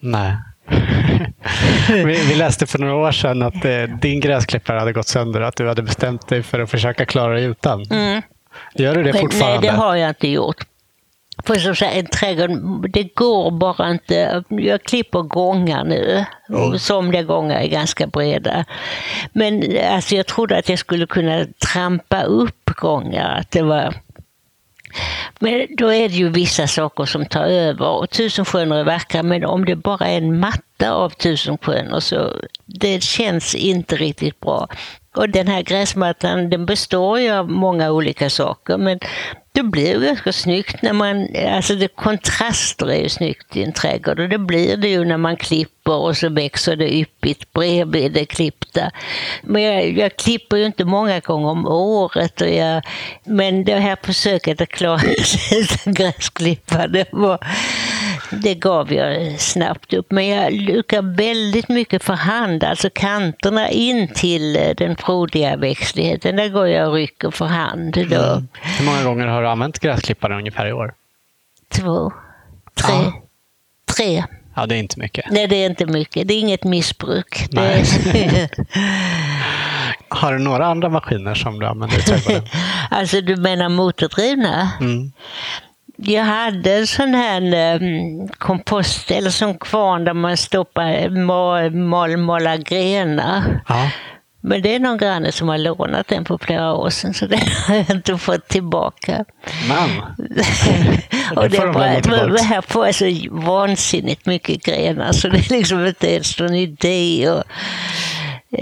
Nej. 0.00 0.36
vi, 2.04 2.34
läste 2.34 2.66
för 2.66 2.78
några 2.78 2.94
år 2.94 3.12
sedan 3.12 3.42
att 3.42 3.64
eh, 3.64 3.82
din 3.82 4.20
gräsklippare 4.20 4.78
hade 4.78 4.92
gått 4.92 5.08
sönder 5.08 5.40
och 5.40 5.48
att 5.48 5.56
du 5.56 5.68
hade 5.68 5.82
bestämt 5.82 6.28
dig 6.28 6.42
för 6.42 6.60
att 6.60 6.70
försöka 6.70 7.06
klara 7.06 7.34
dig 7.34 7.44
utan. 7.44 7.82
Mm. 7.82 8.22
Gör 8.74 8.94
du 8.94 9.02
det 9.02 9.12
fortfarande? 9.12 9.60
Nej, 9.60 9.70
det 9.70 9.76
har 9.76 9.96
jag 9.96 10.10
inte 10.10 10.28
gjort. 10.28 10.66
För 11.42 11.54
som 11.54 11.76
sagt, 11.76 11.94
en 11.94 12.06
trädgård, 12.06 12.90
det 12.90 13.14
går 13.14 13.50
bara 13.50 13.90
inte. 13.90 14.44
Jag 14.48 14.82
klipper 14.82 15.22
gångar 15.22 15.84
nu 15.84 16.24
och 16.48 16.80
somliga 16.80 17.22
gånger 17.22 17.56
är 17.56 17.66
ganska 17.66 18.06
breda. 18.06 18.64
Men 19.32 19.78
alltså, 19.90 20.14
jag 20.14 20.26
trodde 20.26 20.56
att 20.56 20.68
jag 20.68 20.78
skulle 20.78 21.06
kunna 21.06 21.46
trampa 21.72 22.22
upp 22.22 22.70
gångar. 22.76 23.38
Att 23.40 23.50
det 23.50 23.62
var 23.62 23.94
men 25.40 25.66
då 25.76 25.92
är 25.92 26.08
det 26.08 26.14
ju 26.14 26.28
vissa 26.28 26.66
saker 26.66 27.04
som 27.04 27.26
tar 27.26 27.44
över. 27.44 27.88
Och 27.88 28.10
tusenskönar 28.10 28.76
är 28.76 28.84
vackra, 28.84 29.22
men 29.22 29.44
om 29.44 29.64
det 29.64 29.76
bara 29.76 30.06
är 30.06 30.18
en 30.18 30.40
matta 30.40 30.92
av 30.92 31.10
tusenskönar 31.10 32.00
så 32.00 32.32
det 32.64 33.02
känns 33.02 33.54
inte 33.54 33.96
riktigt 33.96 34.40
bra. 34.40 34.68
Och 35.16 35.28
den 35.28 35.48
här 35.48 35.62
gräsmattan 35.62 36.50
den 36.50 36.66
består 36.66 37.20
ju 37.20 37.30
av 37.30 37.50
många 37.50 37.90
olika 37.90 38.30
saker, 38.30 38.78
men 38.78 39.00
det 39.54 39.62
blir 39.62 40.00
ganska 40.00 40.32
snyggt 40.32 40.82
när 40.82 40.92
man, 40.92 41.28
alltså 41.48 41.74
det, 41.74 41.88
kontraster 41.88 42.90
är 42.90 43.02
ju 43.02 43.08
snyggt 43.08 43.56
i 43.56 43.62
en 43.62 43.72
trädgård 43.72 44.20
och 44.20 44.28
det 44.28 44.38
blir 44.38 44.76
det 44.76 44.88
ju 44.88 45.04
när 45.04 45.16
man 45.16 45.36
klipper 45.36 45.92
och 45.92 46.16
så 46.16 46.28
växer 46.28 46.76
det 46.76 46.94
yppigt 46.94 47.52
bredvid 47.52 48.12
det 48.12 48.24
klippta. 48.24 48.90
Men 49.42 49.62
jag, 49.62 49.98
jag 49.98 50.16
klipper 50.16 50.56
ju 50.56 50.66
inte 50.66 50.84
många 50.84 51.20
gånger 51.20 51.48
om 51.48 51.66
året 51.66 52.40
och 52.40 52.48
jag, 52.48 52.82
men 53.24 53.64
det 53.64 53.78
här 53.78 53.96
försöket 54.02 54.60
att 54.60 54.68
klara 54.68 54.98
sig 55.24 55.60
utan 55.60 55.94
gräsklippa, 55.94 56.86
det, 56.86 57.08
var, 57.12 57.38
det 58.30 58.54
gav 58.54 58.92
jag 58.92 59.40
snabbt 59.40 59.92
upp. 59.92 60.10
Men 60.10 60.26
jag 60.26 60.52
lukar 60.52 61.16
väldigt 61.16 61.68
mycket 61.68 62.04
för 62.04 62.14
hand, 62.14 62.64
alltså 62.64 62.90
kanterna 62.94 63.68
in 63.70 64.08
till 64.14 64.56
eh, 64.56 64.74
den 64.76 64.96
frodiga 64.96 65.56
växtligheten, 65.56 66.36
där 66.36 66.48
går 66.48 66.68
jag 66.68 66.88
och 66.88 66.94
rycker 66.94 67.30
för 67.30 67.46
hand. 67.46 67.94
Då. 67.94 68.00
Mm. 68.00 68.48
Hur 68.78 68.84
många 68.84 69.04
gånger 69.04 69.26
har 69.26 69.43
du 69.44 69.50
använt 69.50 69.78
gräsklippare 69.78 70.38
ungefär 70.38 70.66
i 70.66 70.72
år? 70.72 70.94
Två, 71.68 72.12
tre, 72.74 72.94
ja. 72.94 73.22
tre. 73.96 74.24
Ja, 74.56 74.66
det 74.66 74.74
är 74.74 74.78
inte 74.78 74.98
mycket. 74.98 75.24
Nej, 75.30 75.46
det 75.46 75.56
är 75.56 75.70
inte 75.70 75.86
mycket. 75.86 76.28
Det 76.28 76.34
är 76.34 76.40
inget 76.40 76.64
missbruk. 76.64 77.46
Nej. 77.50 77.84
har 80.08 80.32
du 80.32 80.38
några 80.38 80.66
andra 80.66 80.88
maskiner 80.88 81.34
som 81.34 81.58
du 81.58 81.66
använder 81.66 81.98
i 81.98 82.02
trädgården? 82.02 82.48
alltså, 82.90 83.20
du 83.20 83.36
menar 83.36 83.68
motordrivna? 83.68 84.70
Mm. 84.80 85.12
Jag 85.96 86.24
hade 86.24 86.74
en 86.74 86.86
sån 86.86 87.14
här 87.14 87.74
um, 87.82 88.28
kompost, 88.28 89.10
eller 89.10 89.30
sån 89.30 89.58
kvarn 89.58 90.04
där 90.04 90.14
man 90.14 90.36
stoppar 90.36 91.08
mal, 91.10 91.70
mal, 91.70 92.16
mala 92.16 92.56
grenar. 92.56 93.60
Ja. 93.68 93.90
Men 94.46 94.62
det 94.62 94.74
är 94.74 94.80
någon 94.80 94.98
granne 94.98 95.32
som 95.32 95.48
har 95.48 95.58
lånat 95.58 96.08
den 96.08 96.24
för 96.24 96.38
flera 96.38 96.74
år 96.74 96.90
sedan 96.90 97.14
så 97.14 97.26
det 97.26 97.36
har 97.66 97.74
jag 97.74 97.90
inte 97.90 98.18
fått 98.18 98.48
tillbaka. 98.48 99.24
Och 101.36 101.50
det, 101.50 101.58
bara, 101.58 102.26
det 102.26 102.42
här 102.42 102.60
får 102.60 102.86
jag 102.86 102.94
så 102.94 103.04
vansinnigt 103.30 104.26
mycket 104.26 104.64
grenar 104.64 105.12
så 105.12 105.28
det 105.28 105.38
är 105.38 105.52
liksom 105.52 105.86
inte 105.86 106.10
ens 106.12 106.38
någon 106.38 106.54
idé. 106.54 107.30
Och, 107.30 107.42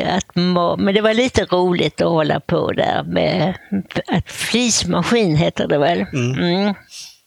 att, 0.07 0.37
men 0.79 0.95
det 0.95 1.01
var 1.01 1.15
lite 1.15 1.45
roligt 1.45 2.01
att 2.01 2.09
hålla 2.09 2.41
på 2.41 2.73
där 2.73 3.03
med 3.03 3.55
att 4.09 4.31
flismaskin 4.31 5.37
heter 5.37 5.69
det 5.69 5.79
väl. 5.79 6.01
Mm. 6.01 6.39
Mm. 6.39 6.75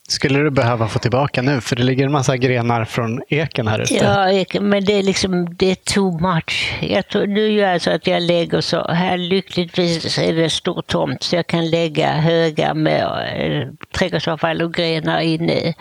Skulle 0.08 0.39
du 0.39 0.49
behöva 0.49 0.88
få 0.88 0.99
tillbaka 0.99 1.41
nu? 1.41 1.62
För 1.62 1.76
det 1.76 1.84
ligger 1.84 2.06
en 2.06 2.12
massa 2.12 2.38
grenar 2.38 2.86
från 2.86 3.22
eken 3.30 3.68
här 3.68 3.80
ute. 3.80 3.95
Ja, 3.95 4.62
men 4.62 4.86
det 4.86 4.93
är 4.93 5.03
liksom 5.03 5.56
det 5.56 5.72
är 5.72 5.76
too 5.76 6.20
much. 6.20 6.78
Jag 6.82 7.08
tror, 7.08 7.28
nu 7.28 7.51
gör 7.51 7.72
jag 7.72 7.82
så 7.82 7.91
att 7.91 8.08
jag 8.08 8.24
lägger 8.24 8.62
så 8.62 8.88
här. 8.88 9.18
Lyckligtvis 9.18 10.18
är 10.18 10.34
det 10.34 10.49
stor 10.49 10.82
tomt 10.82 11.24
så 11.24 11.36
jag 11.36 11.47
kan 11.47 11.70
lägga 11.70 12.12
högar 12.12 12.74
med 12.74 13.03
äh, 13.03 13.68
trädgårdsavfall 13.97 14.62
och 14.62 14.74
grenar 14.74 15.20
inne 15.20 15.53
i, 15.53 15.76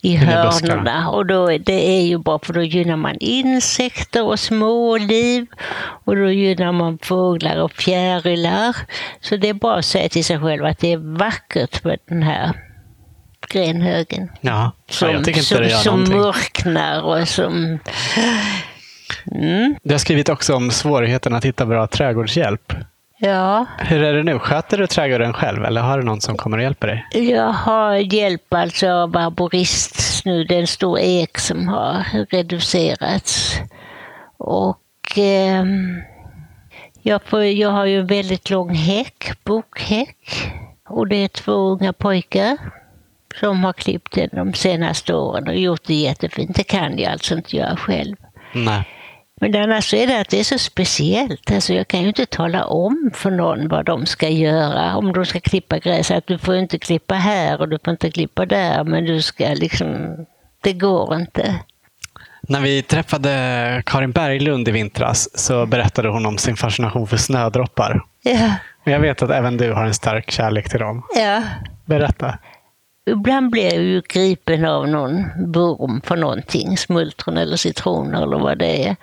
i 0.00 0.16
hörnorna. 0.16 1.10
Och 1.10 1.26
då, 1.26 1.46
det 1.46 1.98
är 1.98 2.02
ju 2.02 2.18
bra 2.18 2.38
för 2.38 2.52
då 2.52 2.62
gynnar 2.62 2.96
man 2.96 3.16
insekter 3.20 4.24
och 4.24 4.40
småliv. 4.40 5.46
Och 6.04 6.16
då 6.16 6.30
gynnar 6.30 6.72
man 6.72 6.98
fåglar 7.02 7.62
och 7.62 7.72
fjärilar. 7.72 8.76
Så 9.20 9.36
det 9.36 9.48
är 9.48 9.54
bara 9.54 9.78
att 9.78 9.84
säga 9.84 10.08
till 10.08 10.24
sig 10.24 10.40
själv 10.40 10.64
att 10.64 10.78
det 10.78 10.92
är 10.92 11.18
vackert 11.18 11.84
med 11.84 11.98
den 12.08 12.22
här 12.22 12.52
grenhögen. 13.48 14.30
Ja, 14.40 14.72
som, 14.90 15.10
jag 15.10 15.24
tycker 15.24 15.38
inte 15.38 15.54
som, 15.54 15.62
det 15.62 15.68
gör 15.68 15.76
som 15.76 15.94
någonting. 15.94 16.18
mörknar 16.18 17.02
och 17.02 17.28
som... 17.28 17.78
Mm. 19.32 19.74
Du 19.82 19.94
har 19.94 19.98
skrivit 19.98 20.28
också 20.28 20.54
om 20.54 20.70
svårigheten 20.70 21.34
att 21.34 21.44
hitta 21.44 21.66
bra 21.66 21.86
trädgårdshjälp. 21.86 22.72
Ja. 23.18 23.66
Hur 23.78 24.02
är 24.02 24.12
det 24.12 24.22
nu? 24.22 24.38
Sköter 24.38 24.78
du 24.78 24.86
trädgården 24.86 25.32
själv 25.32 25.64
eller 25.64 25.80
har 25.80 25.98
du 25.98 26.04
någon 26.04 26.20
som 26.20 26.36
kommer 26.36 26.56
och 26.56 26.62
hjälper 26.62 26.86
dig? 26.86 27.06
Jag 27.12 27.52
har 27.52 27.94
hjälp 27.94 28.54
alltså 28.54 28.88
av 28.88 29.16
arborist 29.16 30.24
nu. 30.24 30.44
Det 30.44 30.54
är 30.54 30.60
en 30.60 30.66
stor 30.66 30.98
ek 30.98 31.38
som 31.38 31.68
har 31.68 32.04
reducerats. 32.30 33.56
Och 34.36 35.18
eh, 35.18 35.64
jag, 37.02 37.22
får, 37.22 37.44
jag 37.44 37.70
har 37.70 37.84
ju 37.84 38.00
en 38.00 38.06
väldigt 38.06 38.50
lång 38.50 38.74
häck, 38.74 39.32
bokhäck. 39.44 40.52
Och 40.88 41.08
det 41.08 41.16
är 41.16 41.28
två 41.28 41.52
unga 41.52 41.92
pojkar 41.92 42.56
som 43.40 43.64
har 43.64 43.72
klippt 43.72 44.14
den 44.14 44.28
de 44.32 44.54
senaste 44.54 45.14
åren 45.14 45.48
och 45.48 45.56
gjort 45.56 45.84
det 45.86 45.94
jättefint. 45.94 46.56
Det 46.56 46.64
kan 46.64 46.98
jag 46.98 47.12
alltså 47.12 47.34
inte 47.34 47.56
göra 47.56 47.76
själv. 47.76 48.16
Nej. 48.52 48.84
Men 49.40 49.56
annars 49.56 49.94
är 49.94 50.06
det 50.06 50.20
att 50.20 50.28
det 50.28 50.40
är 50.40 50.44
så 50.44 50.58
speciellt. 50.58 51.50
Alltså 51.50 51.74
jag 51.74 51.88
kan 51.88 52.00
ju 52.00 52.08
inte 52.08 52.26
tala 52.26 52.64
om 52.64 53.10
för 53.14 53.30
någon 53.30 53.68
vad 53.68 53.84
de 53.84 54.06
ska 54.06 54.28
göra. 54.28 54.96
Om 54.96 55.12
de 55.12 55.26
ska 55.26 55.40
klippa 55.40 55.78
gräs, 55.78 56.10
att 56.10 56.26
du 56.26 56.38
får 56.38 56.56
inte 56.56 56.78
klippa 56.78 57.14
här 57.14 57.60
och 57.60 57.68
du 57.68 57.78
får 57.84 57.90
inte 57.90 58.10
klippa 58.10 58.46
där. 58.46 58.84
Men 58.84 59.04
du 59.04 59.22
ska 59.22 59.48
liksom, 59.48 60.16
det 60.60 60.72
går 60.72 61.14
inte. 61.16 61.54
När 62.48 62.60
vi 62.60 62.82
träffade 62.82 63.82
Karin 63.86 64.12
Berglund 64.12 64.68
i 64.68 64.70
vintras 64.70 65.28
så 65.34 65.66
berättade 65.66 66.08
hon 66.08 66.26
om 66.26 66.38
sin 66.38 66.56
fascination 66.56 67.06
för 67.06 67.16
snödroppar. 67.16 68.02
Ja. 68.22 68.50
Jag 68.84 69.00
vet 69.00 69.22
att 69.22 69.30
även 69.30 69.56
du 69.56 69.72
har 69.72 69.84
en 69.84 69.94
stark 69.94 70.30
kärlek 70.30 70.68
till 70.68 70.80
dem. 70.80 71.02
Ja. 71.16 71.42
Berätta. 71.84 72.38
Ibland 73.06 73.50
blir 73.50 73.64
jag 73.64 73.82
ju 73.82 74.02
gripen 74.08 74.64
av 74.64 74.88
någon 74.88 75.24
vurm 75.52 76.00
för 76.04 76.16
någonting, 76.16 76.76
smultron 76.76 77.36
eller 77.36 77.56
citroner 77.56 78.22
eller 78.22 78.38
vad 78.38 78.58
det 78.58 78.88
är. 78.88 78.96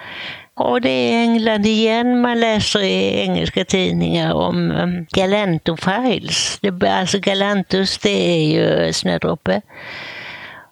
Och 0.54 0.82
det 0.82 0.90
är 0.90 1.24
England 1.24 1.66
igen. 1.66 2.22
Man 2.22 2.40
läser 2.40 2.80
i 2.80 3.20
engelska 3.20 3.66
tidningar 3.66 4.34
om 4.34 4.72
um, 4.72 5.06
Galantofiles. 5.10 6.60
Det, 6.62 6.90
alltså 6.90 7.20
Galantus, 7.20 7.98
det 7.98 8.32
är 8.32 8.46
ju 8.46 8.94
snödroppe. 8.94 9.62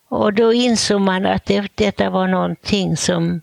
Och 0.09 0.33
då 0.33 0.53
insåg 0.53 1.01
man 1.01 1.25
att 1.25 1.45
det, 1.45 1.71
detta 1.75 2.09
var 2.09 2.27
någonting 2.27 2.97
som 2.97 3.41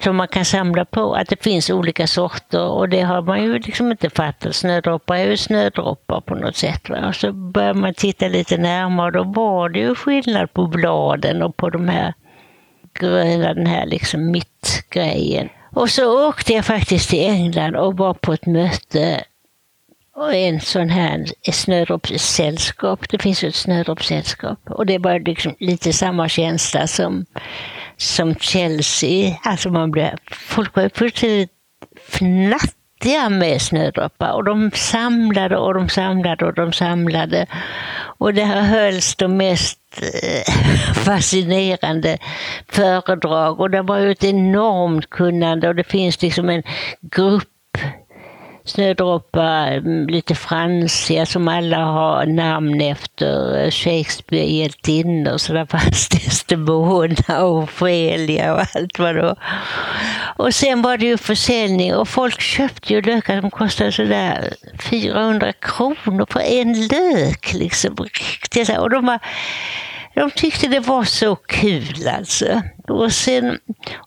som 0.00 0.16
man 0.16 0.28
kan 0.28 0.44
samla 0.44 0.84
på. 0.84 1.14
Att 1.14 1.28
det 1.28 1.42
finns 1.42 1.70
olika 1.70 2.06
sorter 2.06 2.68
och 2.68 2.88
det 2.88 3.00
har 3.00 3.22
man 3.22 3.42
ju 3.42 3.58
liksom 3.58 3.90
inte 3.90 4.10
fattat. 4.10 4.54
Snödroppar 4.54 5.16
är 5.16 5.26
ju 5.26 5.36
snödroppar 5.36 6.20
på 6.20 6.34
något 6.34 6.56
sätt. 6.56 6.88
Va? 6.90 7.08
Och 7.08 7.14
så 7.14 7.32
börjar 7.32 7.74
man 7.74 7.94
titta 7.94 8.28
lite 8.28 8.56
närmare 8.56 9.06
och 9.06 9.12
då 9.12 9.24
var 9.24 9.68
det 9.68 9.78
ju 9.78 9.94
skillnad 9.94 10.52
på 10.52 10.66
bladen 10.66 11.42
och 11.42 11.56
på 11.56 11.70
de 11.70 11.88
här 11.88 12.14
gröna, 12.94 13.54
den 13.54 13.66
här 13.66 13.86
liksom 13.86 14.30
mittgrejen. 14.30 15.48
Och 15.74 15.90
så 15.90 16.28
åkte 16.28 16.52
jag 16.52 16.64
faktiskt 16.64 17.10
till 17.10 17.30
England 17.30 17.76
och 17.76 17.96
var 17.96 18.14
på 18.14 18.32
ett 18.32 18.46
möte 18.46 19.24
och 20.16 20.34
en 20.34 20.60
sån 20.60 20.90
här 20.90 21.24
snödroppssällskap. 21.52 23.08
Det 23.08 23.18
finns 23.18 23.44
ju 23.44 23.48
ett 23.48 23.54
snödroppssällskap. 23.54 24.58
Och 24.70 24.86
det 24.86 24.98
var 24.98 25.20
liksom 25.20 25.54
lite 25.58 25.92
samma 25.92 26.28
känsla 26.28 26.86
som 26.86 27.26
som 27.96 28.34
Chelsea. 28.34 29.36
Alltså 29.42 29.70
man 29.70 29.90
blev, 29.90 30.16
folk 30.30 30.76
var 30.76 30.90
fullständigt 30.94 31.50
fnattiga 32.08 33.28
med 33.28 33.62
snödroppar 33.62 34.32
och 34.32 34.44
de 34.44 34.70
samlade 34.74 35.56
och 35.56 35.74
de 35.74 35.88
samlade 35.88 36.44
och 36.44 36.54
de 36.54 36.72
samlade. 36.72 37.46
Och 38.18 38.34
det 38.34 38.44
här 38.44 38.62
hölls 38.62 39.16
de 39.16 39.36
mest 39.36 39.78
eh, 40.02 40.54
fascinerande 40.94 42.18
föredrag 42.68 43.60
och 43.60 43.70
det 43.70 43.82
var 43.82 43.98
ju 43.98 44.10
ett 44.10 44.24
enormt 44.24 45.10
kunnande 45.10 45.68
och 45.68 45.74
det 45.74 45.84
finns 45.84 46.22
liksom 46.22 46.48
en 46.48 46.62
grupp 47.00 47.48
snödroppar, 48.66 49.72
mm, 49.72 50.06
lite 50.06 50.34
fransiga 50.34 51.26
som 51.26 51.48
alla 51.48 51.84
har 51.84 52.26
namn 52.26 52.80
efter 52.80 53.64
eh, 53.64 53.70
Shakespeare 53.70 54.44
hjältinnor. 54.44 55.38
Så 55.38 55.52
där 55.52 55.66
fanns 55.66 56.08
Desdemona 56.08 57.44
och 57.44 57.58
Ofelia 57.62 58.54
och 58.54 58.60
allt 58.60 58.98
vad 58.98 59.14
det 59.14 59.22
var. 59.22 59.38
Och 60.36 60.54
sen 60.54 60.82
var 60.82 60.96
det 60.96 61.06
ju 61.06 61.16
försäljning 61.16 61.94
och 61.94 62.08
folk 62.08 62.40
köpte 62.40 62.92
ju 62.92 63.02
lökar 63.02 63.40
som 63.40 63.50
kostade 63.50 63.92
sådär 63.92 64.54
400 64.90 65.52
kronor 65.52 66.26
för 66.30 66.40
en 66.40 66.86
lök. 66.86 67.52
Liksom. 67.54 67.96
Och 68.78 68.90
de 68.90 69.06
var 69.06 69.18
de 70.16 70.30
tyckte 70.30 70.68
det 70.68 70.80
var 70.80 71.04
så 71.04 71.36
kul 71.36 72.08
alltså. 72.08 72.62
Och, 72.88 73.12
sen, 73.12 73.58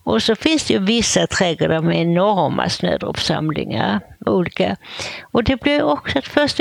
och 0.04 0.24
så 0.24 0.36
finns 0.36 0.64
det 0.64 0.74
ju 0.74 0.80
vissa 0.80 1.28
trädgårdar 1.28 1.82
med 1.82 2.02
enorma 2.02 2.70
snödroppssamlingar. 2.70 4.00
Olika. 4.26 4.78
Och 5.32 5.44
det 5.44 5.62
blir 5.62 5.84
också 5.84 6.20
att 6.20 6.28
först 6.28 6.58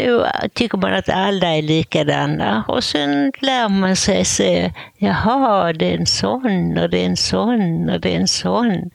tycker 0.55 0.79
man 0.79 0.95
att 0.95 1.09
alla 1.09 1.57
är 1.57 1.63
likadana 1.63 2.65
och 2.69 2.85
sen 2.85 3.33
lär 3.41 3.69
man 3.69 3.97
sig 3.97 4.25
se, 4.25 4.73
jaha, 4.97 5.73
det 5.73 5.93
är 5.93 5.99
en 5.99 6.07
sån 6.07 6.79
och 6.79 6.91
det 6.91 6.99
är 6.99 7.07
en 7.07 7.17
sån 7.17 7.91
och 7.91 8.01
det 8.01 8.15
är 8.15 8.21
en 8.21 8.29
sån. 8.29 8.91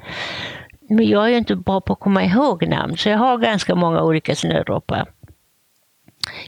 Men 0.90 1.08
jag 1.08 1.26
är 1.26 1.30
ju 1.30 1.38
inte 1.38 1.56
bra 1.56 1.82
på 1.82 1.94
att 1.94 2.00
komma 2.00 2.24
ihåg 2.24 2.68
namn, 2.68 2.98
så 2.98 3.10
jag 3.10 3.18
har 3.18 3.38
ganska 3.38 3.76
många 3.76 4.02
olika 4.02 4.36
snödroppar. 4.36 5.06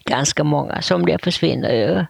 Ganska 0.03 0.43
många, 0.43 0.81
somliga 0.81 1.19
försvinner 1.19 1.73
ju. 1.73 2.05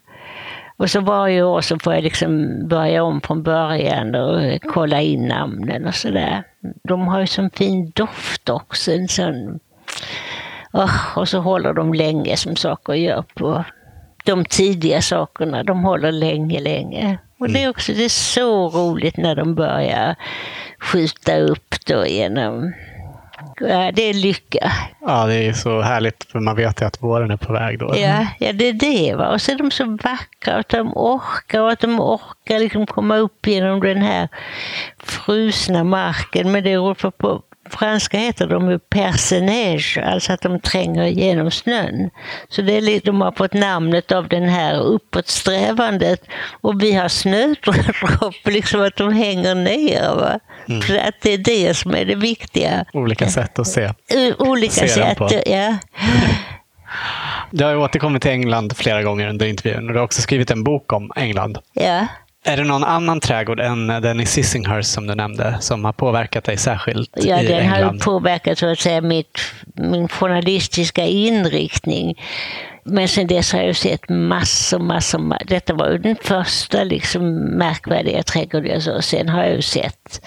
Och 0.77 0.89
så 0.89 1.01
varje 1.01 1.43
år 1.43 1.61
så 1.61 1.79
får 1.79 1.93
jag 1.93 2.03
liksom 2.03 2.59
börja 2.67 3.03
om 3.03 3.21
från 3.21 3.43
början 3.43 4.15
och 4.15 4.61
kolla 4.61 5.01
in 5.01 5.27
namnen 5.27 5.87
och 5.87 5.95
sådär. 5.95 6.43
De 6.83 7.07
har 7.07 7.19
ju 7.19 7.27
sån 7.27 7.49
fin 7.49 7.91
doft 7.95 8.49
också. 8.49 8.91
En 8.91 9.07
sån, 9.07 9.59
oh, 10.73 11.17
och 11.17 11.29
så 11.29 11.39
håller 11.39 11.73
de 11.73 11.93
länge 11.93 12.37
som 12.37 12.55
saker 12.55 12.93
gör 12.93 13.23
på 13.33 13.63
de 14.25 14.45
tidiga 14.45 15.01
sakerna. 15.01 15.63
De 15.63 15.83
håller 15.83 16.11
länge, 16.11 16.59
länge. 16.59 17.17
Och 17.39 17.49
det 17.49 17.63
är 17.63 17.69
också 17.69 17.93
det 17.93 18.05
är 18.05 18.09
så 18.09 18.69
roligt 18.69 19.17
när 19.17 19.35
de 19.35 19.55
börjar 19.55 20.15
skjuta 20.79 21.37
upp 21.37 21.75
då 21.87 22.05
genom 22.05 22.73
det 23.93 24.09
är 24.09 24.13
lycka. 24.13 24.71
Ja, 25.01 25.25
det 25.25 25.35
är 25.35 25.53
så 25.53 25.81
härligt 25.81 26.23
för 26.31 26.39
man 26.39 26.55
vet 26.55 26.81
ju 26.81 26.85
att 26.85 27.03
våren 27.03 27.31
är 27.31 27.37
på 27.37 27.53
väg 27.53 27.79
då. 27.79 27.93
Ja, 27.97 28.27
ja 28.39 28.53
det 28.53 28.67
är 28.67 28.73
det. 28.73 29.15
Va? 29.15 29.29
Och 29.29 29.41
så 29.41 29.51
är 29.51 29.55
de 29.55 29.71
så 29.71 29.85
vackra 29.85 30.55
att 30.55 30.69
de 30.69 30.93
orkar 30.97 31.61
och 31.61 31.71
att 31.71 31.79
de 31.79 31.99
orkar 31.99 32.59
liksom 32.59 32.85
komma 32.85 33.17
upp 33.17 33.47
genom 33.47 33.79
den 33.79 34.01
här 34.01 34.29
frusna 35.03 35.83
marken. 35.83 36.51
Men 36.51 36.63
det 36.63 36.71
är 36.71 37.11
på, 37.11 37.41
franska 37.69 38.17
heter 38.17 38.47
de 38.47 38.71
ju 38.71 38.79
percenage, 38.79 39.97
alltså 40.05 40.33
att 40.33 40.41
de 40.41 40.59
tränger 40.59 41.03
igenom 41.03 41.51
snön. 41.51 42.09
Så 42.49 42.61
det 42.61 42.73
är, 42.73 43.05
de 43.05 43.21
har 43.21 43.31
fått 43.31 43.53
namnet 43.53 44.11
av 44.11 44.27
den 44.27 44.49
här 44.49 44.79
uppåtsträvandet. 44.79 46.27
Och 46.61 46.81
vi 46.81 46.93
har 46.93 47.07
snödropp, 47.07 48.35
liksom 48.45 48.81
att 48.81 48.95
de 48.95 49.13
hänger 49.13 49.55
ner. 49.55 50.15
Va? 50.15 50.39
Mm. 50.69 50.81
För 50.81 50.95
att 50.95 51.15
det 51.21 51.33
är 51.33 51.37
det 51.37 51.73
som 51.73 51.95
är 51.95 52.05
det 52.05 52.15
viktiga. 52.15 52.85
Olika 52.93 53.29
sätt 53.29 53.59
att 53.59 53.67
se. 53.67 53.93
Olika 54.37 54.71
se 54.73 54.87
sätt, 54.87 55.17
ja. 55.45 55.77
Du 57.51 57.63
har 57.63 57.75
återkommit 57.75 58.21
till 58.21 58.31
England 58.31 58.77
flera 58.77 59.03
gånger 59.03 59.27
under 59.27 59.45
intervjun 59.45 59.87
och 59.87 59.93
du 59.93 59.99
har 59.99 60.05
också 60.05 60.21
skrivit 60.21 60.51
en 60.51 60.63
bok 60.63 60.93
om 60.93 61.11
England. 61.15 61.57
Ja. 61.73 62.07
Är 62.47 62.57
det 62.57 62.63
någon 62.63 62.83
annan 62.83 63.19
trädgård 63.19 63.59
än 63.59 63.87
den 63.87 64.19
i 64.19 64.25
Sissinghurst 64.25 64.91
som 64.91 65.07
du 65.07 65.15
nämnde 65.15 65.57
som 65.59 65.85
har 65.85 65.93
påverkat 65.93 66.43
dig 66.43 66.57
särskilt 66.57 67.09
ja, 67.13 67.41
i 67.41 67.47
den 67.47 67.59
England? 67.59 67.83
har 67.83 68.05
påverkat 68.05 68.57
så 68.57 68.71
att 68.71 68.79
säga 68.79 69.01
mitt, 69.01 69.39
min 69.73 70.07
journalistiska 70.07 71.05
inriktning. 71.05 72.15
Men 72.83 73.07
sen 73.07 73.27
dess 73.27 73.53
har 73.53 73.61
jag 73.61 73.75
sett 73.75 74.09
massor, 74.09 74.79
massor. 74.79 75.37
Detta 75.47 75.73
var 75.73 75.89
den 75.89 76.15
första 76.21 76.83
liksom, 76.83 77.35
märkvärdiga 77.35 78.23
trädgården 78.23 78.71
jag 78.71 78.81
såg. 78.81 79.03
Sen 79.03 79.29
har 79.29 79.43
jag 79.43 79.55
ju 79.55 79.61
sett 79.61 80.21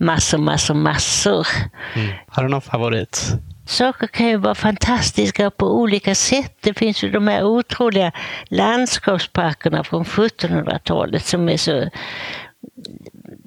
massor, 0.00 0.38
massor, 0.38 0.74
massor. 0.74 1.46
Mm. 1.94 2.12
Har 2.28 2.42
du 2.42 2.48
någon 2.48 2.60
favorit? 2.60 3.32
Saker 3.66 4.06
kan 4.06 4.28
ju 4.28 4.36
vara 4.36 4.54
fantastiska 4.54 5.50
på 5.50 5.80
olika 5.80 6.14
sätt. 6.14 6.56
Det 6.60 6.74
finns 6.74 7.04
ju 7.04 7.10
de 7.10 7.28
här 7.28 7.44
otroliga 7.44 8.12
landskapsparkerna 8.48 9.84
från 9.84 10.04
1700-talet 10.04 11.26
som 11.26 11.48
är 11.48 11.56
så 11.56 11.88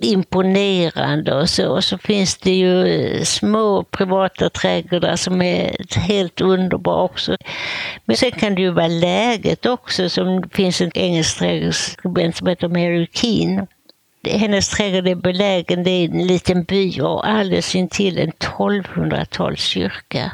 imponerande 0.02 1.36
och 1.36 1.50
så. 1.50 1.70
Och 1.70 1.84
så 1.84 1.98
finns 1.98 2.38
det 2.38 2.52
ju 2.56 3.26
små 3.26 3.84
privata 3.84 4.50
trädgårdar 4.50 5.16
som 5.16 5.42
är 5.42 5.76
helt 6.00 6.42
underbara 6.42 7.04
också. 7.04 7.38
Men 8.06 8.18
sen 8.18 8.32
kan 8.32 8.56
det 8.56 8.62
ju 8.62 8.72
vara 8.72 8.88
läget 8.88 9.66
också, 9.66 10.10
som 10.10 10.42
det 10.42 10.50
finns 10.50 10.82
en 10.82 10.92
engelsk 10.94 11.40
trädgårdsskribent 11.40 12.36
som 12.36 12.48
heter 12.48 12.68
Mary 12.68 13.08
Keane 13.14 13.68
hennes 14.24 14.70
trädgård 14.70 15.08
är 15.08 15.16
belägen, 15.16 15.88
i 15.88 16.06
en 16.06 16.28
liten 16.28 16.64
by 16.64 17.02
och 17.02 17.28
alldeles 17.28 17.76
intill 17.76 18.18
en 18.18 18.32
1200-talskyrka. 18.32 20.32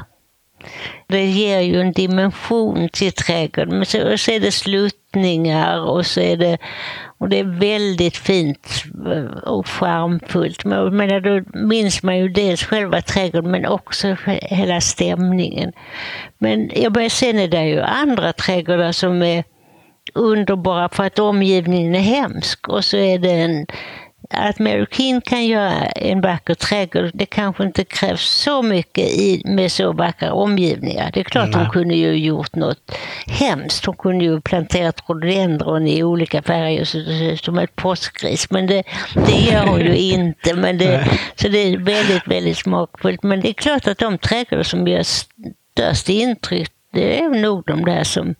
Det 1.06 1.26
ger 1.26 1.60
ju 1.60 1.80
en 1.80 1.92
dimension 1.92 2.88
till 2.88 3.12
trädgården. 3.12 3.76
Men 3.76 3.86
så, 3.86 4.18
så 4.18 4.30
är 4.30 4.40
det 4.40 4.52
sluttningar 4.52 5.80
och 5.80 6.06
så 6.06 6.20
är 6.20 6.36
det 6.36 6.58
och 7.18 7.28
det 7.28 7.38
är 7.38 7.60
väldigt 7.60 8.16
fint 8.16 8.84
eh, 9.06 9.48
och 9.48 9.66
charmfullt. 9.66 10.64
Men 10.64 11.22
då 11.22 11.58
minns 11.58 12.02
man 12.02 12.18
ju 12.18 12.28
dels 12.28 12.64
själva 12.64 13.02
trädgården 13.02 13.50
men 13.50 13.66
också 13.66 14.16
hela 14.26 14.80
stämningen. 14.80 15.72
Men 16.38 16.70
jag 16.74 16.92
börjar 16.92 17.08
sen 17.08 17.38
är 17.38 17.48
det 17.48 17.64
ju 17.64 17.80
andra 17.80 18.32
trädgårdar 18.32 18.92
som 18.92 19.22
är 19.22 19.44
underbara 20.14 20.88
för 20.88 21.04
att 21.04 21.18
omgivningen 21.18 21.94
är 21.94 22.00
hemsk. 22.00 22.68
Och 22.68 22.84
så 22.84 22.96
är 22.96 23.18
det 23.18 23.30
en, 23.30 23.66
att 24.30 24.58
Mary 24.58 24.86
King 24.90 25.20
kan 25.20 25.46
göra 25.46 25.86
en 25.86 26.20
vacker 26.20 26.54
trädgård, 26.54 27.10
det 27.14 27.26
kanske 27.26 27.64
inte 27.64 27.84
krävs 27.84 28.22
så 28.22 28.62
mycket 28.62 29.04
i, 29.04 29.42
med 29.44 29.72
så 29.72 29.92
vackra 29.92 30.32
omgivningar. 30.32 31.10
Det 31.12 31.20
är 31.20 31.24
klart 31.24 31.48
mm. 31.48 31.60
hon 31.60 31.70
kunde 31.70 31.94
ju 31.94 32.14
gjort 32.14 32.54
något 32.54 32.96
hemskt. 33.26 33.84
Hon 33.84 33.96
kunde 33.96 34.24
ju 34.24 34.40
planterat 34.40 35.02
rhododendron 35.06 35.86
i 35.86 36.02
olika 36.02 36.42
färger 36.42 37.36
som 37.36 37.58
ett 37.58 37.76
påskgris. 37.76 38.50
Men 38.50 38.66
det, 38.66 38.82
det 39.14 39.52
gör 39.52 39.66
hon 39.66 39.80
ju 39.80 39.96
inte. 40.14 40.54
Men 40.54 40.78
det, 40.78 41.08
så 41.36 41.48
det 41.48 41.58
är 41.58 41.78
väldigt, 41.78 42.28
väldigt 42.28 42.58
smakfullt. 42.58 43.22
Men 43.22 43.40
det 43.40 43.48
är 43.48 43.52
klart 43.52 43.86
att 43.86 43.98
de 43.98 44.18
trädgårdar 44.18 44.62
som 44.62 44.88
gör 44.88 45.02
störst 45.02 46.08
intryck, 46.08 46.70
det 46.92 47.20
är 47.20 47.28
nog 47.28 47.62
de 47.66 47.84
där 47.84 48.04
som 48.04 48.34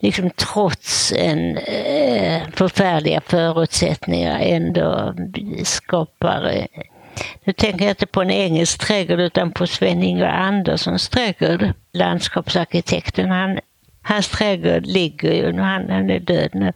liksom 0.00 0.30
trots 0.30 1.12
en 1.16 1.56
eh, 1.56 2.42
förfärliga 2.52 3.20
förutsättningar 3.20 4.40
ändå 4.40 5.14
skapar 5.64 6.50
eh, 6.52 6.82
nu 7.44 7.52
tänker 7.52 7.84
jag 7.84 7.92
inte 7.92 8.06
på 8.06 8.22
en 8.22 8.30
engelsk 8.30 8.86
trädgård 8.86 9.20
utan 9.20 9.52
på 9.52 9.66
Sven-Ingvar 9.66 10.28
Anderssons 10.28 11.08
trädgård, 11.08 11.72
landskapsarkitekten. 11.92 13.30
Han, 13.30 13.58
hans 14.02 14.28
trädgård 14.28 14.86
ligger 14.86 15.32
ju, 15.32 15.52
han, 15.52 15.90
han 15.90 16.10
är 16.10 16.20
död 16.20 16.50
nu, 16.52 16.72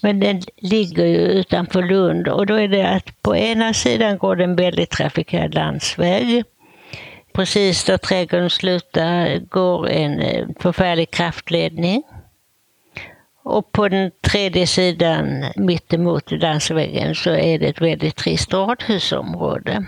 men 0.00 0.20
den 0.20 0.42
ligger 0.56 1.06
ju 1.06 1.18
utanför 1.18 1.82
Lund 1.82 2.28
och 2.28 2.46
då 2.46 2.54
är 2.54 2.68
det 2.68 2.88
att 2.88 3.22
på 3.22 3.36
ena 3.36 3.74
sidan 3.74 4.18
går 4.18 4.36
det 4.36 4.44
en 4.44 4.56
väldigt 4.56 4.90
trafikerad 4.90 5.54
landsväg. 5.54 6.44
Precis 7.32 7.84
där 7.84 7.98
trädgården 7.98 8.50
slutar 8.50 9.38
går 9.38 9.88
en 9.88 10.20
eh, 10.20 10.46
förfärlig 10.60 11.10
kraftledning 11.10 12.02
och 13.44 13.72
på 13.72 13.88
den 13.88 14.10
tredje 14.20 14.66
sidan 14.66 15.44
mittemot 15.56 16.30
landsvägen 16.30 17.14
så 17.14 17.30
är 17.30 17.58
det 17.58 17.66
ett 17.66 17.80
väldigt 17.80 18.16
trist 18.16 18.52
radhusområde. 18.52 19.86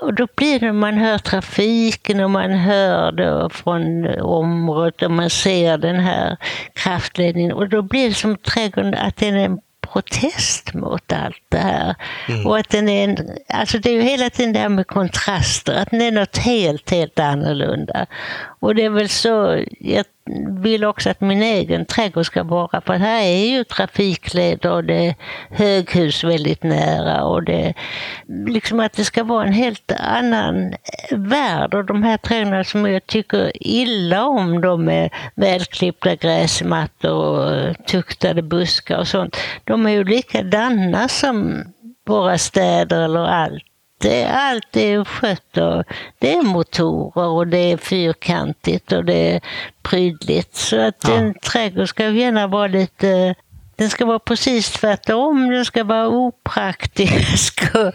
Och 0.00 0.14
då 0.14 0.26
blir 0.36 0.60
det, 0.60 0.72
man 0.72 0.98
hör 0.98 1.18
trafiken 1.18 2.20
och 2.20 2.30
man 2.30 2.50
hör 2.50 3.12
det 3.12 3.48
från 3.50 4.06
området 4.20 5.02
och 5.02 5.10
man 5.10 5.30
ser 5.30 5.78
den 5.78 6.00
här 6.00 6.36
kraftledningen 6.74 7.52
och 7.52 7.68
då 7.68 7.82
blir 7.82 8.08
det 8.08 8.14
som 8.14 8.36
trädgården 8.36 8.94
att 8.94 9.16
den 9.16 9.36
är 9.36 9.44
en 9.44 9.60
protest 9.92 10.74
mot 10.74 11.12
allt 11.12 11.42
det 11.48 11.58
här. 11.58 11.94
Mm. 12.28 12.46
Och 12.46 12.58
att 12.58 12.70
den 12.70 12.88
är 12.88 13.04
en, 13.04 13.16
alltså 13.48 13.78
det 13.78 13.90
är 13.90 13.94
ju 13.94 14.02
hela 14.02 14.30
tiden 14.30 14.52
det 14.52 14.58
här 14.58 14.68
med 14.68 14.86
kontraster, 14.86 15.74
att 15.74 15.90
den 15.90 16.00
är 16.00 16.12
något 16.12 16.36
helt, 16.36 16.90
helt 16.90 17.18
annorlunda. 17.18 18.06
Och 18.64 18.74
det 18.74 18.84
är 18.84 18.90
väl 18.90 19.08
så, 19.08 19.64
jag 19.80 20.04
vill 20.62 20.84
också 20.84 21.10
att 21.10 21.20
min 21.20 21.42
egen 21.42 21.86
trädgård 21.86 22.26
ska 22.26 22.42
vara, 22.42 22.80
för 22.80 22.94
här 22.94 23.22
är 23.22 23.46
ju 23.46 23.64
trafikleder 23.64 24.72
och 24.72 24.84
det 24.84 25.06
är 25.06 25.14
höghus 25.50 26.24
väldigt 26.24 26.62
nära 26.62 27.24
och 27.24 27.42
det 27.42 27.74
liksom 28.46 28.80
att 28.80 28.92
det 28.92 29.04
ska 29.04 29.24
vara 29.24 29.46
en 29.46 29.52
helt 29.52 29.92
annan 29.98 30.74
värld. 31.10 31.74
Och 31.74 31.84
de 31.84 32.02
här 32.02 32.16
trädgårdarna 32.16 32.64
som 32.64 32.86
jag 32.86 33.06
tycker 33.06 33.52
illa 33.66 34.26
om, 34.26 34.60
de 34.60 34.84
med 34.84 35.10
välklippta 35.34 36.14
gräsmattor 36.14 37.12
och 37.12 37.86
tuktade 37.86 38.42
buskar 38.42 38.98
och 38.98 39.08
sånt, 39.08 39.36
de 39.64 39.86
är 39.86 39.90
ju 39.90 40.04
likadana 40.04 41.08
som 41.08 41.64
våra 42.06 42.38
städer 42.38 43.00
eller 43.00 43.26
allt 43.26 43.64
det, 44.04 44.26
allt 44.26 44.76
är 44.76 45.04
skött 45.04 45.56
och 45.56 45.84
det 46.18 46.34
är 46.34 46.42
motorer 46.42 47.26
och 47.26 47.46
det 47.46 47.72
är 47.72 47.76
fyrkantigt 47.76 48.92
och 48.92 49.04
det 49.04 49.34
är 49.34 49.40
prydligt. 49.82 50.56
Så 50.56 50.80
att 50.80 51.04
ja. 51.08 51.14
en 51.14 51.34
trädgård 51.34 51.88
ska 51.88 52.08
gärna 52.08 52.46
vara 52.46 52.66
lite 52.66 53.34
den 53.76 53.90
ska 53.90 54.04
vara 54.04 54.18
precis 54.18 54.70
tvärtom. 54.70 55.50
Den 55.50 55.64
ska 55.64 55.84
vara 55.84 56.08
opraktisk 56.08 57.62
och 57.74 57.92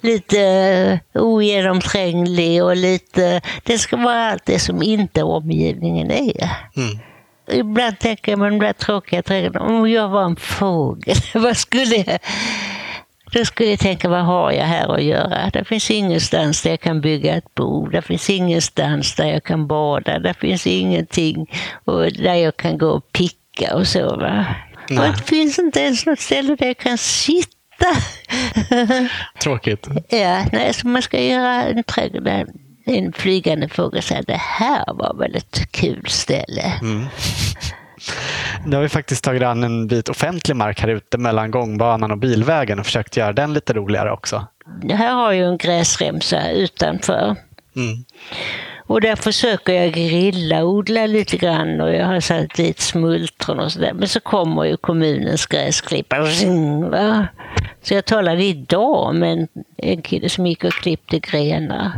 lite 0.00 1.00
ogenomtränglig 1.14 2.64
och 2.64 2.76
lite... 2.76 3.40
Det 3.62 3.78
ska 3.78 3.96
vara 3.96 4.30
allt 4.30 4.46
det 4.46 4.58
som 4.58 4.82
inte 4.82 5.22
omgivningen 5.22 6.10
är. 6.10 6.50
Mm. 6.76 6.98
ibland 7.60 7.98
tänker 7.98 8.32
jag 8.32 8.38
med 8.38 8.52
de 8.52 8.58
där 8.58 8.72
tråkiga 8.72 9.22
trädgårdarna, 9.22 9.66
om 9.66 9.90
jag 9.90 10.08
var 10.08 10.24
en 10.24 10.36
fågel, 10.36 11.16
vad 11.34 11.56
skulle 11.56 11.96
jag... 11.96 12.18
Då 13.32 13.44
skulle 13.44 13.70
jag 13.70 13.78
tänka, 13.78 14.08
vad 14.08 14.24
har 14.24 14.52
jag 14.52 14.64
här 14.64 14.94
att 14.94 15.02
göra? 15.02 15.50
Det 15.52 15.64
finns 15.64 15.90
ingenstans 15.90 16.62
där 16.62 16.70
jag 16.70 16.80
kan 16.80 17.00
bygga 17.00 17.36
ett 17.36 17.54
bo. 17.54 17.86
Det 17.86 18.02
finns 18.02 18.30
ingenstans 18.30 19.14
där 19.14 19.26
jag 19.26 19.44
kan 19.44 19.66
bada. 19.66 20.18
Det 20.18 20.34
finns 20.34 20.66
ingenting 20.66 21.50
och 21.84 22.12
där 22.12 22.34
jag 22.34 22.56
kan 22.56 22.78
gå 22.78 22.88
och 22.88 23.12
picka 23.12 23.76
och 23.76 23.86
så. 23.86 24.16
Va? 24.16 24.46
Och 24.90 25.16
det 25.16 25.22
finns 25.26 25.58
inte 25.58 25.80
ens 25.80 26.06
något 26.06 26.20
ställe 26.20 26.56
där 26.56 26.66
jag 26.66 26.78
kan 26.78 26.98
sitta. 26.98 27.56
Tråkigt. 29.42 29.86
ja, 30.08 30.46
nej, 30.52 30.74
så 30.74 30.88
man 30.88 31.02
ska 31.02 31.20
göra 31.20 31.64
en 31.64 31.84
trädgård 31.84 32.24
där 32.24 32.46
en 32.84 33.12
flygande 33.12 33.68
fågel 33.68 34.02
säger 34.02 34.22
det 34.22 34.40
här 34.40 34.84
var 34.94 35.14
väl 35.18 35.36
ett 35.36 35.70
kul 35.70 36.06
ställe. 36.08 36.72
Mm. 36.80 37.06
Nu 38.64 38.76
har 38.76 38.82
vi 38.82 38.88
faktiskt 38.88 39.24
tagit 39.24 39.42
an 39.42 39.64
en 39.64 39.86
bit 39.86 40.08
offentlig 40.08 40.56
mark 40.56 40.80
här 40.80 40.88
ute 40.88 41.18
mellan 41.18 41.50
gångbanan 41.50 42.10
och 42.10 42.18
bilvägen 42.18 42.78
och 42.78 42.86
försökt 42.86 43.16
göra 43.16 43.32
den 43.32 43.52
lite 43.54 43.72
roligare 43.72 44.12
också. 44.12 44.46
Det 44.82 44.94
här 44.94 45.14
har 45.14 45.32
ju 45.32 45.44
en 45.44 45.58
gräsremsa 45.58 46.50
utanför. 46.50 47.36
Mm. 47.76 48.04
Och 48.86 49.00
där 49.00 49.16
försöker 49.16 49.72
jag 49.72 49.92
grilla, 49.92 50.64
odla 50.64 51.06
lite 51.06 51.36
grann 51.36 51.80
och 51.80 51.94
jag 51.94 52.06
har 52.06 52.20
satt 52.20 52.54
dit 52.54 52.80
smultron 52.80 53.60
och 53.60 53.72
sådär. 53.72 53.92
Men 53.92 54.08
så 54.08 54.20
kommer 54.20 54.64
ju 54.64 54.76
kommunens 54.76 55.46
gräsklippare. 55.46 56.26
Så 57.82 57.94
jag 57.94 58.04
talade 58.04 58.44
idag 58.44 59.14
med 59.14 59.32
en, 59.32 59.48
en 59.76 60.02
kille 60.02 60.28
som 60.28 60.46
gick 60.46 60.64
och 60.64 60.72
klippte 60.72 61.18
grenar. 61.18 61.92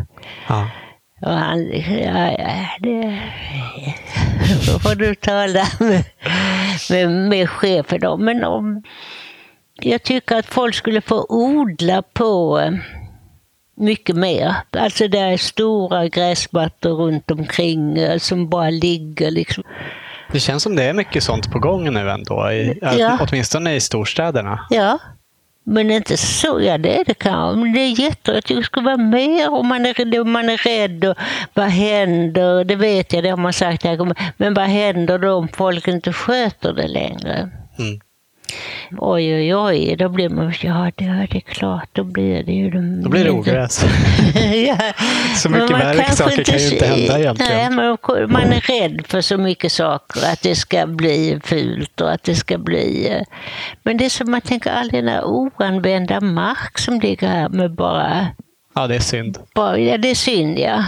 Ja. 0.48 0.70
Och 1.25 1.33
han, 1.33 1.70
ja, 1.72 2.35
ja, 2.39 2.66
det 2.81 3.20
får 4.83 4.95
du 4.95 5.14
tala 5.14 5.66
med, 5.81 6.05
med, 6.91 7.11
med 7.11 7.51
chefen 7.51 8.01
då. 8.01 8.16
Men 8.16 8.45
om, 8.45 8.83
jag 9.81 10.03
tycker 10.03 10.37
att 10.37 10.47
folk 10.47 10.75
skulle 10.75 11.01
få 11.01 11.27
odla 11.29 12.03
på 12.03 12.59
eh, 12.61 12.72
mycket 13.77 14.16
mer. 14.16 14.55
Alltså 14.70 15.09
det 15.09 15.18
är 15.18 15.37
stora 15.37 16.09
gräsmattor 16.09 16.91
runt 16.91 17.31
omkring 17.31 17.99
eh, 17.99 18.18
som 18.18 18.49
bara 18.49 18.70
ligger 18.70 19.31
liksom. 19.31 19.64
Det 20.33 20.41
känns 20.41 20.62
som 20.62 20.77
det 20.77 20.83
är 20.85 20.93
mycket 20.93 21.22
sånt 21.22 21.51
på 21.53 21.59
gång 21.59 21.93
nu 21.95 22.11
ändå, 22.11 22.51
i, 22.53 22.79
Ja. 22.99 23.18
åtminstone 23.20 23.75
i 23.75 23.81
storstäderna. 23.81 24.66
Ja, 24.70 24.99
men 25.64 25.90
inte 25.90 26.16
så. 26.16 26.60
Ja, 26.60 26.78
det 26.78 27.00
är 27.00 27.04
det 27.04 27.14
kanske. 27.14 27.60
Men 27.60 27.72
det 27.72 27.80
är 27.80 28.00
jättebra. 28.00 28.34
Jag 28.34 28.44
tycker 28.44 28.60
det 28.60 28.66
ska 28.66 28.80
vara 28.80 28.96
mer 28.96 29.50
om 29.50 29.66
man 29.66 29.86
är, 29.86 30.24
man 30.24 30.48
är 30.48 30.56
rädd. 30.56 31.04
Och 31.04 31.16
vad 31.54 31.66
händer? 31.66 32.64
Det 32.64 32.76
vet 32.76 33.12
jag, 33.12 33.24
det 33.24 33.30
har 33.30 33.36
man 33.36 33.52
sagt. 33.52 33.84
här. 33.84 34.14
Men 34.36 34.54
vad 34.54 34.66
händer 34.66 35.18
då 35.18 35.32
om 35.32 35.48
folk 35.48 35.88
inte 35.88 36.12
sköter 36.12 36.72
det 36.72 36.88
längre? 36.88 37.50
Mm. 37.78 38.00
Oj, 38.98 39.34
oj, 39.34 39.55
oj. 39.55 39.96
Då 39.98 40.09
blir 40.09 40.28
man... 40.28 40.52
Ja, 40.61 40.90
det, 40.96 41.05
är 41.05 41.40
klart. 41.40 41.88
Då 41.92 42.05
blir 42.05 42.42
det 42.42 42.52
ju... 42.52 42.70
De, 42.70 43.02
Då 43.02 43.09
blir 43.09 43.24
det 43.24 43.30
ogräs. 43.30 43.84
ja. 44.66 44.76
Så 45.36 45.50
mycket 45.50 45.70
värre 45.70 46.11
saker 46.12 46.44
kan 46.44 46.59
ju 46.59 46.70
inte 46.72 46.86
hända 46.86 47.18
egentligen. 47.18 47.52
Nej, 47.52 47.70
men 47.70 48.32
man 48.32 48.52
är 48.52 48.61
rädd 48.61 49.07
för 49.07 49.20
så 49.20 49.36
mycket 49.38 49.72
saker. 49.72 50.32
Att 50.32 50.42
det 50.42 50.55
ska 50.55 50.86
bli 50.86 51.40
fult 51.44 52.00
och 52.00 52.12
att 52.12 52.22
det 52.22 52.34
ska 52.34 52.59
bli... 52.59 53.09
eh, 53.12 53.22
Men 53.82 53.96
det 53.96 54.05
är 54.05 54.11
som 54.11 54.30
man 54.30 54.40
tänker 54.40 54.70
all 54.70 54.88
den 54.88 55.05
där 55.07 55.24
oanvända 55.24 56.20
mark 56.20 56.78
som 56.78 57.00
ligger 57.00 57.28
här 57.28 57.48
med 57.48 57.74
bara... 57.74 58.26
Ja, 58.74 58.86
det 58.86 58.94
är 58.94 59.00
synd. 59.00 59.38
bara 59.55 59.78
ja, 59.78 59.98
det 59.98 60.11
är 60.11 60.14
synd, 60.14 60.59
ja. 60.59 60.84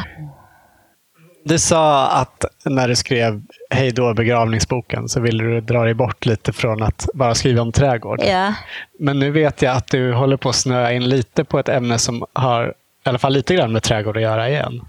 Du 1.49 1.59
sa 1.59 2.09
att 2.09 2.45
när 2.65 2.89
du 2.89 2.97
skrev 2.97 3.43
Hej 3.71 3.91
då 3.91 4.15
begravningsboken 4.15 5.09
så 5.09 5.21
ville 5.21 5.45
du 5.45 5.61
dra 5.61 5.85
dig 5.85 5.95
bort 5.95 6.27
lite 6.27 6.53
från 6.53 6.83
att 6.83 7.09
bara 7.15 7.35
skriva 7.35 7.63
om 7.63 7.73
trädgård. 7.73 8.21
Ja, 8.23 8.55
Men 8.99 9.19
nu 9.19 9.31
vet 9.31 9.63
jag 9.63 9.77
att 9.77 9.87
du 9.87 10.13
håller 10.13 10.37
på 10.37 10.49
att 10.49 10.55
snöa 10.57 10.93
in 10.93 11.09
lite 11.09 11.45
på 11.45 11.59
ett 11.59 11.69
ämne 11.69 11.99
som 11.99 12.25
har 12.33 12.75
i 13.07 13.09
alla 13.09 13.19
fall 13.19 13.33
lite 13.33 13.55
grann 13.55 13.73
med 13.73 13.83
trädgård 13.83 14.17
att 14.17 14.23
göra 14.23 14.49
igen. 14.49 14.81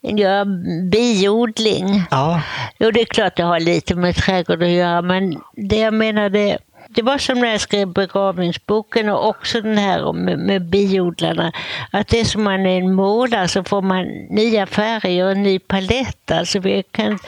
ja 0.00 0.44
biodling. 0.92 2.02
Ja, 2.10 2.42
Jo, 2.78 2.90
det 2.90 3.00
är 3.00 3.04
klart 3.04 3.36
det 3.36 3.42
har 3.42 3.60
lite 3.60 3.94
med 3.94 4.16
trädgård 4.16 4.62
att 4.62 4.68
göra, 4.68 5.02
men 5.02 5.40
det 5.56 5.76
jag 5.76 5.94
menade, 5.94 6.58
det 6.94 7.02
var 7.02 7.18
som 7.18 7.38
när 7.38 7.50
jag 7.50 7.60
skrev 7.60 7.88
begravningsboken 7.88 9.08
och 9.08 9.28
också 9.28 9.60
den 9.60 9.78
här 9.78 10.12
med, 10.12 10.38
med 10.38 10.62
biodlarna, 10.62 11.52
att 11.90 12.08
det 12.08 12.20
är 12.20 12.24
som 12.24 12.42
man 12.42 12.66
är 12.66 12.78
en 12.78 12.94
målare 12.94 13.48
så 13.48 13.64
får 13.64 13.82
man 13.82 14.06
nya 14.30 14.66
färger 14.66 15.24
och 15.24 15.30
en 15.30 15.42
ny 15.42 15.58
palett. 15.58 16.30
Alltså 16.30 16.58
vi 16.58 16.82
kan, 16.82 17.18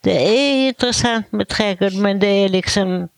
det 0.00 0.28
är 0.28 0.68
intressant 0.68 1.32
med 1.32 1.48
trädgård, 1.48 1.92
men 1.92 2.20
det 2.20 2.26
är 2.26 2.48
liksom 2.48 3.08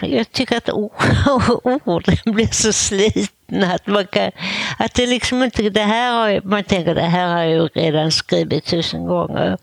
jag 0.00 0.32
tycker 0.32 0.56
att 0.56 0.68
orden 1.84 2.16
blir 2.24 2.46
så 2.46 2.72
slitna 2.72 3.74
att 3.74 3.86
man 3.86 4.06
kan, 4.06 4.30
att 4.78 4.94
det 4.94 5.06
liksom 5.06 5.42
inte, 5.42 5.70
det 5.70 5.80
här 5.80 6.12
har 6.12 6.28
jag, 6.28 6.44
man 6.44 6.64
tänker 6.64 6.94
det 6.94 7.02
här 7.02 7.28
har 7.28 7.42
jag 7.42 7.50
ju 7.50 7.66
redan 7.66 8.12
skrivit 8.12 8.64
tusen 8.64 9.06
gånger. 9.06 9.58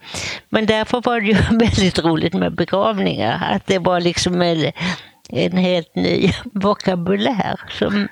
Men 0.50 0.66
därför 0.66 1.02
var 1.02 1.22
det 1.22 1.28
ju 1.28 1.34
väldigt 1.58 2.00
roligt 2.00 2.34
med 2.34 2.56
begravningar, 2.56 3.50
att 3.52 3.68
det 3.68 3.80
var 3.80 4.00
liksom 4.00 4.42
en, 4.42 4.72
en 5.34 5.58
helt 5.58 5.96
ny 5.96 6.32
vokabulär. 6.54 7.60
Som, 7.80 8.08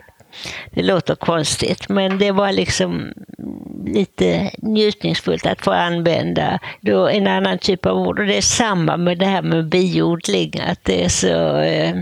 det 0.72 0.84
låter 0.84 1.16
konstigt, 1.16 1.90
men 1.90 2.18
det 2.18 2.32
var 2.32 2.52
liksom 2.52 3.14
lite 3.86 4.52
njutningsfullt 4.58 5.46
att 5.46 5.62
få 5.62 5.72
använda 5.72 6.60
då 6.82 7.08
en 7.08 7.28
annan 7.28 7.58
typ 7.58 7.86
av 7.86 7.98
ord. 7.98 8.20
Och 8.20 8.26
det 8.26 8.38
är 8.38 8.42
samma 8.42 8.98
med 8.98 9.18
det 9.18 9.26
här 9.26 9.42
med 9.42 9.70
biodling, 9.70 10.52
att 10.60 10.84
det 10.84 11.04
är 11.04 11.10
så, 11.10 11.58
eh, 11.58 11.96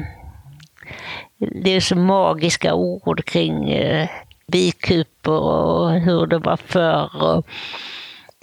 det 1.38 1.76
är 1.76 1.80
så 1.80 1.95
magiska 1.95 2.74
ord 2.74 3.26
kring 3.26 3.70
eh, 3.70 4.09
bikupor 4.47 5.39
och 5.39 5.91
hur 5.91 6.28
det 6.28 6.39
var 6.39 6.57
förr. 6.57 7.24
Och 7.24 7.47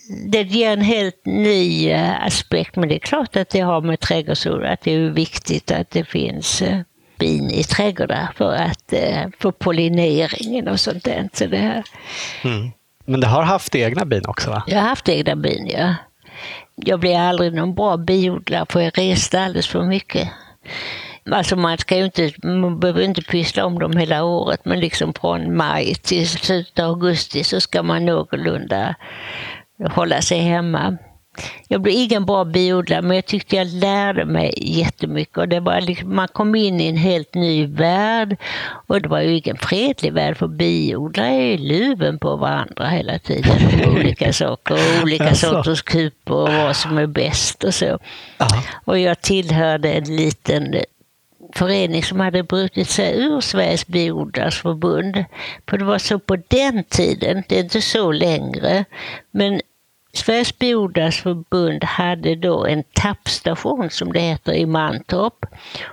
det 0.09 0.43
ger 0.43 0.73
en 0.73 0.81
helt 0.81 1.27
ny 1.27 1.91
eh, 1.91 2.27
aspekt, 2.27 2.77
men 2.77 2.89
det 2.89 2.95
är 2.95 2.99
klart 2.99 3.37
att 3.37 3.49
det 3.49 3.61
har 3.61 3.81
med 3.81 4.01
trädgårdsord 4.01 4.65
att 4.65 4.81
det 4.81 4.95
är 4.95 5.11
viktigt 5.11 5.71
att 5.71 5.91
det 5.91 6.05
finns 6.05 6.63
eh, 6.63 6.81
bin 7.19 7.51
i 7.51 7.65
trädgårdar 7.65 8.29
för 8.37 8.55
att 8.55 8.93
eh, 8.93 9.27
få 9.39 9.53
pollineringen 9.53 10.69
och 10.69 10.81
sånt 10.81 11.05
där. 11.05 11.29
Så 11.33 11.47
det 11.47 11.57
här. 11.57 11.85
mm. 12.45 12.71
men 13.05 13.21
det 13.21 13.27
har 13.27 13.43
haft 13.43 13.75
egna 13.75 14.05
bin 14.05 14.27
också 14.27 14.51
va? 14.51 14.63
Jag 14.67 14.81
har 14.81 14.89
haft 14.89 15.09
egna 15.09 15.37
bin, 15.37 15.67
ja. 15.67 15.95
Jag 16.75 17.01
blev 17.01 17.17
aldrig 17.17 17.55
någon 17.55 17.75
bra 17.75 17.97
biodlare 17.97 18.67
för 18.69 18.81
jag 18.81 18.99
reste 18.99 19.41
alldeles 19.41 19.67
för 19.67 19.83
mycket. 19.83 20.29
Alltså 21.31 21.57
man, 21.57 21.79
ska 21.79 21.97
inte, 21.97 22.33
man 22.43 22.81
behöver 22.81 23.03
inte 23.03 23.23
pyssla 23.23 23.65
om 23.65 23.79
dem 23.79 23.97
hela 23.97 24.25
året 24.25 24.61
men 24.65 24.81
liksom 24.81 25.15
från 25.15 25.57
maj 25.57 25.95
till 25.95 26.29
slutet 26.29 26.79
av 26.79 26.91
augusti 26.91 27.45
så 27.45 27.61
ska 27.61 27.83
man 27.83 28.07
någorlunda 28.07 28.95
hålla 29.91 30.23
sig 30.23 30.39
hemma. 30.39 30.97
Jag 31.69 31.81
blev 31.83 31.95
ingen 31.95 32.25
bra 32.25 32.45
biodlare 32.45 33.03
men 33.03 33.17
jag 33.17 33.27
tyckte 33.27 33.57
jag 33.57 33.67
lärde 33.67 34.25
mig 34.25 34.55
jättemycket. 34.57 35.39
Och 35.39 35.49
det 35.49 35.61
var 35.61 35.81
liksom, 35.81 36.17
man 36.17 36.29
kom 36.29 36.55
in 36.55 36.81
i 36.81 36.87
en 36.89 36.97
helt 36.97 37.35
ny 37.35 37.67
värld 37.67 38.37
och 38.87 39.03
det 39.03 39.09
var 39.09 39.21
ju 39.21 39.37
ingen 39.37 39.57
fredlig 39.57 40.13
värld 40.13 40.37
för 40.37 40.49
biodlare 40.49 41.29
är 41.29 41.41
ju 41.41 41.59
luven 41.59 42.19
på 42.19 42.37
varandra 42.37 42.89
hela 42.89 43.19
tiden. 43.19 43.59
olika 43.97 44.33
saker 44.33 44.75
och 44.75 45.03
olika 45.03 45.25
Jaså? 45.25 45.47
sorters 45.47 45.83
kupor 45.83 46.43
och 46.43 46.53
vad 46.53 46.77
som 46.77 46.99
är 46.99 47.07
bäst 47.07 47.65
och 47.65 47.75
så. 47.75 47.99
Ja. 48.39 48.49
Och 48.85 48.99
jag 48.99 49.21
tillhörde 49.21 49.93
en 49.93 50.17
liten 50.17 50.75
förening 51.55 52.03
som 52.03 52.21
hade 52.21 52.43
brutit 52.43 52.89
sig 52.89 53.19
ur 53.21 53.41
Sveriges 53.41 53.87
biodlares 53.87 54.55
förbund. 54.55 55.25
För 55.69 55.79
det 55.79 55.85
var 55.85 55.99
så 55.99 56.19
på 56.19 56.37
den 56.37 56.85
tiden, 56.85 57.43
det 57.49 57.57
är 57.57 57.65
inte 57.65 57.81
så 57.81 58.13
längre, 58.13 58.85
men 59.31 59.61
Sveriges 60.13 60.59
biodlares 60.59 61.17
förbund 61.17 61.85
hade 61.85 62.35
då 62.35 62.67
en 62.67 62.85
tappstation 62.93 63.91
som 63.91 64.13
det 64.13 64.21
heter 64.21 64.53
i 64.53 64.67
Mantorp 64.67 65.47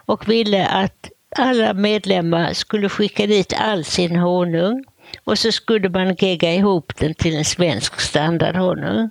och 0.05 0.29
ville 0.29 0.65
att 0.65 1.09
alla 1.35 1.73
medlemmar 1.73 2.53
skulle 2.53 2.89
skicka 2.89 3.27
dit 3.27 3.53
all 3.57 3.83
sin 3.83 4.15
honung 4.15 4.85
och 5.23 5.39
så 5.39 5.51
skulle 5.51 5.89
man 5.89 6.15
gegga 6.15 6.53
ihop 6.53 6.95
den 6.99 7.13
till 7.13 7.35
en 7.35 7.45
svensk 7.45 7.99
standardhonung. 8.01 9.09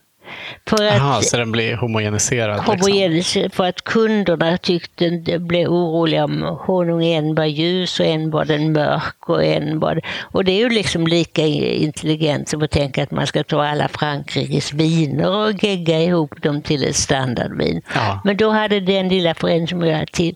För 0.66 0.86
att, 0.86 1.00
Aha, 1.00 1.22
så 1.22 1.36
den 1.36 1.52
blir 1.52 1.76
homogeniserad? 1.76 2.56
Liksom. 2.56 2.74
homogenis 2.74 3.36
för 3.52 3.64
att 3.64 3.84
kunderna 3.84 4.58
tyckte 4.58 5.10
det 5.10 5.38
blev 5.38 5.68
oroliga 5.68 6.24
om 6.24 6.42
honung 6.60 7.04
en 7.04 7.34
var 7.34 7.44
ljus 7.44 8.00
och 8.00 8.06
en 8.06 8.30
var 8.30 8.44
den 8.44 8.72
mörk 8.72 9.28
och 9.28 9.44
en 9.44 9.80
var 9.80 10.00
Och 10.20 10.44
det 10.44 10.52
är 10.52 10.58
ju 10.58 10.68
liksom 10.68 11.06
lika 11.06 11.46
intelligent 11.46 12.48
som 12.48 12.62
att 12.62 12.70
tänka 12.70 13.02
att 13.02 13.10
man 13.10 13.26
ska 13.26 13.44
ta 13.44 13.64
alla 13.64 13.88
Frankrikes 13.88 14.72
viner 14.72 15.30
och 15.30 15.64
gegga 15.64 16.00
ihop 16.00 16.42
dem 16.42 16.62
till 16.62 16.88
ett 16.88 16.96
standardvin. 16.96 17.82
Ja. 17.94 18.20
Men 18.24 18.36
då 18.36 18.50
hade 18.50 18.80
den 18.80 19.08
lilla 19.08 19.34
föreningen 19.34 19.68
som 19.68 19.82
jag 19.84 19.94
hade 19.94 20.12
till 20.12 20.34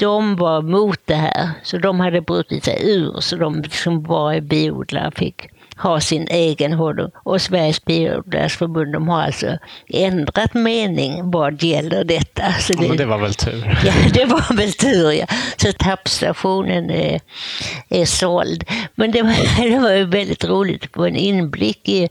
de 0.00 0.36
var 0.36 0.62
mot 0.62 1.00
det 1.04 1.14
här, 1.14 1.50
så 1.62 1.78
de 1.78 2.00
hade 2.00 2.20
brutit 2.20 2.64
sig 2.64 2.80
ur, 2.82 3.20
så 3.20 3.36
de 3.36 3.64
som 3.70 4.02
var 4.02 4.40
biodlare 4.40 5.10
fick 5.16 5.48
ha 5.82 6.00
sin 6.00 6.26
egen 6.30 6.72
honung. 6.72 7.10
Och 7.24 7.42
Sveriges 7.42 7.84
biodlares 7.84 8.56
förbund 8.56 8.92
de 8.92 9.08
har 9.08 9.22
alltså 9.22 9.58
ändrat 9.88 10.54
mening 10.54 11.30
vad 11.30 11.62
gäller 11.62 12.04
detta. 12.04 12.52
Så 12.52 12.72
det, 12.72 12.86
ja, 12.86 12.94
det 12.94 13.04
var 13.04 13.18
väl 13.18 13.34
tur. 13.34 13.78
Ja, 13.84 13.92
det 14.12 14.24
var 14.24 14.56
väl 14.56 14.72
tur 14.72 15.12
ja. 15.12 15.26
Så 15.56 15.72
tappstationen 15.72 16.90
är, 16.90 17.20
är 17.88 18.04
såld. 18.04 18.64
Men 18.94 19.10
det 19.10 19.22
var, 19.22 19.62
det 19.70 19.78
var 19.78 19.92
ju 19.92 20.04
väldigt 20.04 20.44
roligt 20.44 20.84
att 20.84 20.92
få 20.92 21.04
en 21.04 21.16
inblick 21.16 21.88
i 21.88 22.08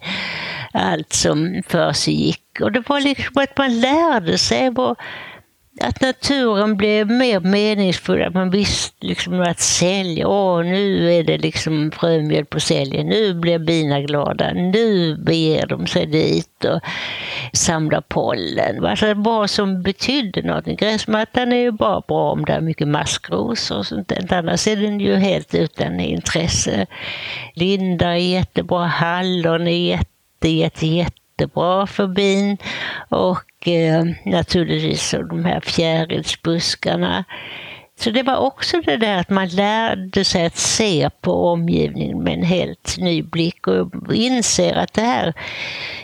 allt 0.73 1.13
som 1.13 1.63
för 1.67 1.93
sig 1.93 2.13
gick. 2.13 2.61
Och 2.61 2.71
det 2.71 2.89
var 2.89 3.01
liksom 3.01 3.41
att 3.41 3.57
man 3.57 3.79
lärde 3.79 4.37
sig 4.37 4.69
vad 4.69 4.95
att 5.81 6.01
naturen 6.01 6.77
blev 6.77 7.09
mer 7.09 7.39
meningsfull, 7.39 8.21
att 8.21 8.33
man 8.33 8.49
visste 8.49 9.05
liksom 9.05 9.41
att 9.41 9.59
sälja, 9.59 10.27
åh 10.27 10.63
nu 10.63 11.13
är 11.13 11.23
det 11.23 11.37
liksom 11.37 11.91
frömjöl 11.91 12.45
på 12.45 12.59
säljen, 12.59 13.07
nu 13.07 13.33
blir 13.33 13.59
bina 13.59 14.01
glada, 14.01 14.53
nu 14.53 15.15
beger 15.15 15.67
de 15.67 15.87
sig 15.87 16.05
dit 16.05 16.65
och 16.65 16.79
samlar 17.53 18.01
pollen. 18.01 18.85
Alltså 18.85 19.13
vad 19.13 19.49
som 19.49 19.81
betydde 19.81 20.41
någonting. 20.41 20.75
Gräsmattan 20.75 21.53
är 21.53 21.57
ju 21.57 21.71
bara 21.71 22.01
bra 22.01 22.31
om 22.31 22.45
det 22.45 22.53
är 22.53 22.61
mycket 22.61 22.87
maskrosor 22.87 23.77
och 23.77 23.85
sånt 23.85 24.07
där. 24.07 24.33
Annars 24.33 24.67
är 24.67 24.75
den 24.75 24.99
ju 24.99 25.15
helt 25.15 25.55
utan 25.55 25.99
intresse. 25.99 26.85
Linda 27.53 28.05
är 28.05 28.15
jättebra, 28.15 28.85
hallon 28.85 29.67
är 29.67 29.87
jätte, 29.87 30.49
jätte, 30.49 30.87
jättebra 30.87 31.87
för 31.87 32.07
bin. 32.07 32.57
Och 33.09 33.48
och 33.59 33.67
eh, 33.67 34.05
naturligtvis 34.25 35.15
de 35.29 35.45
här 35.45 35.59
fjärilsbuskarna. 35.59 37.25
Så 37.99 38.09
det 38.09 38.23
var 38.23 38.37
också 38.37 38.81
det 38.81 38.97
där 38.97 39.17
att 39.17 39.29
man 39.29 39.47
lärde 39.47 40.23
sig 40.23 40.45
att 40.45 40.57
se 40.57 41.09
på 41.21 41.47
omgivningen 41.47 42.23
med 42.23 42.33
en 42.33 42.43
helt 42.43 42.97
ny 42.97 43.23
blick 43.23 43.67
och 43.67 44.13
inser 44.13 44.75
att 44.75 44.93
det 44.93 45.01
här 45.01 45.33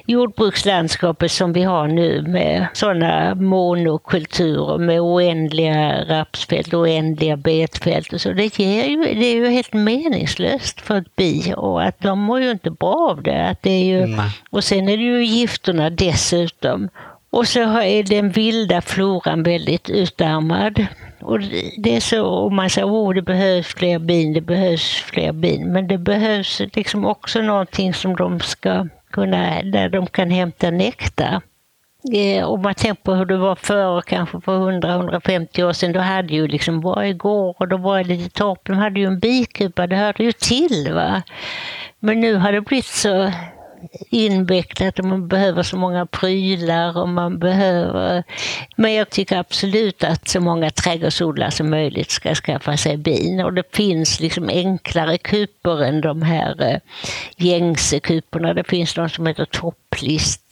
jordbrukslandskapet 0.06 1.32
som 1.32 1.54
vi 1.54 1.64
har 1.64 1.88
nu 1.88 2.22
med 2.22 2.68
sådana 2.74 3.36
monokulturer 3.36 4.78
med 4.78 5.02
oändliga 5.02 6.06
rapsfält, 6.06 6.74
oändliga 6.74 7.38
betfält 7.38 8.14
och 8.14 8.22
så, 8.22 8.34
det, 8.34 8.60
ger 8.60 8.84
ju, 8.84 9.04
det 9.04 9.26
är 9.26 9.36
ju 9.36 9.48
helt 9.48 9.74
meningslöst 9.74 10.82
för 10.82 10.98
ett 10.98 11.16
bi 11.16 11.54
och 11.58 11.84
att 11.84 12.00
de 12.00 12.20
mår 12.20 12.42
ju 12.42 12.52
inte 12.52 12.72
bra 12.72 13.10
av 13.12 13.24
det. 13.24 13.48
Att 13.48 13.62
det 13.62 13.72
är 13.72 13.86
ju, 13.86 14.18
och 14.50 14.64
sen 14.64 14.90
är 14.90 14.98
det 14.98 15.04
ju 15.04 15.26
gifterna 15.26 15.90
dessutom. 15.90 16.90
Och 17.36 17.48
så 17.48 17.60
är 17.60 18.04
den 18.04 18.30
vilda 18.30 18.82
floran 18.82 19.44
väldigt 19.44 19.90
utarmad. 19.90 20.86
Och 21.22 21.40
det 21.78 21.96
är 21.96 22.00
så, 22.00 22.26
och 22.26 22.52
man 22.52 22.70
säger 22.70 23.10
att 23.10 23.16
det 23.16 23.22
behövs 23.22 23.68
fler 23.68 24.00
bin, 24.00 24.34
det 24.34 24.42
behövs 24.42 24.94
fler 24.94 25.32
bin. 25.32 25.72
Men 25.72 25.88
det 25.88 25.98
behövs 25.98 26.62
liksom 26.74 27.06
också 27.06 27.42
någonting 27.42 27.94
som 27.94 28.16
de 28.16 28.40
ska 28.40 28.88
kunna, 29.12 29.62
där 29.62 29.90
de 29.90 30.08
kan 30.08 30.32
hämta 30.32 30.72
nektar. 30.72 31.42
Eh, 32.14 32.44
om 32.44 32.62
man 32.62 32.74
tänker 32.76 33.04
på 33.04 33.14
hur 33.14 33.26
det 33.26 33.38
var 33.38 33.56
förr, 33.56 34.02
kanske 34.02 34.42
för 34.42 34.72
100-150 34.72 35.64
år 35.64 35.74
sedan, 35.74 35.92
då 35.92 36.00
hade 36.00 36.34
ju 36.34 36.48
liksom 36.48 36.82
varje 36.82 37.14
gård 37.14 37.56
och 37.60 37.68
då 37.68 37.78
var 37.78 37.98
det 37.98 38.04
lite 38.04 38.30
torp, 38.30 38.60
de 38.64 38.74
hade 38.74 39.00
ju 39.00 39.06
en 39.06 39.20
bikupa, 39.20 39.88
det 39.88 39.96
hörde 39.96 40.24
ju 40.24 40.32
till. 40.32 40.94
va. 40.94 41.22
Men 42.00 42.20
nu 42.20 42.36
har 42.36 42.52
det 42.52 42.62
blivit 42.62 42.86
så 42.86 43.32
invecklat 44.10 45.00
och 45.00 45.06
man 45.06 45.28
behöver 45.28 45.64
så 45.64 45.78
många 45.78 46.06
prylar 46.06 46.98
och 46.98 47.10
man 47.10 47.40
behöver... 47.40 48.24
Men 48.76 48.94
jag 48.94 49.10
tycker 49.10 49.38
absolut 49.38 50.04
att 50.04 50.28
så 50.28 50.40
många 50.40 50.70
trädgårdsodlare 50.70 51.52
som 51.52 51.70
möjligt 51.70 52.12
ska 52.12 52.36
skaffa 52.36 52.78
sig 52.78 52.98
bin 52.98 53.42
och 53.42 53.54
det 53.54 53.76
finns 53.76 54.20
liksom 54.20 54.50
enklare 54.50 55.18
kupor 55.18 55.84
än 55.84 56.02
de 56.02 56.22
här 56.22 56.64
eh, 56.64 56.80
gängse 57.38 58.00
kuporna. 58.00 58.54
Det 58.54 58.64
finns 58.64 58.94
de 58.94 59.10
som 59.10 59.28
heter 59.28 59.46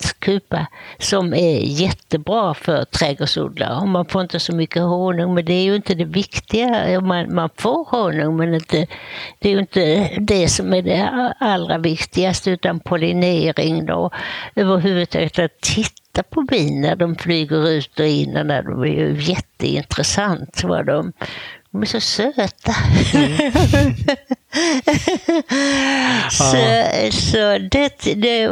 topplistkupa 0.04 0.68
som 1.00 1.34
är 1.34 1.60
jättebra 1.60 2.54
för 2.54 2.86
trädgårdsodlare 2.86 3.76
och 3.76 3.88
man 3.88 4.06
får 4.06 4.22
inte 4.22 4.40
så 4.40 4.56
mycket 4.56 4.82
honung 4.82 5.34
men 5.34 5.46
det 5.46 5.54
är 5.54 5.64
ju 5.64 5.76
inte 5.76 5.96
det 5.96 6.06
viktiga. 6.06 7.02
Man, 7.02 7.36
man 7.36 7.50
får 7.58 7.86
honung 7.86 8.38
men 8.38 8.54
inte, 8.54 8.88
det 9.40 9.50
är 9.50 9.54
ju 9.54 9.60
inte 9.60 10.10
det 10.20 10.48
som 10.48 10.74
är 10.74 10.82
det 10.82 11.34
allra 11.40 11.78
viktigaste 11.78 12.52
utan 12.52 12.80
pollinering 12.80 13.86
då. 13.86 14.12
Överhuvudtaget 14.56 15.40
att 15.40 15.62
titta 15.62 16.24
på 16.30 16.42
bin 16.42 16.82
när 16.82 16.96
de 16.96 17.16
flyger 17.16 17.70
ut 17.70 18.00
och 18.00 18.08
in. 18.08 18.38
Och 18.38 18.46
när 18.46 18.64
de 18.64 18.82
är 18.82 18.88
ju 18.88 19.22
jätteintressant. 19.22 20.64
Vad 20.64 20.86
de, 20.86 21.14
de 21.72 21.82
är 21.82 21.86
så 21.86 22.00
söta. 22.00 22.76
Mm. 23.14 23.38
så 26.32 26.58
så 27.12 27.58
det, 27.72 28.14
det 28.16 28.50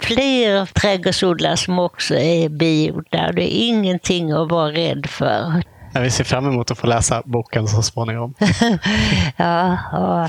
fler 0.00 0.66
trädgårdsodlare 0.66 1.56
som 1.56 1.78
också 1.78 2.14
är 2.14 2.48
biodlare. 2.48 3.32
Det 3.32 3.42
är 3.42 3.68
ingenting 3.68 4.32
att 4.32 4.50
vara 4.50 4.72
rädd 4.72 5.06
för. 5.06 5.62
Vi 6.00 6.10
ser 6.10 6.24
fram 6.24 6.46
emot 6.46 6.70
att 6.70 6.78
få 6.78 6.86
läsa 6.86 7.22
boken 7.24 7.68
så 7.68 7.82
småningom. 7.82 8.34
ja, 9.36 9.78
ja 9.92 10.28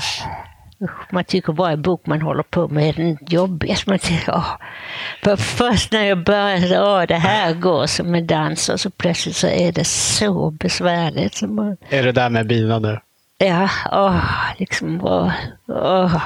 man 1.10 1.24
tycker 1.24 1.52
varje 1.52 1.76
bok 1.76 2.06
man 2.06 2.22
håller 2.22 2.42
på 2.42 2.68
med 2.68 2.88
är 2.88 2.92
den 2.92 3.18
jobbigaste. 3.26 3.90
Man 3.90 3.98
tycker, 3.98 4.32
åh. 4.34 4.56
För 5.22 5.36
först 5.36 5.92
när 5.92 6.04
jag 6.04 6.24
började, 6.24 6.82
åh, 6.82 7.02
det 7.08 7.14
här 7.14 7.54
går 7.54 7.86
som 7.86 8.14
en 8.14 8.26
dans 8.26 8.68
och 8.68 8.80
så 8.80 8.90
plötsligt 8.90 9.36
så 9.36 9.46
är 9.46 9.72
det 9.72 9.84
så 9.86 10.50
besvärligt. 10.50 11.42
Man... 11.42 11.76
Är 11.88 12.02
det 12.02 12.12
där 12.12 12.30
med 12.30 12.46
bina 12.46 12.78
nu? 12.78 13.00
Ja, 13.46 13.70
åh, 13.92 14.24
liksom, 14.58 15.04
åh, 15.04 15.32
åh. 15.68 16.22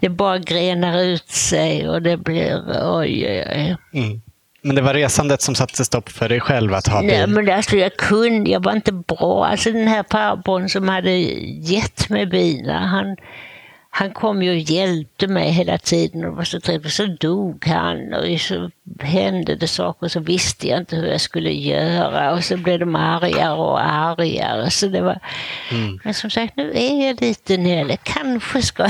det 0.00 0.08
bara 0.08 0.38
grenar 0.38 1.02
ut 1.02 1.28
sig 1.28 1.88
och 1.88 2.02
det 2.02 2.16
blir, 2.16 2.62
oj, 2.82 3.26
oj, 3.28 3.44
oj. 3.48 3.76
Mm. 3.92 4.20
Men 4.62 4.76
det 4.76 4.82
var 4.82 4.94
resandet 4.94 5.42
som 5.42 5.54
satte 5.54 5.84
stopp 5.84 6.08
för 6.08 6.28
dig 6.28 6.40
själv 6.40 6.74
att 6.74 6.86
ha 6.86 7.00
bil? 7.00 7.08
Nej, 7.08 7.26
men 7.26 7.50
alltså 7.50 7.76
jag 7.76 7.96
kunde, 7.96 8.50
jag 8.50 8.64
var 8.64 8.72
inte 8.72 8.92
bra. 8.92 9.46
Alltså 9.46 9.72
den 9.72 9.88
här 9.88 10.04
farbrorn 10.10 10.68
som 10.68 10.88
hade 10.88 11.10
gett 11.10 12.08
mig 12.08 12.26
bilar, 12.26 12.78
han, 12.78 13.16
han 13.92 14.10
kom 14.10 14.42
ju 14.42 14.50
och 14.50 14.56
hjälpte 14.56 15.26
mig 15.26 15.50
hela 15.50 15.78
tiden 15.78 16.24
och 16.24 16.36
var 16.36 16.44
så 16.44 16.60
trevlig. 16.60 16.92
Så 16.92 17.06
dog 17.06 17.66
han 17.66 18.14
och 18.14 18.40
så 18.40 18.70
hände 19.00 19.54
det 19.54 19.68
saker 19.68 20.06
och 20.06 20.12
så 20.12 20.20
visste 20.20 20.68
jag 20.68 20.78
inte 20.78 20.96
hur 20.96 21.06
jag 21.06 21.20
skulle 21.20 21.52
göra 21.52 22.32
och 22.32 22.44
så 22.44 22.56
blev 22.56 22.78
de 22.78 22.96
argare 22.96 23.52
och 23.58 23.80
argare. 23.84 24.70
Så 24.70 24.86
det 24.86 25.00
var... 25.00 25.18
Mm. 25.70 26.00
Men 26.04 26.14
som 26.14 26.30
sagt, 26.30 26.56
nu 26.56 26.72
är 26.74 27.06
jag 27.06 27.20
lite 27.20 27.56
nere. 27.56 27.96
Kanske 27.96 28.62
ska 28.62 28.88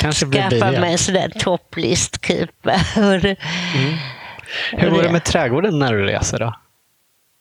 Kanske 0.00 0.26
skaffa 0.26 0.70
mig 0.70 0.92
en 0.92 0.98
sån 0.98 1.14
där 1.14 1.28
topplistkupa. 1.28 2.74
mm. 2.96 3.36
Hur 4.72 4.90
går 4.90 5.02
det 5.02 5.12
med 5.12 5.24
trädgården 5.24 5.78
när 5.78 5.92
du 5.92 6.06
reser 6.06 6.38
då? 6.38 6.54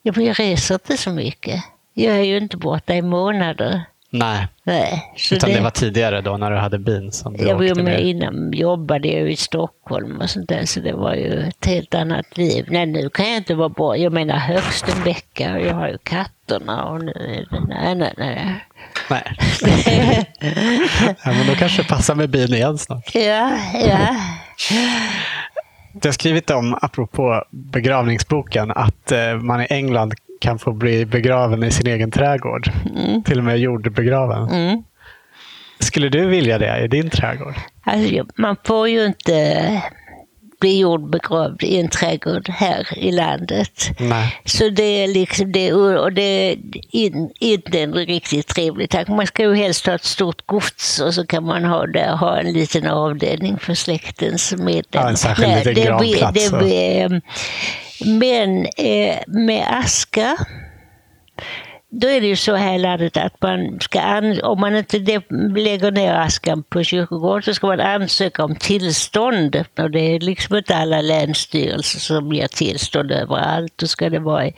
Jag 0.02 0.40
reser 0.40 0.76
inte 0.76 0.98
så 0.98 1.10
mycket. 1.10 1.64
Jag 1.94 2.16
är 2.16 2.24
ju 2.24 2.38
inte 2.38 2.58
borta 2.58 2.96
i 2.96 3.02
månader. 3.02 3.84
Nej, 4.12 4.48
Nej 4.64 5.14
utan 5.32 5.50
det... 5.50 5.56
det... 5.56 5.62
var 5.62 5.70
tidigare 5.70 6.22
då 6.22 6.38
när 6.38 6.52
du 6.52 6.58
hade 6.58 6.80
bin 6.80 7.12
som 7.12 7.38
du 7.38 7.44
Jag 7.44 7.56
var 7.56 7.76
med, 7.76 7.84
med 7.84 8.02
innan 8.02 8.52
jobbade 8.54 9.08
jag 9.08 9.32
i 9.32 9.36
Stockholm 9.36 10.22
och 10.22 10.30
sånt 10.30 10.50
där 10.50 10.66
så 10.66 10.80
det 10.80 10.94
var 10.94 11.14
ju 11.14 11.40
ett 11.40 11.66
helt 11.66 11.96
annat 11.96 12.38
liv. 12.38 12.66
Nej, 12.70 12.86
nu 12.86 13.10
kan 13.10 13.28
jag 13.28 13.38
inte 13.38 13.56
vara 13.56 13.70
bra. 13.70 13.98
Jag 13.98 14.14
menar 14.14 14.36
högst 14.36 14.90
en 14.90 15.04
vecka 15.04 15.54
och 15.54 15.62
jag 15.62 15.74
har 15.74 15.88
ju 15.88 15.98
katterna 15.98 16.86
och 16.86 17.04
nu 17.04 17.12
är 17.12 17.46
det... 17.52 17.66
Nej, 17.68 17.96
nej, 17.96 18.14
nej. 18.18 18.66
Nej. 19.10 19.36
ja, 21.24 21.32
men 21.32 21.48
då 21.48 21.56
kanske 21.56 21.84
passar 21.84 22.16
med 22.16 22.30
bin 22.30 22.54
igen 22.54 22.78
snart. 22.78 23.16
Ja, 23.16 23.58
ja. 23.74 24.16
Du 25.94 26.08
har 26.08 26.14
skrivit 26.14 26.50
om, 26.50 26.78
apropå 26.82 27.44
begravningsboken, 27.50 28.72
att 28.72 29.12
eh, 29.12 29.36
man 29.36 29.62
i 29.62 29.68
England 29.70 30.14
kan 30.40 30.60
få 30.60 30.74
bli 30.74 31.06
begraven 31.06 31.64
i 31.64 31.72
sin 31.72 31.88
egen 31.88 32.12
trädgård. 32.12 32.72
Mm. 32.96 33.24
Till 33.24 33.38
och 33.38 33.44
med 33.44 33.58
jordbegraven. 33.58 34.50
Mm. 34.50 34.84
Skulle 35.80 36.10
du 36.10 36.26
vilja 36.26 36.58
det 36.58 36.84
i 36.84 36.88
din 36.88 37.10
trädgård? 37.10 37.56
Alltså, 37.84 38.26
man 38.36 38.56
får 38.64 38.90
ju 38.90 39.06
inte 39.06 39.34
bli 40.60 40.80
jordbegravd 40.80 41.64
i 41.64 41.80
en 41.80 41.90
trädgård 41.90 42.50
här 42.50 42.98
i 42.98 43.12
landet. 43.12 43.90
Nej. 44.00 44.42
Så 44.46 44.70
det 44.70 45.04
är 45.04 45.08
liksom 45.08 45.52
det, 45.52 45.74
och 45.74 46.14
det 46.14 46.52
är 46.52 46.58
inte 47.40 47.80
en 47.80 47.94
riktigt 47.94 48.48
trevlig 48.48 48.90
tanke. 48.90 49.12
Man 49.12 49.28
ska 49.28 49.44
ju 49.44 49.56
helst 49.56 49.86
ha 49.86 49.94
ett 49.94 50.04
stort 50.04 50.46
gods 50.46 51.00
och 51.00 51.14
så 51.14 51.26
kan 51.26 51.44
man 51.44 51.64
ha, 51.64 51.86
där, 51.86 52.16
ha 52.16 52.40
en 52.40 52.54
liten 52.54 52.88
avdelning 52.88 53.60
för 53.60 53.74
släktens 53.74 54.52
medlemmar. 54.52 54.84
Ja, 54.92 55.10
en 55.10 55.18
särskild 55.18 55.66
liten 55.66 55.84
gravplats. 55.84 56.52
men 58.06 58.66
eh, 58.66 59.18
med 59.28 59.66
aska 59.70 60.38
då 61.92 62.08
är 62.08 62.22
det 62.22 62.28
ju 62.28 62.36
så 62.36 62.56
här 62.56 62.76
i 62.76 62.80
landet 62.80 63.18
att 63.18 63.42
man 63.42 63.80
ska, 63.80 64.22
om 64.44 64.60
man 64.60 64.76
inte 64.76 64.98
lägger 65.56 65.92
ner 65.92 66.14
askan 66.14 66.64
på 66.64 66.84
kyrkogården 66.84 67.44
så 67.44 67.54
ska 67.54 67.68
man 67.68 67.80
ansöka 67.80 68.44
om 68.44 68.56
tillstånd. 68.56 69.66
Och 69.78 69.92
det 69.92 70.16
är 70.16 70.20
liksom 70.20 70.56
inte 70.56 70.76
alla 70.76 71.02
länsstyrelser 71.02 72.00
som 72.00 72.34
ger 72.34 72.48
tillstånd 72.48 73.12
överallt. 73.12 73.74
Då 73.76 73.88
ska 73.88 74.10
det 74.10 74.20
vara 74.20 74.48
i, 74.48 74.54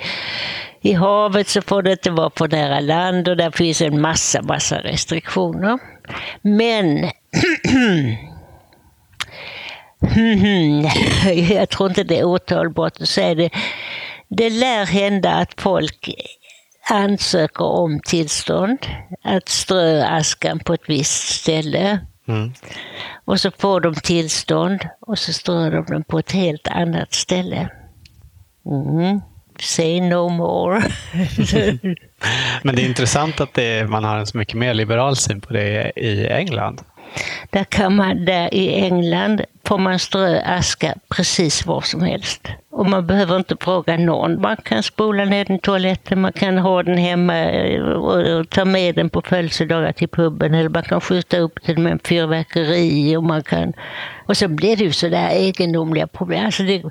i 0.81 0.93
havet 0.93 1.47
så 1.47 1.61
får 1.61 1.81
det 1.81 1.91
inte 1.91 2.11
vara 2.11 2.29
på 2.29 2.47
nära 2.47 2.79
land 2.79 3.27
och 3.27 3.37
där 3.37 3.51
finns 3.51 3.81
en 3.81 4.01
massa, 4.01 4.41
massa 4.41 4.77
restriktioner. 4.77 5.79
Men 6.41 7.09
Jag 11.49 11.69
tror 11.69 11.89
inte 11.89 12.03
det 12.03 12.19
är 12.19 12.23
åtalbart 12.23 13.01
att 13.01 13.09
säga 13.09 13.35
det. 13.35 13.49
Det 14.27 14.49
lär 14.49 14.85
hända 14.85 15.31
att 15.31 15.61
folk 15.61 16.09
ansöker 16.89 17.65
om 17.65 17.99
tillstånd 17.99 18.77
att 19.23 19.49
strö 19.49 20.05
askan 20.05 20.59
på 20.59 20.73
ett 20.73 20.89
visst 20.89 21.27
ställe. 21.27 21.99
Mm. 22.27 22.53
Och 23.25 23.39
så 23.39 23.51
får 23.51 23.81
de 23.81 23.95
tillstånd 23.95 24.87
och 24.99 25.19
så 25.19 25.33
strör 25.33 25.71
de 25.71 25.85
den 25.85 26.03
på 26.03 26.19
ett 26.19 26.31
helt 26.31 26.67
annat 26.67 27.13
ställe. 27.13 27.69
Mm. 28.65 29.21
Say 29.59 30.01
no 30.01 30.29
more. 30.29 30.81
Men 32.63 32.75
det 32.75 32.81
är 32.81 32.87
intressant 32.87 33.41
att 33.41 33.53
det, 33.53 33.89
man 33.89 34.03
har 34.03 34.17
en 34.17 34.27
så 34.27 34.37
mycket 34.37 34.55
mer 34.55 34.73
liberal 34.73 35.15
syn 35.15 35.41
på 35.41 35.53
det 35.53 35.91
i 35.95 36.27
England. 36.27 36.81
Där 37.49 37.63
kan 37.63 37.95
man, 37.95 38.25
där 38.25 38.53
i 38.53 38.83
England 38.83 39.41
får 39.63 39.77
man 39.77 39.99
strö 39.99 40.41
aska 40.45 40.95
precis 41.09 41.65
var 41.65 41.81
som 41.81 42.01
helst. 42.01 42.47
Och 42.69 42.89
man 42.89 43.07
behöver 43.07 43.35
inte 43.35 43.55
fråga 43.59 43.97
någon. 43.97 44.41
Man 44.41 44.57
kan 44.57 44.83
spola 44.83 45.25
ner 45.25 45.45
den 45.45 45.55
i 45.55 45.59
toaletten, 45.59 46.21
man 46.21 46.33
kan 46.33 46.57
ha 46.57 46.83
den 46.83 46.97
hemma 46.97 47.37
eh, 47.39 47.81
och 47.81 48.49
ta 48.49 48.65
med 48.65 48.95
den 48.95 49.09
på 49.09 49.21
födelsedagar 49.21 49.91
till 49.91 50.07
puben 50.07 50.53
eller 50.53 50.69
man 50.69 50.83
kan 50.83 51.01
skjuta 51.01 51.37
upp 51.37 51.59
den 51.65 51.83
med 51.83 51.91
en 51.91 51.99
fyrverkeri 51.99 53.17
och 53.17 53.23
man 53.23 53.43
kan... 53.43 53.73
Och 54.25 54.37
så 54.37 54.47
blir 54.47 54.77
det 54.77 54.83
ju 54.83 54.91
sådär 54.91 55.29
egendomliga 55.29 56.07
problem. 56.07 56.45
Alltså 56.45 56.63
det, 56.63 56.83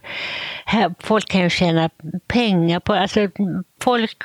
här, 0.64 0.94
folk 1.00 1.28
kan 1.28 1.40
ju 1.40 1.50
tjäna 1.50 1.90
pengar 2.28 2.80
på... 2.80 2.92
Alltså 2.94 3.28
folk 3.82 4.22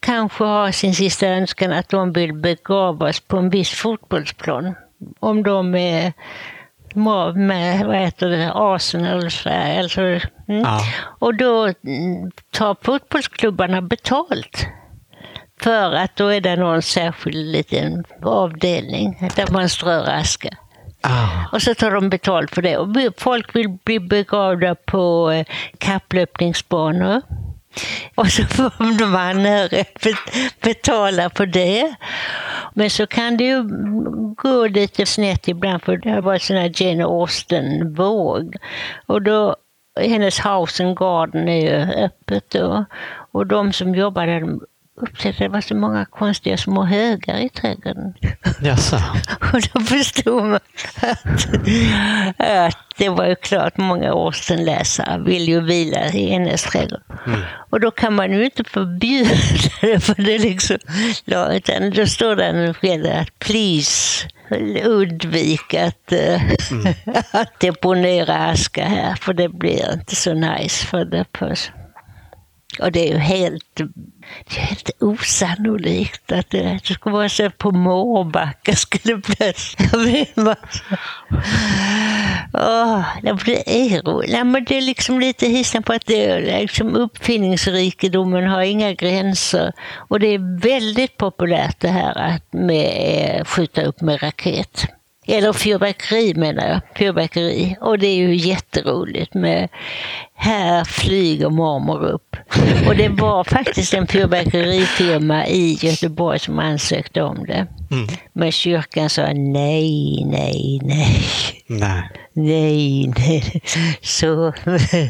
kanske 0.00 0.44
har 0.44 0.70
sin 0.70 0.94
sista 0.94 1.26
önskan 1.26 1.72
att 1.72 1.88
de 1.88 2.12
vill 2.12 2.32
begravas 2.32 3.20
på 3.20 3.36
en 3.36 3.50
viss 3.50 3.70
fotbollsplan 3.70 4.74
om 5.20 5.42
de 5.42 5.74
är 5.74 6.12
med 7.34 7.86
vad 7.86 7.96
heter 7.96 8.28
det, 8.28 8.52
Arsenal 8.54 9.24
alltså, 9.24 10.00
mm. 10.00 10.20
ja. 10.48 10.80
Och 11.18 11.34
då 11.34 11.64
mm, 11.64 12.30
tar 12.50 12.76
fotbollsklubbarna 12.82 13.82
betalt. 13.82 14.66
För 15.60 15.92
att 15.92 16.16
då 16.16 16.28
är 16.28 16.40
det 16.40 16.56
någon 16.56 16.82
särskild 16.82 17.52
liten 17.52 18.04
avdelning 18.22 19.30
där 19.36 19.52
man 19.52 19.68
strör 19.68 20.08
aska. 20.08 20.50
Ah. 21.00 21.28
Och 21.52 21.62
så 21.62 21.74
tar 21.74 21.90
de 21.90 22.08
betalt 22.08 22.50
för 22.50 22.62
det. 22.62 22.76
Och 22.76 22.88
folk 23.16 23.56
vill 23.56 23.68
bli 23.84 24.00
begravda 24.00 24.74
på 24.74 25.30
eh, 25.30 25.46
kapplöpningsbanor. 25.78 27.22
Och 28.14 28.28
så 28.28 28.42
får 28.44 28.98
de 28.98 29.14
anhöriga 29.16 29.84
betala 30.60 31.30
på 31.30 31.44
det. 31.44 31.94
Men 32.74 32.90
så 32.90 33.06
kan 33.06 33.36
det 33.36 33.44
ju 33.44 33.62
gå 34.36 34.66
lite 34.66 35.06
snett 35.06 35.48
ibland 35.48 35.82
för 35.82 35.96
det 35.96 36.10
har 36.10 36.22
varit 36.22 36.42
sån 36.42 36.56
här 36.56 36.72
Jane 36.74 37.04
Austen-våg. 37.04 38.56
Och 39.06 39.22
då, 39.22 39.56
hennes 40.00 40.40
house 40.40 40.84
and 40.84 40.98
garden 40.98 41.48
är 41.48 41.62
ju 41.62 42.04
öppet 42.04 42.50
då. 42.50 42.84
Och 43.32 43.46
de 43.46 43.72
som 43.72 43.94
jobbar 43.94 44.26
där 44.26 44.58
upptäckte 45.02 45.28
att 45.28 45.38
det 45.38 45.48
var 45.48 45.60
så 45.60 45.74
många 45.74 46.04
konstiga 46.04 46.56
små 46.56 46.84
högar 46.84 47.38
i 47.38 47.48
trädgården. 47.48 48.14
Jaså? 48.60 48.96
och 49.52 49.60
då 49.74 49.80
förstod 49.80 50.44
man 50.44 50.60
att, 51.00 51.46
att 52.38 52.78
det 52.96 53.08
var 53.08 53.26
ju 53.26 53.34
klart 53.34 53.76
många 53.76 54.10
Austen-läsare 54.10 55.22
vill 55.22 55.48
ju 55.48 55.60
vila 55.60 56.06
i 56.06 56.30
hennes 56.30 56.62
trädgård. 56.62 57.00
Mm. 57.26 57.40
Och 57.70 57.80
då 57.80 57.90
kan 57.90 58.14
man 58.14 58.32
ju 58.32 58.44
inte 58.44 58.64
förbjuda 58.64 59.30
det, 59.80 60.00
för 60.00 60.14
det 60.14 60.38
liksom, 60.38 60.78
utan 61.52 61.90
då 61.90 62.06
står 62.06 62.36
det 62.36 62.44
en 62.44 62.74
skede 62.74 63.20
att 63.20 63.38
please 63.38 64.28
undvik 64.84 65.74
att, 65.74 66.12
mm. 66.12 66.94
att 67.32 67.60
deponera 67.60 68.36
aska 68.36 68.84
här, 68.84 69.14
för 69.14 69.32
det 69.32 69.48
blir 69.48 69.92
inte 69.92 70.16
så 70.16 70.34
nice 70.34 70.86
för 70.86 71.04
the 71.04 71.24
person. 71.24 71.81
Och 72.80 72.92
det 72.92 73.08
är 73.08 73.12
ju 73.12 73.18
helt, 73.18 73.74
det 73.74 74.56
är 74.56 74.60
helt 74.60 74.90
osannolikt 75.00 76.32
att 76.32 76.50
det, 76.50 76.80
det 76.86 76.94
skulle 76.94 77.12
vara 77.12 77.28
så 77.28 77.50
på 77.50 77.70
Mårbacka 77.70 78.76
skulle 78.76 79.20
plötsligt 79.20 79.92
oh, 82.52 83.04
det 83.22 83.30
är 83.66 84.02
roligt. 84.02 84.46
men 84.46 84.64
det 84.64 84.76
är 84.76 84.82
liksom 84.82 85.20
lite 85.20 85.46
hissen 85.46 85.82
på 85.82 85.92
att 85.92 86.06
det 86.06 86.24
är 86.24 86.60
liksom 86.60 86.96
uppfinningsrikedomen 86.96 88.46
har 88.46 88.62
inga 88.62 88.92
gränser. 88.92 89.72
Och 90.08 90.20
det 90.20 90.26
är 90.26 90.60
väldigt 90.60 91.16
populärt 91.16 91.80
det 91.80 91.88
här 91.88 92.18
att 92.18 92.52
med, 92.52 93.38
eh, 93.38 93.44
skjuta 93.44 93.82
upp 93.82 94.00
med 94.00 94.22
raket. 94.22 94.86
Eller 95.26 95.52
fyrverkeri 95.52 96.34
menar 96.34 96.68
jag. 96.68 96.80
Fyrverkeri. 96.96 97.76
Och 97.80 97.98
det 97.98 98.06
är 98.06 98.16
ju 98.16 98.36
jätteroligt 98.36 99.34
med 99.34 99.68
här 100.34 100.84
flyger 100.84 101.48
mormor 101.50 102.04
upp. 102.04 102.36
Och 102.88 102.96
det 102.96 103.08
var 103.08 103.44
faktiskt 103.44 103.94
en 103.94 104.06
fyrverkerifirma 104.06 105.46
i 105.46 105.78
Göteborg 105.80 106.38
som 106.38 106.58
ansökte 106.58 107.22
om 107.22 107.46
det. 107.46 107.66
Mm. 107.90 108.08
Men 108.32 108.52
kyrkan 108.52 109.10
sa 109.10 109.32
nej, 109.32 110.24
nej, 110.24 110.80
nej. 110.82 111.24
Nej. 111.66 112.02
Nej, 112.32 113.12
nej. 113.16 113.62
Så 114.02 114.52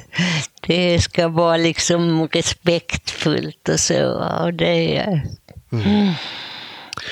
det 0.66 1.00
ska 1.00 1.28
vara 1.28 1.56
liksom 1.56 2.28
respektfullt 2.32 3.68
och 3.68 3.80
så. 3.80 4.12
Och 4.44 4.54
det, 4.54 5.06
mm. 5.72 6.12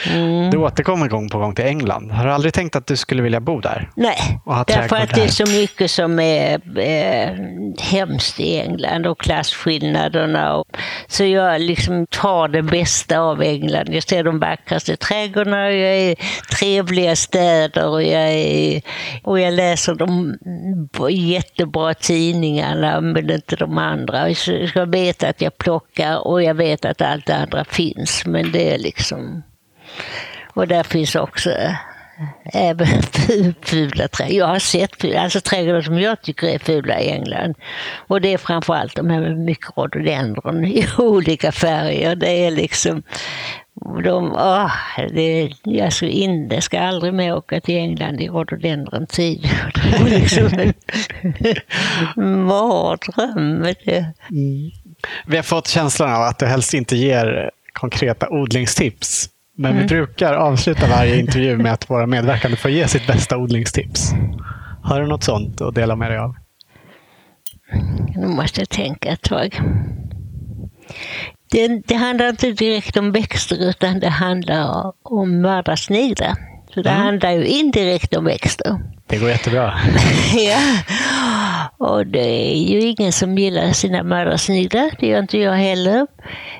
Mm. 0.06 0.50
Du 0.50 0.56
återkommer 0.56 1.08
gång 1.08 1.28
på 1.28 1.38
gång 1.38 1.54
till 1.54 1.64
England. 1.64 2.10
Har 2.10 2.24
du 2.24 2.32
aldrig 2.32 2.54
tänkt 2.54 2.76
att 2.76 2.86
du 2.86 2.96
skulle 2.96 3.22
vilja 3.22 3.40
bo 3.40 3.60
där? 3.60 3.90
Nej, 3.96 4.40
därför 4.66 4.96
att 4.96 5.14
det 5.14 5.24
är 5.24 5.28
så 5.28 5.46
mycket 5.46 5.90
som 5.90 6.18
är 6.18 6.78
eh, 6.78 7.34
hemskt 7.80 8.40
i 8.40 8.58
England 8.58 9.06
och 9.06 9.20
klasskillnaderna. 9.20 10.56
Och, 10.56 10.66
så 11.06 11.24
jag 11.24 11.60
liksom 11.60 12.06
tar 12.06 12.48
det 12.48 12.62
bästa 12.62 13.20
av 13.20 13.42
England. 13.42 13.88
Jag 13.88 14.02
ser 14.02 14.24
de 14.24 14.38
vackraste 14.38 14.96
trädgårdarna, 14.96 15.70
jag 15.70 15.96
är 15.96 16.16
trevliga 16.58 17.16
städer 17.16 17.88
och 17.88 18.02
jag, 18.02 18.32
är, 18.32 18.82
och 19.22 19.40
jag 19.40 19.54
läser 19.54 19.94
de 19.94 20.38
jättebra 21.10 21.94
tidningarna 21.94 23.00
men 23.00 23.30
inte 23.30 23.56
de 23.56 23.78
andra. 23.78 24.28
Jag 24.74 24.86
vet 24.86 25.24
att 25.24 25.40
jag 25.40 25.58
plockar 25.58 26.26
och 26.26 26.42
jag 26.42 26.54
vet 26.54 26.84
att 26.84 27.02
allt 27.02 27.26
det 27.26 27.36
andra 27.36 27.64
finns 27.64 28.22
men 28.26 28.52
det 28.52 28.74
är 28.74 28.78
liksom 28.78 29.42
och 30.54 30.68
där 30.68 30.82
finns 30.82 31.14
också 31.14 31.50
eh, 31.50 31.74
även 32.44 33.02
fula 33.62 34.08
trädgårdar. 34.08 34.38
Jag 34.38 34.46
har 34.46 34.58
sett 34.58 35.04
alltså 35.16 35.40
trädgårdar 35.40 35.82
som 35.82 35.98
jag 35.98 36.22
tycker 36.22 36.46
är 36.46 36.58
fula 36.58 37.00
i 37.00 37.10
England. 37.10 37.54
Och 37.94 38.20
det 38.20 38.32
är 38.32 38.38
framförallt 38.38 38.96
de 38.96 39.10
här 39.10 39.20
med 39.20 39.38
mycket 39.38 39.76
rhododendron 39.76 40.64
i 40.64 40.86
olika 40.98 41.52
färger. 41.52 42.16
Det 42.16 42.46
är 42.46 42.50
liksom 42.50 43.02
de, 44.04 44.32
åh, 44.32 44.72
det, 45.12 45.52
jag 45.64 45.92
ska, 45.92 46.06
in, 46.06 46.48
jag 46.50 46.62
ska 46.62 46.80
aldrig 46.80 47.14
mer 47.14 47.36
åka 47.36 47.60
till 47.60 47.76
England 47.76 48.20
i 48.20 48.28
rhododendron-tid. 48.28 49.48
Det 49.74 49.96
är 49.96 50.20
liksom 50.20 50.72
en 52.16 52.44
mardröm. 52.44 53.64
Mm. 53.64 54.70
Vi 55.26 55.36
har 55.36 55.42
fått 55.42 55.68
känslan 55.68 56.14
av 56.14 56.22
att 56.22 56.38
du 56.38 56.46
helst 56.46 56.74
inte 56.74 56.96
ger 56.96 57.50
konkreta 57.72 58.28
odlingstips. 58.28 59.28
Men 59.60 59.72
mm. 59.72 59.82
vi 59.82 59.88
brukar 59.88 60.34
avsluta 60.34 60.88
varje 60.88 61.18
intervju 61.18 61.56
med 61.58 61.72
att 61.72 61.90
våra 61.90 62.06
medverkande 62.06 62.56
får 62.56 62.70
ge 62.70 62.88
sitt 62.88 63.06
bästa 63.06 63.36
odlingstips. 63.36 64.12
Har 64.82 65.00
du 65.00 65.06
något 65.06 65.24
sånt 65.24 65.60
att 65.60 65.74
dela 65.74 65.96
med 65.96 66.10
dig 66.10 66.18
av? 66.18 66.36
Nu 68.16 68.26
måste 68.26 68.60
jag 68.60 68.68
tänka 68.68 69.08
ett 69.08 69.22
tag. 69.22 69.60
Det, 71.50 71.68
det 71.86 71.94
handlar 71.94 72.28
inte 72.28 72.52
direkt 72.52 72.96
om 72.96 73.12
växter 73.12 73.68
utan 73.68 74.00
det 74.00 74.08
handlar 74.08 74.92
om 75.02 75.40
mördarsniglar. 75.40 76.34
Så 76.74 76.82
det 76.82 76.90
mm. 76.90 77.02
handlar 77.02 77.30
ju 77.30 77.46
indirekt 77.46 78.16
om 78.16 78.24
växter. 78.24 78.80
Det 79.06 79.18
går 79.18 79.28
jättebra. 79.28 79.74
ja, 80.36 80.60
och 81.78 82.06
det 82.06 82.52
är 82.52 82.56
ju 82.56 82.80
ingen 82.80 83.12
som 83.12 83.38
gillar 83.38 83.72
sina 83.72 84.02
mördarsniglar. 84.02 84.90
Det 85.00 85.06
gör 85.06 85.18
inte 85.18 85.38
jag 85.38 85.52
heller. 85.52 86.06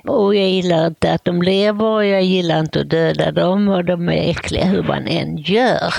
Och 0.05 0.35
jag 0.35 0.49
gillar 0.49 0.87
inte 0.87 1.13
att 1.13 1.25
de 1.25 1.43
lever 1.43 1.85
och 1.85 2.07
jag 2.07 2.23
gillar 2.23 2.61
inte 2.61 2.81
att 2.81 2.91
döda 2.91 3.33
dem 3.33 3.69
och 3.69 3.85
de 3.85 4.09
är 4.09 4.31
äckliga 4.31 4.65
hur 4.65 4.83
man 4.83 5.07
än 5.07 5.37
gör. 5.37 5.95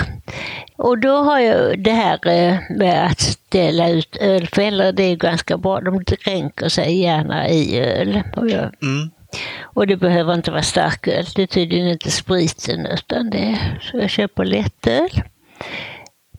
Och 0.76 0.98
då 0.98 1.16
har 1.16 1.38
jag 1.38 1.78
det 1.78 1.90
här 1.90 2.26
eh, 2.26 2.58
med 2.70 3.06
att 3.06 3.20
ställa 3.20 3.88
ut 3.88 4.16
ölfällor, 4.16 4.92
det 4.92 5.02
är 5.02 5.16
ganska 5.16 5.56
bra. 5.56 5.80
De 5.80 6.04
dränker 6.04 6.68
sig 6.68 7.00
gärna 7.00 7.48
i 7.48 7.80
öl. 7.80 8.22
Och, 8.36 8.50
jag, 8.50 8.70
mm 8.82 9.10
och 9.62 9.86
det 9.86 9.96
behöver 9.96 10.34
inte 10.34 10.50
vara 10.50 10.62
starköl, 10.62 11.24
det 11.36 11.42
är 11.42 11.46
tydligen 11.46 11.88
inte 11.88 12.10
spriten 12.10 12.86
utan 12.86 13.30
det 13.30 13.58
så 13.80 13.98
jag 13.98 14.10
köper 14.10 14.44
lättöl. 14.44 15.22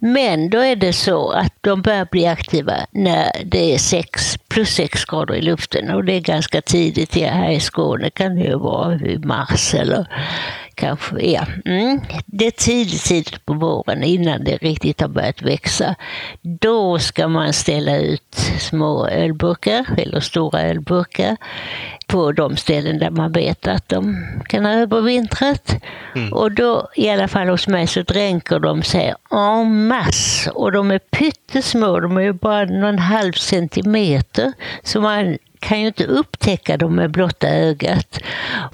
Men 0.06 0.50
då 0.50 0.60
är 0.60 0.76
det 0.76 0.94
så 0.94 1.32
att 1.32 1.54
de 1.62 1.82
börjar 1.82 2.08
bli 2.12 2.28
aktiva 2.28 2.74
när 2.92 3.32
det 3.46 3.74
är 3.74 3.78
sex, 3.78 4.38
plus 4.48 4.70
6 4.70 5.06
grader 5.06 5.36
i 5.36 5.42
luften 5.42 5.90
och 5.90 6.06
det 6.06 6.14
är 6.14 6.20
ganska 6.20 6.62
tidigt. 6.62 7.16
Här 7.16 7.52
i 7.52 7.60
Skåne 7.60 8.10
kan 8.10 8.36
det 8.36 8.42
ju 8.42 8.58
vara 8.58 8.96
i 8.96 9.18
mars 9.18 9.74
eller 9.74 10.08
kanske, 10.76 11.32
ja. 11.32 11.46
Mm. 11.66 12.02
Det 12.26 12.48
är 12.48 12.52
tidigt, 12.52 13.04
tidigt 13.04 13.46
på 13.46 13.54
våren 13.54 14.04
innan 14.04 14.44
det 14.44 14.58
riktigt 14.58 15.02
har 15.02 15.08
börjat 15.08 15.42
växa. 15.42 15.96
Då 16.42 17.00
ska 17.00 17.28
man 17.28 17.54
ställa 17.54 17.98
ut 17.98 18.36
små 18.60 19.08
ölburkar 19.08 19.86
eller 19.98 20.20
stora 20.20 20.62
ölburkar 20.62 21.38
på 22.08 22.32
de 22.32 22.58
ställen 22.58 23.00
där 23.00 23.10
man 23.10 23.32
vet 23.32 23.68
att 23.68 23.90
de 23.90 24.26
kan 24.48 24.66
ha 24.66 24.72
övervintrat. 24.72 25.76
Mm. 26.16 26.34
Och 26.34 26.52
då, 26.52 26.90
i 26.96 27.10
alla 27.10 27.28
fall 27.28 27.50
hos 27.50 27.68
mig, 27.68 27.88
så 27.88 28.02
dränker 28.02 28.60
de 28.60 28.84
sig 28.84 29.14
en 29.32 29.88
masse. 29.88 30.50
Och 30.50 30.72
de 30.72 30.92
är 30.92 31.00
pyttesmå, 31.00 32.00
de 32.00 32.18
är 32.18 32.32
bara 32.32 32.66
någon 32.66 33.00
halv 33.00 33.34
centimeter. 33.34 34.54
Så 34.84 35.02
man 35.02 35.38
kan 35.64 35.82
ju 35.82 35.88
inte 35.88 36.06
upptäcka 36.06 36.78
dem 36.78 36.96
med 36.96 37.12
blotta 37.12 37.50
ögat. 37.50 38.20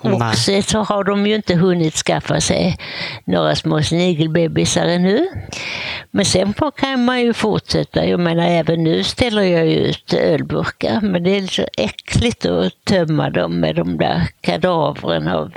Och 0.02 0.20
Nej. 0.20 0.62
så 0.62 0.80
har 0.80 1.04
de 1.04 1.28
ju 1.28 1.36
inte 1.36 1.56
hunnit 1.56 1.96
skaffa 1.96 2.42
sig 2.42 2.78
några 3.26 3.56
små 3.56 3.84
snigelbebisar 3.84 4.86
ännu. 4.86 5.28
Men 6.12 6.26
sen 6.26 6.54
kan 6.78 7.06
man 7.06 7.22
ju 7.22 7.34
fortsätta. 7.34 8.06
Jag 8.06 8.20
menar 8.20 8.48
även 8.48 8.84
nu 8.84 9.04
ställer 9.04 9.42
jag 9.42 9.68
ut 9.68 10.14
ölburkar. 10.14 11.02
Men 11.02 11.24
det 11.24 11.38
är 11.38 11.48
så 11.48 11.66
äckligt 11.78 12.46
att 12.46 12.86
tömma 12.86 13.30
dem 13.30 13.60
med 13.60 13.76
de 13.76 13.98
där 13.98 14.28
kadavren 14.42 15.28
av 15.28 15.54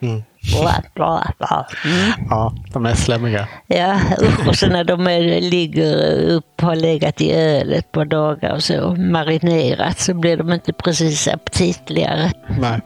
mm. 0.00 0.22
Bla, 0.50 0.82
bla, 0.94 1.32
bla. 1.38 1.66
Mm. 1.84 2.12
Ja, 2.30 2.54
de 2.72 2.86
är 2.86 2.94
slemmiga. 2.94 3.48
Ja, 3.66 4.00
och 4.48 4.56
så 4.56 4.66
när 4.66 4.84
de 4.84 5.06
är, 5.06 5.40
ligger 5.40 6.20
upp, 6.28 6.60
har 6.60 6.76
legat 6.76 7.20
i 7.20 7.32
öl 7.32 7.72
ett 7.72 7.92
par 7.92 8.04
dagar 8.04 8.54
och 8.54 8.62
så 8.62 8.94
marinerat 8.94 9.98
så 9.98 10.14
blir 10.14 10.36
de 10.36 10.52
inte 10.52 10.72
precis 10.72 11.28
aptitligare. 11.28 12.32
Nej. 12.60 12.80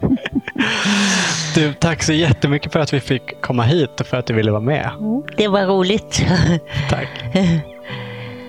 Du, 1.55 1.73
tack 1.73 2.03
så 2.03 2.13
jättemycket 2.13 2.73
för 2.73 2.81
att 2.81 2.93
vi 2.93 3.01
fick 3.01 3.41
komma 3.41 3.63
hit 3.63 4.01
och 4.01 4.07
för 4.07 4.17
att 4.17 4.27
du 4.27 4.35
ville 4.35 4.51
vara 4.51 4.61
med. 4.61 4.91
Det 5.37 5.49
var 5.49 5.67
roligt. 5.67 6.27
Tack. 6.91 7.09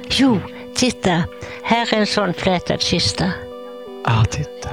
Jo, 0.09 0.39
titta. 0.75 1.23
Här 1.63 1.93
är 1.93 1.97
en 1.97 2.07
sån 2.07 2.33
flätad 2.33 2.81
kista. 2.81 3.25
Ja, 4.05 4.21
ah, 4.21 4.25
titta. 4.25 4.69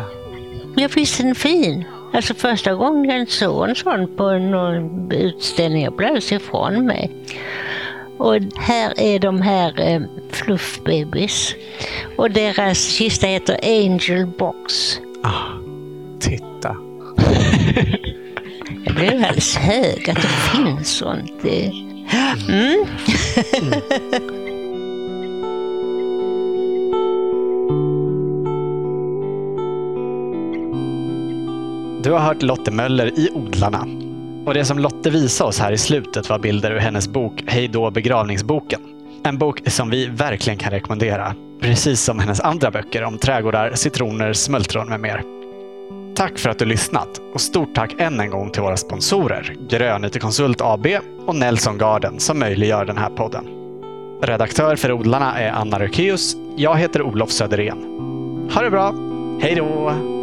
Ja, 0.77 0.89
visst 0.95 1.21
är 1.21 1.25
den 1.25 1.35
fin? 1.35 1.85
Alltså 2.15 2.35
första 2.35 2.75
gången 2.75 3.19
jag 3.19 3.29
såg 3.29 3.69
en 3.69 3.75
sån 3.75 4.17
på 4.17 4.39
någon 4.39 5.13
utställning, 5.13 5.85
jag 5.85 5.97
blev 5.97 6.17
ifrån 6.17 6.87
mig. 6.87 7.11
Och 8.19 8.35
här 8.57 9.01
är 9.01 9.19
de 9.19 9.43
här 9.43 9.81
eh, 9.81 10.01
fluffbebis. 10.31 11.55
Och 12.17 12.31
deras 12.31 12.89
kista 12.89 13.27
heter 13.27 13.59
Angel 13.63 14.27
Box. 14.27 15.01
Ah, 15.23 15.59
titta. 16.21 16.77
jag 18.85 18.95
blev 18.95 19.13
alldeles 19.13 19.57
hög 19.57 20.11
att 20.11 20.23
det 20.23 20.29
finns 20.29 20.97
sånt. 20.97 21.45
Mm. 21.45 21.73
mm. 22.49 22.85
Du 32.05 32.13
har 32.13 32.19
hört 32.19 32.43
Lotte 32.43 32.71
Möller 32.71 33.19
i 33.19 33.31
Odlarna. 33.35 33.87
Och 34.47 34.55
det 34.55 34.65
som 34.65 34.79
Lotte 34.79 35.11
visade 35.11 35.49
oss 35.49 35.61
här 35.61 35.73
i 35.73 35.79
slutet 35.79 36.29
var 36.29 36.39
bilder 36.39 36.71
ur 36.71 36.79
hennes 36.79 37.09
bok 37.09 37.43
Hej 37.47 37.69
då 37.69 37.91
begravningsboken. 37.91 38.81
En 39.25 39.39
bok 39.39 39.61
som 39.67 39.91
vi 39.91 40.07
verkligen 40.07 40.59
kan 40.59 40.71
rekommendera. 40.71 41.35
Precis 41.61 42.01
som 42.01 42.19
hennes 42.19 42.41
andra 42.41 42.71
böcker 42.71 43.05
om 43.05 43.19
trädgårdar, 43.19 43.73
citroner, 43.75 44.33
smultron 44.33 44.89
med 44.89 45.01
mer. 45.01 45.23
Tack 46.17 46.39
för 46.39 46.51
att 46.51 46.59
du 46.59 46.65
lyssnat 46.65 47.21
och 47.35 47.41
stort 47.41 47.75
tack 47.75 47.95
än 47.99 48.21
en 48.21 48.31
gång 48.31 48.51
till 48.51 48.63
våra 48.63 48.77
sponsorer 48.77 49.57
Grönyte 49.69 50.19
Konsult 50.19 50.61
AB 50.61 50.87
och 51.27 51.35
Nelson 51.35 51.79
Garden 51.79 52.21
som 52.21 52.39
möjliggör 52.39 52.85
den 52.85 52.97
här 52.97 53.11
podden. 53.11 53.45
Redaktör 54.23 54.77
för 54.77 54.93
Odlarna 54.93 55.39
är 55.39 55.51
Anna 55.51 55.79
Rökeus. 55.79 56.37
Jag 56.57 56.77
heter 56.77 57.03
Olof 57.03 57.31
Söderén. 57.31 57.79
Ha 58.55 58.63
det 58.63 58.71
bra! 58.71 58.95
Hej 59.41 59.55
då! 59.55 60.14